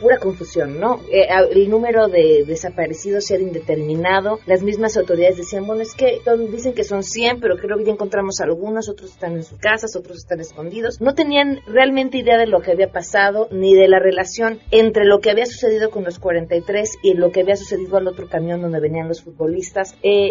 pura 0.00 0.18
confusión, 0.18 0.78
¿no? 0.78 1.00
Eh, 1.10 1.26
el 1.50 1.68
número 1.68 2.08
de 2.08 2.44
desaparecidos 2.46 3.30
era 3.30 3.42
indeterminado, 3.42 4.38
las 4.46 4.62
mismas 4.62 4.96
autoridades 4.96 5.36
decían, 5.36 5.66
bueno, 5.66 5.82
es 5.82 5.94
que 5.94 6.20
dicen 6.50 6.74
que 6.74 6.84
son 6.84 7.02
100, 7.02 7.40
pero 7.40 7.56
creo 7.56 7.76
que 7.76 7.84
ya 7.84 7.92
encontramos 7.92 8.40
algunos, 8.40 8.88
otros 8.88 9.10
están 9.10 9.32
en 9.32 9.44
sus 9.44 9.58
casas, 9.58 9.96
otros 9.96 10.18
están 10.18 10.40
escondidos. 10.40 11.00
No 11.00 11.14
tenía 11.14 11.24
tenían 11.24 11.60
realmente 11.66 12.18
idea 12.18 12.38
de 12.38 12.46
lo 12.46 12.60
que 12.60 12.72
había 12.72 12.92
pasado 12.92 13.48
ni 13.50 13.74
de 13.74 13.88
la 13.88 13.98
relación 13.98 14.60
entre 14.70 15.04
lo 15.04 15.20
que 15.20 15.30
había 15.30 15.46
sucedido 15.46 15.90
con 15.90 16.04
los 16.04 16.18
43 16.18 16.98
y 17.02 17.14
lo 17.14 17.32
que 17.32 17.40
había 17.40 17.56
sucedido 17.56 17.96
al 17.96 18.06
otro 18.06 18.28
camión 18.28 18.60
donde 18.60 18.78
venían 18.78 19.08
los 19.08 19.22
futbolistas. 19.22 19.96
Eh, 20.02 20.30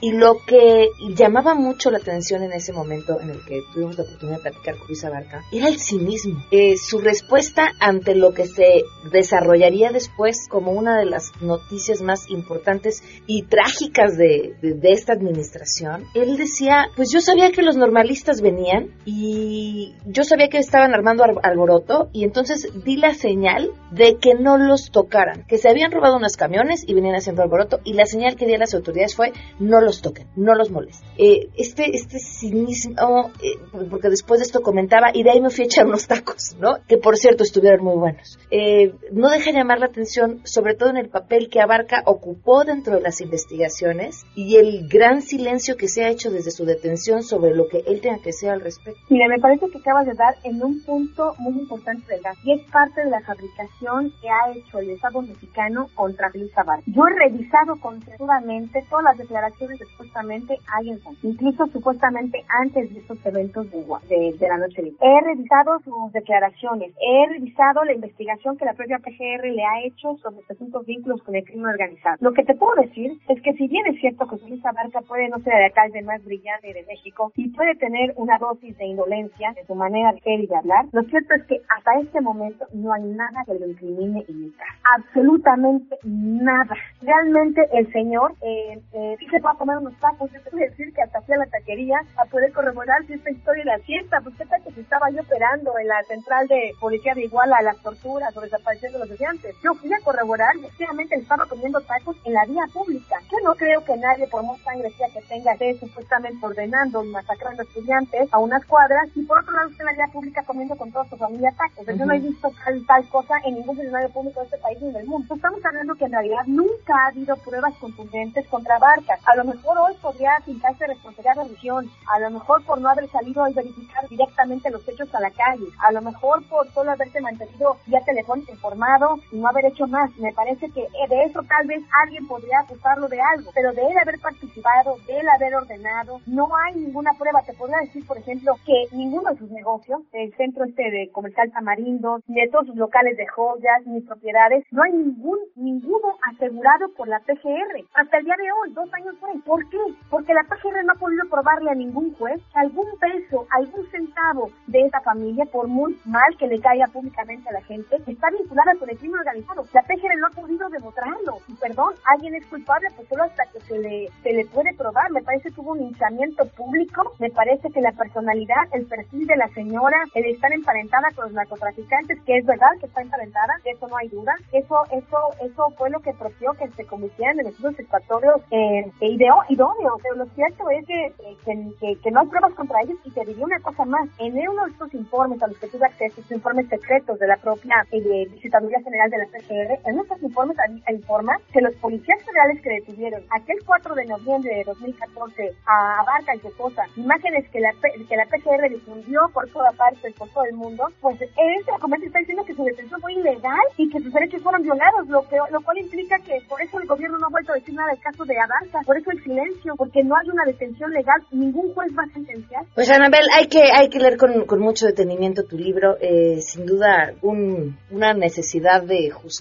y 0.00 0.12
lo 0.12 0.38
que 0.44 0.88
llamaba 1.16 1.54
mucho 1.54 1.90
la 1.90 1.98
atención 1.98 2.42
en 2.42 2.52
ese 2.52 2.72
momento 2.72 3.20
en 3.20 3.30
el 3.30 3.44
que 3.46 3.60
tuvimos 3.72 3.96
la 3.96 4.04
oportunidad 4.04 4.38
de 4.38 4.42
platicar 4.42 4.76
con 4.76 4.88
Luis 4.88 5.04
Abarca 5.04 5.42
era 5.52 5.68
el 5.68 5.78
cinismo. 5.78 6.44
Eh, 6.50 6.76
su 6.76 6.98
respuesta 6.98 7.72
ante 7.78 8.14
lo 8.14 8.34
que 8.34 8.46
se 8.46 8.82
desarrollaría 9.10 9.90
después 9.90 10.11
como 10.48 10.72
una 10.72 10.98
de 10.98 11.06
las 11.06 11.32
noticias 11.40 12.00
más 12.02 12.30
importantes 12.30 13.02
y 13.26 13.42
trágicas 13.42 14.16
de, 14.16 14.54
de 14.60 14.92
esta 14.92 15.12
administración. 15.12 16.04
Él 16.14 16.36
decía, 16.36 16.88
pues 16.96 17.10
yo 17.12 17.20
sabía 17.20 17.50
que 17.50 17.62
los 17.62 17.76
normalistas 17.76 18.40
venían 18.40 18.90
y 19.04 19.94
yo 20.06 20.22
sabía 20.24 20.48
que 20.48 20.58
estaban 20.58 20.94
armando 20.94 21.24
alboroto 21.42 22.08
y 22.12 22.24
entonces 22.24 22.68
di 22.84 22.96
la 22.96 23.14
señal 23.14 23.72
de 23.90 24.16
que 24.18 24.34
no 24.34 24.58
los 24.58 24.90
tocaran, 24.90 25.44
que 25.46 25.58
se 25.58 25.68
habían 25.68 25.90
robado 25.90 26.16
unos 26.16 26.36
camiones 26.36 26.84
y 26.86 26.94
venían 26.94 27.16
haciendo 27.16 27.42
alboroto 27.42 27.80
y 27.84 27.94
la 27.94 28.06
señal 28.06 28.36
que 28.36 28.46
di 28.46 28.54
a 28.54 28.58
las 28.58 28.74
autoridades 28.74 29.16
fue 29.16 29.32
no 29.58 29.80
los 29.80 30.02
toquen, 30.02 30.28
no 30.36 30.54
los 30.54 30.70
molesten. 30.70 31.08
Eh, 31.18 31.48
este, 31.56 31.94
este 31.96 32.18
cinismo, 32.18 33.32
eh, 33.42 33.58
porque 33.90 34.08
después 34.08 34.40
de 34.40 34.46
esto 34.46 34.60
comentaba 34.60 35.10
y 35.12 35.22
de 35.22 35.30
ahí 35.30 35.40
me 35.40 35.50
fui 35.50 35.64
a 35.64 35.66
echar 35.66 35.86
unos 35.86 36.06
tacos, 36.06 36.56
¿no? 36.58 36.76
Que 36.86 36.96
por 36.96 37.16
cierto 37.16 37.42
estuvieron 37.42 37.84
muy 37.84 37.96
buenos. 37.96 38.38
Eh, 38.50 38.94
no 39.12 39.30
deja 39.30 39.50
llamar 39.52 39.78
la 39.78 39.86
atención, 39.86 40.01
sobre 40.06 40.74
todo 40.74 40.90
en 40.90 40.96
el 40.96 41.08
papel 41.08 41.48
que 41.50 41.60
Abarca 41.60 42.02
ocupó 42.06 42.64
dentro 42.64 42.94
de 42.94 43.00
las 43.00 43.20
investigaciones 43.20 44.24
y 44.34 44.56
el 44.56 44.88
gran 44.88 45.22
silencio 45.22 45.76
que 45.76 45.88
se 45.88 46.04
ha 46.04 46.08
hecho 46.08 46.30
desde 46.30 46.50
su 46.50 46.64
detención 46.64 47.22
sobre 47.22 47.54
lo 47.54 47.68
que 47.68 47.82
él 47.86 48.00
tenga 48.00 48.18
que 48.18 48.30
decir 48.30 48.50
al 48.50 48.60
respecto. 48.60 49.00
Mira, 49.10 49.28
me 49.28 49.38
parece 49.38 49.68
que 49.70 49.78
acabas 49.78 50.06
de 50.06 50.14
dar 50.14 50.34
en 50.44 50.62
un 50.62 50.82
punto 50.84 51.34
muy 51.38 51.60
importante 51.60 52.06
del 52.12 52.22
gas 52.22 52.36
y 52.44 52.52
es 52.52 52.70
parte 52.70 53.04
de 53.04 53.10
la 53.10 53.20
fabricación 53.20 54.12
que 54.20 54.28
ha 54.28 54.52
hecho 54.52 54.78
el 54.78 54.90
Estado 54.90 55.22
mexicano 55.22 55.88
contra 55.94 56.30
Luis 56.34 56.56
Abarca. 56.56 56.84
Yo 56.86 57.02
he 57.06 57.28
revisado 57.28 57.76
conservadamente 57.80 58.84
todas 58.88 59.04
las 59.04 59.18
declaraciones 59.18 59.78
que 59.78 59.86
supuestamente 59.86 60.56
hay 60.74 60.90
en 60.90 61.02
incluso 61.22 61.66
supuestamente 61.66 62.44
antes 62.60 62.92
de 62.92 63.00
estos 63.00 63.18
eventos 63.24 63.70
de, 63.70 64.34
de, 64.38 64.48
la 64.48 64.58
noche 64.58 64.82
de 64.82 64.92
He 65.00 65.20
revisado 65.24 65.78
sus 65.84 66.12
declaraciones, 66.12 66.92
he 67.00 67.32
revisado 67.32 67.84
la 67.84 67.92
investigación 67.92 68.56
que 68.56 68.64
la 68.64 68.74
propia 68.74 68.98
PGR 68.98 69.44
le 69.44 69.64
ha 69.64 69.84
hecho 69.84 69.91
sobre 70.00 70.42
presuntos 70.46 70.86
vínculos 70.86 71.22
con 71.22 71.34
el 71.34 71.44
crimen 71.44 71.66
organizado. 71.66 72.16
Lo 72.20 72.32
que 72.32 72.44
te 72.44 72.54
puedo 72.54 72.74
decir 72.82 73.12
es 73.28 73.40
que 73.42 73.52
si 73.54 73.68
bien 73.68 73.86
es 73.86 74.00
cierto 74.00 74.26
que 74.26 74.36
Luis 74.48 74.64
Abarca 74.64 75.00
puede 75.02 75.28
no 75.28 75.38
ser 75.40 75.54
el 75.54 75.64
alcalde 75.64 76.02
más 76.02 76.24
brillante 76.24 76.72
de 76.72 76.84
México 76.86 77.32
y 77.36 77.48
puede 77.50 77.74
tener 77.76 78.12
una 78.16 78.38
dosis 78.38 78.76
de 78.78 78.86
indolencia 78.86 79.54
en 79.56 79.66
su 79.66 79.74
manera 79.74 80.12
de 80.12 80.20
ser 80.20 80.40
y 80.40 80.46
de 80.46 80.56
hablar, 80.56 80.86
lo 80.92 81.02
cierto 81.04 81.34
es 81.34 81.44
que 81.44 81.60
hasta 81.76 82.00
este 82.00 82.20
momento 82.20 82.66
no 82.72 82.92
hay 82.92 83.02
nada 83.02 83.44
que 83.46 83.54
lo 83.54 83.66
incrimine 83.66 84.24
y 84.28 84.32
imitar. 84.32 84.66
Absolutamente 84.96 85.96
nada. 86.04 86.74
Realmente 87.00 87.62
el 87.72 87.90
señor 87.92 88.34
eh, 88.42 88.80
eh, 88.92 89.16
se 89.30 89.40
va 89.40 89.52
a 89.52 89.54
comer 89.54 89.78
unos 89.78 89.98
tacos. 90.00 90.30
Yo 90.32 90.40
te 90.42 90.50
voy 90.50 90.62
a 90.62 90.70
decir 90.70 90.92
que 90.92 91.02
hasta 91.02 91.20
fui 91.22 91.34
a 91.34 91.38
la 91.38 91.46
taquería 91.46 92.00
a 92.16 92.24
poder 92.26 92.52
corroborar 92.52 93.04
si 93.06 93.14
esta 93.14 93.30
historia 93.30 93.62
era 93.62 93.78
cierta. 93.80 94.20
Pues 94.20 94.34
qué 94.36 94.46
tal 94.46 94.62
que 94.62 94.72
se 94.72 94.80
estaba 94.80 95.10
yo 95.10 95.20
operando 95.20 95.72
en 95.78 95.88
la 95.88 96.02
central 96.04 96.48
de 96.48 96.72
policía 96.80 97.14
de 97.14 97.24
Iguala 97.24 97.56
a 97.58 97.62
las 97.62 97.82
torturas 97.82 98.36
o 98.36 98.40
desaparición 98.40 98.92
de 98.92 98.98
los 98.98 99.10
estudiantes. 99.10 99.54
Yo 99.62 99.71
fui 99.74 99.92
a 99.92 100.00
corroborar 100.00 100.56
y 100.56 100.60
efectivamente 100.60 101.16
estaba 101.16 101.46
comiendo 101.46 101.80
tacos 101.80 102.16
en 102.24 102.34
la 102.34 102.44
vía 102.46 102.64
pública. 102.72 103.16
Yo 103.30 103.38
no 103.44 103.54
creo 103.54 103.84
que 103.84 103.96
nadie, 103.96 104.26
por 104.28 104.44
más 104.44 104.58
sangre 104.60 104.92
que 104.92 105.22
tenga, 105.22 105.52
esté 105.52 105.78
supuestamente 105.78 106.44
ordenando 106.44 107.04
y 107.04 107.08
masacrando 107.08 107.62
estudiantes 107.62 108.28
a 108.32 108.38
unas 108.38 108.64
cuadras 108.66 109.08
y 109.14 109.22
por 109.24 109.38
otro 109.40 109.52
lado 109.54 109.68
usted 109.68 109.80
en 109.80 109.86
la 109.86 109.92
vía 109.92 110.12
pública 110.12 110.44
comiendo 110.44 110.76
con 110.76 110.92
toda 110.92 111.08
su 111.08 111.16
familia 111.16 111.52
tacos. 111.56 111.86
Yo 111.86 112.06
no 112.06 112.14
he 112.14 112.20
visto 112.20 112.50
tal, 112.64 112.86
tal 112.86 113.08
cosa 113.08 113.34
en 113.44 113.54
ningún 113.54 113.78
escenario 113.78 114.08
público 114.10 114.40
de 114.40 114.46
este 114.46 114.58
país 114.58 114.80
ni 114.80 114.92
del 114.92 115.06
mundo. 115.06 115.34
Estamos 115.34 115.64
hablando 115.64 115.94
que 115.94 116.04
en 116.04 116.12
realidad 116.12 116.42
nunca 116.46 116.94
ha 116.96 117.08
habido 117.08 117.36
pruebas 117.36 117.74
contundentes 117.78 118.46
contra 118.48 118.78
Barca. 118.78 119.18
A 119.24 119.36
lo 119.36 119.44
mejor 119.44 119.78
hoy 119.78 119.94
podría 120.00 120.32
pintarse 120.44 120.86
responsabilidad 120.86 121.36
de 121.36 121.44
religión, 121.44 121.90
a 122.12 122.18
lo 122.20 122.30
mejor 122.30 122.64
por 122.64 122.80
no 122.80 122.88
haber 122.88 123.08
salido 123.10 123.44
a 123.44 123.50
verificar 123.50 124.08
directamente 124.08 124.70
los 124.70 124.86
hechos 124.88 125.14
a 125.14 125.20
la 125.20 125.30
calle, 125.30 125.66
a 125.78 125.92
lo 125.92 126.02
mejor 126.02 126.42
por 126.48 126.70
solo 126.72 126.90
haberse 126.90 127.20
mantenido 127.20 127.76
vía 127.86 128.00
telefónica 128.04 128.52
informado 128.52 129.18
y 129.30 129.38
no 129.38 129.48
haber 129.48 129.61
hecho 129.64 129.86
más. 129.86 130.10
Me 130.18 130.32
parece 130.32 130.70
que 130.70 130.86
de 131.08 131.24
eso 131.24 131.40
tal 131.48 131.66
vez 131.66 131.82
alguien 132.04 132.26
podría 132.26 132.60
acusarlo 132.60 133.08
de 133.08 133.20
algo, 133.20 133.50
pero 133.54 133.72
de 133.72 133.82
él 133.82 133.98
haber 133.98 134.18
participado, 134.20 134.96
de 135.06 135.18
él 135.18 135.28
haber 135.28 135.54
ordenado, 135.54 136.20
no 136.26 136.48
hay 136.56 136.74
ninguna 136.74 137.12
prueba. 137.18 137.42
Te 137.42 137.54
podría 137.54 137.78
decir, 137.78 138.06
por 138.06 138.18
ejemplo, 138.18 138.54
que 138.64 138.96
ninguno 138.96 139.30
de 139.30 139.38
sus 139.38 139.50
negocios, 139.50 140.02
el 140.12 140.34
centro 140.36 140.64
este 140.64 140.90
de 140.90 141.10
comercial 141.12 141.50
Tamarindo, 141.52 142.20
ni 142.26 142.40
de 142.40 142.48
todos 142.48 142.66
sus 142.66 142.76
locales 142.76 143.16
de 143.16 143.26
joyas, 143.26 143.86
ni 143.86 144.00
propiedades, 144.00 144.64
no 144.70 144.82
hay 144.82 144.92
ningún, 144.92 145.38
ninguno 145.56 146.16
asegurado 146.30 146.92
por 146.96 147.08
la 147.08 147.20
PGR. 147.20 147.84
Hasta 147.94 148.18
el 148.18 148.24
día 148.24 148.36
de 148.36 148.52
hoy, 148.52 148.72
dos 148.72 148.92
años 148.94 149.12
después. 149.12 149.42
¿Por 149.44 149.68
qué? 149.68 149.78
Porque 150.10 150.34
la 150.34 150.44
PGR 150.44 150.84
no 150.84 150.92
ha 150.92 150.98
podido 150.98 151.24
probarle 151.28 151.70
a 151.70 151.74
ningún 151.74 152.14
juez 152.14 152.40
algún 152.54 152.86
peso, 152.98 153.46
algún 153.50 153.86
centavo 153.90 154.50
de 154.66 154.80
esa 154.80 155.00
familia, 155.00 155.44
por 155.46 155.68
muy 155.68 155.98
mal 156.04 156.36
que 156.38 156.46
le 156.46 156.60
caiga 156.60 156.86
públicamente 156.88 157.48
a 157.48 157.52
la 157.52 157.62
gente, 157.62 157.96
está 158.06 158.30
vinculada 158.30 158.74
con 158.78 158.88
el 158.88 158.98
crimen 158.98 159.20
organizado. 159.20 159.51
La 159.72 159.82
PGR 159.82 160.18
no 160.18 160.26
ha 160.26 160.30
podido 160.30 160.68
demostrarlo. 160.68 161.38
Y 161.48 161.54
perdón, 161.54 161.94
alguien 162.04 162.34
es 162.34 162.46
culpable, 162.46 162.88
pues 162.96 163.08
solo 163.08 163.24
hasta 163.24 163.44
que 163.46 163.60
se 163.60 163.78
le, 163.78 164.08
se 164.22 164.32
le 164.32 164.44
puede 164.46 164.74
probar. 164.74 165.10
Me 165.10 165.22
parece 165.22 165.50
que 165.50 165.60
hubo 165.60 165.72
un 165.72 165.82
hinchamiento 165.82 166.46
público, 166.56 167.14
me 167.18 167.30
parece 167.30 167.70
que 167.70 167.80
la 167.80 167.92
personalidad, 167.92 168.68
el 168.72 168.86
perfil 168.86 169.26
de 169.26 169.36
la 169.36 169.48
señora, 169.48 169.98
el 170.14 170.26
estar 170.26 170.52
emparentada 170.52 171.08
con 171.14 171.24
los 171.24 171.32
narcotraficantes, 171.32 172.20
que 172.24 172.38
es 172.38 172.46
verdad 172.46 172.68
que 172.80 172.86
está 172.86 173.02
emparentada, 173.02 173.54
eso 173.64 173.88
no 173.88 173.96
hay 173.96 174.08
duda, 174.08 174.34
eso, 174.52 174.76
eso, 174.90 175.18
eso 175.40 175.70
fue 175.76 175.90
lo 175.90 176.00
que 176.00 176.12
propició 176.14 176.52
que 176.52 176.68
se 176.70 176.86
cometieran 176.86 177.40
en 177.40 177.46
estudios 177.46 177.78
expiatorios 177.78 178.40
eh, 178.50 178.90
idóneos. 179.00 180.00
Pero 180.02 180.16
lo 180.16 180.26
cierto 180.34 180.70
es 180.70 180.86
que, 180.86 181.12
que, 181.44 181.96
que, 181.96 182.10
no 182.10 182.20
hay 182.20 182.26
pruebas 182.26 182.54
contra 182.54 182.82
ellos 182.82 182.98
y 183.04 183.10
te 183.10 183.24
diría 183.24 183.44
una 183.44 183.60
cosa 183.60 183.84
más. 183.84 184.08
En 184.18 184.36
uno 184.48 184.64
de 184.64 184.72
estos 184.72 184.94
informes 184.94 185.42
a 185.42 185.46
los 185.46 185.58
que 185.58 185.68
tuve 185.68 185.86
acceso, 185.86 186.20
estos 186.20 186.32
informes 186.32 186.68
secretos 186.68 187.18
de 187.18 187.26
la 187.26 187.36
propia 187.36 187.86
eh, 187.90 188.26
Visitaduría 188.30 188.80
General 188.82 189.10
de 189.10 189.18
la 189.18 189.26
En 189.48 189.98
estos 189.98 190.22
informes 190.22 190.56
informa 190.88 191.36
que 191.52 191.60
los 191.60 191.74
policías 191.76 192.18
federales 192.24 192.62
que 192.62 192.70
detuvieron 192.70 193.22
aquel 193.30 193.56
4 193.66 193.94
de 193.94 194.04
noviembre 194.06 194.54
de 194.56 194.64
2014 194.64 195.50
a 195.66 196.04
Barca 196.04 196.34
y 196.34 196.40
su 196.40 196.48
esposa, 196.48 196.82
imágenes 196.96 197.48
que 197.50 197.60
la, 197.60 197.72
que 197.72 198.16
la 198.16 198.26
PGR 198.26 198.70
difundió 198.70 199.20
por 199.34 199.48
toda 199.50 199.70
parte, 199.72 200.12
por 200.16 200.28
todo 200.30 200.44
el 200.44 200.54
mundo, 200.54 200.84
pues 201.00 201.20
este 201.20 201.72
documento 201.72 202.06
está 202.06 202.20
diciendo 202.20 202.44
que 202.44 202.54
su 202.54 202.64
detención 202.64 203.00
fue 203.00 203.14
ilegal 203.14 203.66
y 203.76 203.88
que 203.90 204.00
sus 204.00 204.12
derechos 204.12 204.42
fueron 204.42 204.62
violados, 204.62 205.08
lo, 205.08 205.22
que, 205.28 205.36
lo 205.50 205.60
cual 205.62 205.78
implica 205.78 206.18
que 206.18 206.38
por 206.48 206.60
eso 206.62 206.78
el 206.78 206.86
gobierno 206.86 207.18
no 207.18 207.26
ha 207.26 207.30
vuelto 207.30 207.52
a 207.52 207.56
decir 207.56 207.74
nada 207.74 207.90
del 207.90 208.00
caso 208.00 208.24
de 208.24 208.36
Avanza, 208.38 208.78
por 208.86 208.96
eso 208.96 209.10
el 209.10 209.22
silencio, 209.22 209.74
porque 209.76 210.04
no 210.04 210.14
hay 210.16 210.28
una 210.30 210.44
detención 210.46 210.90
legal, 210.92 211.20
ningún 211.32 211.72
juez 211.74 211.90
va 211.96 212.04
a 212.04 212.12
sentenciar. 212.12 212.64
Pues 212.74 212.90
Anabel, 212.90 213.26
hay 213.36 213.46
que, 213.48 213.62
hay 213.74 213.88
que 213.88 213.98
leer 213.98 214.16
con, 214.16 214.46
con 214.46 214.60
mucho 214.60 214.86
detenimiento 214.86 215.44
tu 215.44 215.56
libro, 215.56 215.96
eh, 216.00 216.40
sin 216.40 216.66
duda 216.66 217.12
un, 217.22 217.76
una 217.90 218.14
necesidad 218.14 218.82
de 218.82 219.10
justicia 219.10 219.31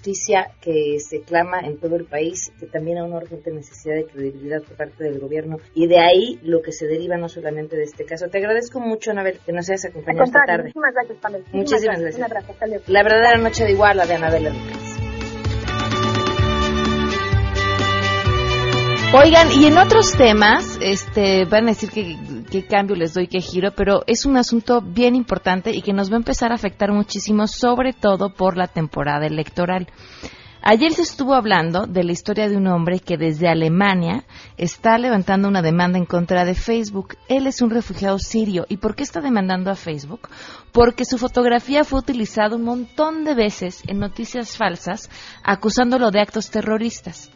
que 0.62 1.00
se 1.00 1.22
clama 1.22 1.60
en 1.62 1.78
todo 1.78 1.96
el 1.96 2.06
país, 2.06 2.52
que 2.60 2.68
también 2.68 2.98
hay 2.98 3.04
una 3.04 3.18
urgente 3.18 3.52
necesidad 3.52 3.96
de 3.96 4.06
credibilidad 4.06 4.62
por 4.62 4.78
parte 4.78 5.04
del 5.04 5.20
gobierno 5.20 5.58
y 5.74 5.88
de 5.88 6.00
ahí 6.00 6.40
lo 6.44 6.62
que 6.62 6.72
se 6.72 6.88
deriva 6.88 7.18
no 7.18 7.30
solamente 7.30 7.76
de 7.76 7.84
este 7.84 8.06
caso. 8.06 8.28
Te 8.28 8.38
agradezco 8.38 8.80
mucho, 8.80 9.12
Anabel, 9.12 9.40
que 9.46 9.52
nos 9.52 9.70
hayas 9.70 9.86
acompañado 9.86 10.26
esta 10.26 10.40
tarde. 10.46 10.64
Muchísimas 10.64 10.94
gracias, 10.94 11.18
Pamela. 11.20 11.46
Muchísimas, 11.52 12.00
gracias. 12.00 12.18
Un 12.18 12.24
abrazo, 12.24 12.54
La 12.88 13.04
verdadera 13.04 13.38
noche 13.38 13.64
de 13.66 13.72
igual, 13.72 13.98
la 13.98 14.06
de 14.06 14.14
Anabel 14.14 14.48
Oigan, 19.14 19.52
y 19.52 19.66
en 19.66 19.78
otros 19.78 20.16
temas, 20.16 20.80
este, 20.82 21.44
van 21.44 21.66
a 21.66 21.72
decir 21.72 21.90
que, 21.92 22.16
qué 22.52 22.66
cambio 22.66 22.98
les 22.98 23.14
doy, 23.14 23.28
qué 23.28 23.40
giro, 23.40 23.72
pero 23.72 24.04
es 24.08 24.26
un 24.26 24.36
asunto 24.36 24.82
bien 24.82 25.16
importante 25.16 25.72
y 25.72 25.82
que 25.82 25.94
nos 25.94 26.12
va 26.12 26.16
a 26.16 26.18
empezar 26.18 26.52
a 26.52 26.56
afectar 26.56 26.92
muchísimo, 26.92 27.48
sobre 27.48 27.94
todo 27.94 28.34
por 28.34 28.58
la 28.58 28.68
temporada 28.68 29.26
electoral. 29.26 29.88
Ayer 30.62 30.92
se 30.92 31.02
estuvo 31.02 31.34
hablando 31.34 31.88
de 31.88 32.04
la 32.04 32.12
historia 32.12 32.48
de 32.48 32.58
un 32.58 32.68
hombre 32.68 33.00
que 33.00 33.18
desde 33.18 33.48
Alemania 33.48 34.26
está 34.58 34.98
levantando 35.00 35.48
una 35.48 35.64
demanda 35.64 35.98
en 35.98 36.06
contra 36.06 36.46
de 36.46 36.54
Facebook. 36.54 37.16
Él 37.30 37.48
es 37.48 37.64
un 37.64 37.72
refugiado 37.72 38.20
sirio. 38.20 38.66
¿Y 38.70 38.78
por 38.78 38.96
qué 38.96 39.02
está 39.02 39.22
demandando 39.22 39.72
a 39.72 39.76
Facebook? 39.76 40.30
Porque 40.72 41.06
su 41.06 41.18
fotografía 41.18 41.84
fue 41.84 42.00
utilizada 42.00 42.58
un 42.58 42.64
montón 42.64 43.24
de 43.24 43.34
veces 43.34 43.82
en 43.88 43.98
noticias 43.98 44.56
falsas 44.56 45.10
acusándolo 45.42 46.12
de 46.12 46.20
actos 46.20 46.52
terroristas. 46.52 47.32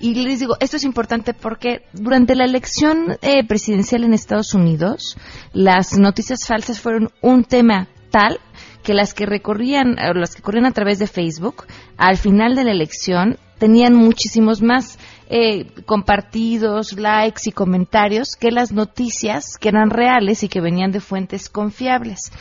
Y 0.00 0.14
les 0.14 0.40
digo, 0.40 0.56
esto 0.60 0.78
es 0.78 0.84
importante 0.84 1.34
porque 1.34 1.82
durante 1.92 2.34
la 2.34 2.44
elección 2.44 3.18
eh, 3.20 3.46
presidencial 3.46 4.02
en 4.02 4.14
Estados 4.14 4.54
Unidos, 4.54 5.18
las 5.52 5.98
noticias 5.98 6.46
falsas 6.46 6.80
fueron 6.80 7.10
un 7.20 7.44
tema 7.44 7.88
tal 8.10 8.40
que 8.82 8.94
las 8.94 9.12
que 9.12 9.26
recorrían, 9.26 9.96
las 10.14 10.34
que 10.34 10.42
corrían 10.42 10.64
a 10.64 10.72
través 10.72 10.98
de 10.98 11.06
Facebook, 11.06 11.66
al 11.98 12.16
final 12.16 12.54
de 12.54 12.64
la 12.64 12.72
elección 12.72 13.36
tenían 13.58 13.94
muchísimos 13.94 14.62
más 14.62 14.98
eh, 15.28 15.66
compartidos, 15.84 16.94
likes 16.94 17.42
y 17.44 17.52
comentarios 17.52 18.36
que 18.40 18.50
las 18.50 18.72
noticias 18.72 19.58
que 19.60 19.68
eran 19.68 19.90
reales 19.90 20.42
y 20.42 20.48
que 20.48 20.62
venían 20.62 20.92
de 20.92 21.00
fuentes 21.00 21.50
confiables. 21.50 22.32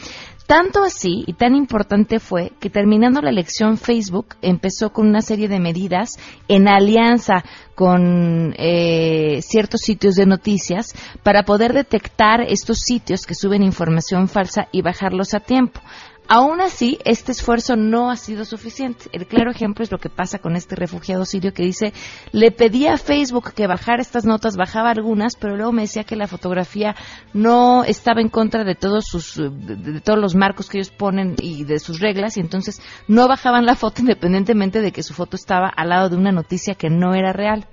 Tanto 0.50 0.84
así 0.84 1.26
y 1.28 1.34
tan 1.34 1.54
importante 1.54 2.18
fue 2.18 2.54
que 2.60 2.72
terminando 2.72 3.22
la 3.22 3.30
elección 3.30 3.78
Facebook 3.78 4.30
empezó 4.41 4.91
con 4.91 5.08
una 5.08 5.22
serie 5.22 5.47
de 5.47 5.60
medidas 5.60 6.18
en 6.47 6.68
alianza 6.68 7.43
con 7.76 8.56
eh, 8.58 9.43
ciertos 9.43 9.82
sitios 9.82 10.16
de 10.16 10.26
noticias 10.26 10.95
para 11.22 11.43
poder 11.43 11.74
detectar 11.74 12.41
estos 12.41 12.80
sitios 12.80 13.28
que 13.28 13.36
suben 13.36 13.62
información 13.62 14.28
falsa 14.28 14.70
y 14.72 14.82
bajarlos 14.82 15.36
a 15.36 15.39
tiempo. 15.39 15.82
Aún 16.32 16.62
así, 16.62 17.00
este 17.06 17.32
esfuerzo 17.32 17.76
no 17.76 18.12
ha 18.12 18.16
sido 18.16 18.46
suficiente. 18.46 19.06
El 19.14 19.26
claro 19.26 19.50
ejemplo 19.50 19.84
es 19.84 19.92
lo 19.92 19.98
que 19.98 20.12
pasa 20.12 20.38
con 20.38 20.56
este 20.56 20.76
refugiado 20.76 21.26
sirio 21.26 21.56
que 21.56 21.64
dice, 21.64 21.92
le 22.32 22.52
pedí 22.52 22.86
a 22.86 22.98
Facebook 22.98 23.52
que 23.56 23.66
bajara 23.66 24.04
estas 24.04 24.26
notas, 24.26 24.56
bajaba 24.56 24.92
algunas, 24.92 25.36
pero 25.36 25.58
luego 25.58 25.72
me 25.72 25.82
decía 25.82 26.04
que 26.04 26.16
la 26.16 26.28
fotografía 26.28 26.96
no 27.34 27.84
estaba 27.84 28.22
en 28.22 28.30
contra 28.30 28.64
de 28.64 28.76
todos 28.76 29.06
sus, 29.08 29.38
de, 29.38 30.02
todos 30.02 30.20
los 30.20 30.36
marcos 30.36 30.70
que 30.70 30.78
ellos 30.78 30.92
ponen 30.92 31.36
y 31.42 31.64
de 31.64 31.80
sus 31.80 32.00
reglas, 32.00 32.38
y 32.38 32.42
entonces 32.42 32.80
no 33.08 33.28
bajaban 33.28 33.66
la 33.66 33.74
foto 33.74 34.02
independientemente 34.02 34.82
de 34.82 34.92
que 34.92 35.02
su 35.02 35.16
foto 35.16 35.36
estaba 35.36 35.68
al 35.68 35.90
lado 35.90 36.10
de 36.10 36.18
una 36.18 36.32
noticia 36.32 36.76
que 36.76 36.92
no 36.92 37.16
era 37.16 37.34
real. 37.34 37.66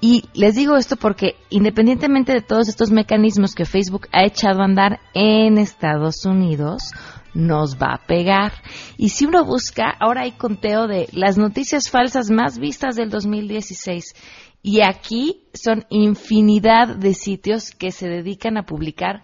Y 0.00 0.24
les 0.32 0.56
digo 0.56 0.76
esto 0.76 0.96
porque 0.96 1.36
independientemente 1.50 2.32
de 2.32 2.40
todos 2.40 2.68
estos 2.68 2.90
mecanismos 2.90 3.54
que 3.54 3.66
Facebook 3.66 4.08
ha 4.12 4.24
echado 4.24 4.62
a 4.62 4.64
andar 4.64 4.98
en 5.12 5.58
Estados 5.58 6.24
Unidos, 6.24 6.94
nos 7.34 7.76
va 7.76 7.94
a 7.94 8.06
pegar. 8.06 8.52
Y 8.96 9.10
si 9.10 9.26
uno 9.26 9.44
busca, 9.44 9.90
ahora 9.98 10.22
hay 10.22 10.32
conteo 10.32 10.86
de 10.86 11.08
las 11.12 11.38
noticias 11.38 11.90
falsas 11.90 12.30
más 12.30 12.58
vistas 12.58 12.96
del 12.96 13.10
2016. 13.10 14.14
Y 14.62 14.82
aquí 14.82 15.44
son 15.54 15.84
infinidad 15.88 16.96
de 16.96 17.14
sitios 17.14 17.70
que 17.70 17.92
se 17.92 18.08
dedican 18.08 18.56
a 18.58 18.64
publicar 18.64 19.22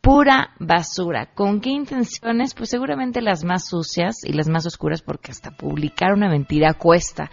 pura 0.00 0.50
basura. 0.58 1.32
¿Con 1.34 1.60
qué 1.60 1.70
intenciones? 1.70 2.54
Pues 2.54 2.70
seguramente 2.70 3.22
las 3.22 3.44
más 3.44 3.66
sucias 3.66 4.24
y 4.24 4.32
las 4.32 4.48
más 4.48 4.66
oscuras 4.66 5.02
porque 5.02 5.30
hasta 5.30 5.50
publicar 5.50 6.12
una 6.12 6.28
mentira 6.28 6.74
cuesta 6.74 7.30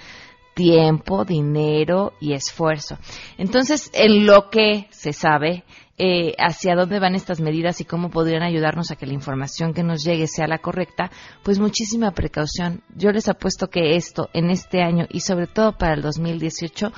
tiempo, 0.53 1.25
dinero 1.25 2.13
y 2.19 2.33
esfuerzo. 2.33 2.97
Entonces, 3.37 3.89
en 3.93 4.25
lo 4.25 4.49
que 4.49 4.87
se 4.91 5.13
sabe 5.13 5.63
eh, 6.03 6.33
hacia 6.39 6.73
dónde 6.73 6.99
van 6.99 7.13
estas 7.13 7.41
medidas 7.41 7.79
y 7.79 7.85
cómo 7.85 8.09
podrían 8.09 8.41
ayudarnos 8.41 8.89
a 8.89 8.95
que 8.95 9.05
la 9.05 9.13
información 9.13 9.71
que 9.71 9.83
nos 9.83 10.03
llegue 10.03 10.25
sea 10.25 10.47
la 10.47 10.57
correcta, 10.57 11.11
pues 11.43 11.59
muchísima 11.59 12.09
precaución. 12.09 12.81
Yo 12.95 13.11
les 13.11 13.29
apuesto 13.29 13.67
que 13.67 13.95
esto 13.95 14.27
en 14.33 14.49
este 14.49 14.81
año 14.81 15.05
y 15.11 15.19
sobre 15.19 15.45
todo 15.45 15.77
para 15.77 15.93
el 15.93 16.01
2018 16.01 16.91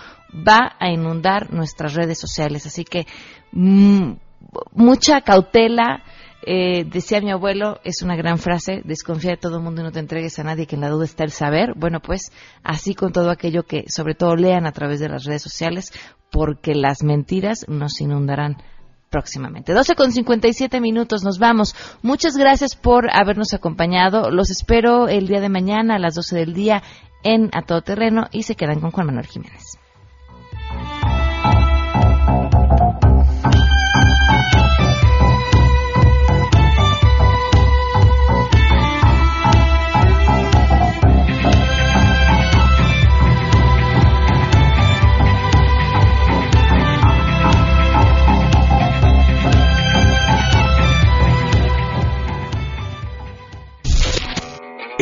va 0.48 0.78
a 0.80 0.90
inundar 0.90 1.52
nuestras 1.52 1.96
redes 1.96 2.18
sociales. 2.18 2.66
Así 2.66 2.86
que 2.86 3.06
mm, 3.52 4.14
mucha 4.72 5.20
cautela. 5.20 6.02
Eh, 6.46 6.86
decía 6.86 7.20
mi 7.20 7.32
abuelo, 7.32 7.80
es 7.84 8.04
una 8.04 8.16
gran 8.16 8.38
frase, 8.38 8.82
desconfía 8.86 9.32
de 9.32 9.38
todo 9.38 9.58
el 9.58 9.64
mundo 9.64 9.82
y 9.82 9.84
no 9.84 9.92
te 9.92 10.00
entregues 10.00 10.40
a 10.40 10.44
nadie, 10.44 10.66
que 10.66 10.76
en 10.76 10.82
la 10.82 10.90
duda 10.90 11.04
está 11.04 11.26
el 11.26 11.32
saber. 11.32 11.74
Bueno, 11.76 12.00
pues 12.00 12.32
así 12.64 12.96
con 12.96 13.12
todo 13.12 13.32
aquello 13.32 13.64
que 13.64 13.84
sobre 13.90 14.16
todo 14.16 14.38
lean 14.38 14.66
a 14.66 14.72
través 14.72 15.02
de 15.02 15.10
las 15.10 15.26
redes 15.26 15.42
sociales, 15.42 15.92
porque 16.32 16.74
las 16.74 17.04
mentiras 17.04 17.66
nos 17.68 18.00
inundarán 18.00 18.58
próximamente. 19.14 19.74
12 19.74 19.94
con 19.94 20.12
57 20.12 20.82
minutos, 20.82 21.24
nos 21.24 21.38
vamos. 21.38 21.76
Muchas 22.02 22.36
gracias 22.36 22.76
por 22.76 23.12
habernos 23.14 23.54
acompañado. 23.54 24.32
Los 24.32 24.50
espero 24.50 25.08
el 25.08 25.28
día 25.28 25.40
de 25.40 25.50
mañana 25.50 25.96
a 25.96 26.00
las 26.00 26.16
12 26.16 26.36
del 26.36 26.54
día 26.56 26.82
en 27.22 27.52
A 27.54 27.62
Todo 27.62 27.84
Terreno 27.84 28.26
y 28.32 28.42
se 28.42 28.56
quedan 28.56 28.82
con 28.82 28.90
Juan 28.90 29.06
Manuel 29.06 29.28
Jiménez. 29.28 29.73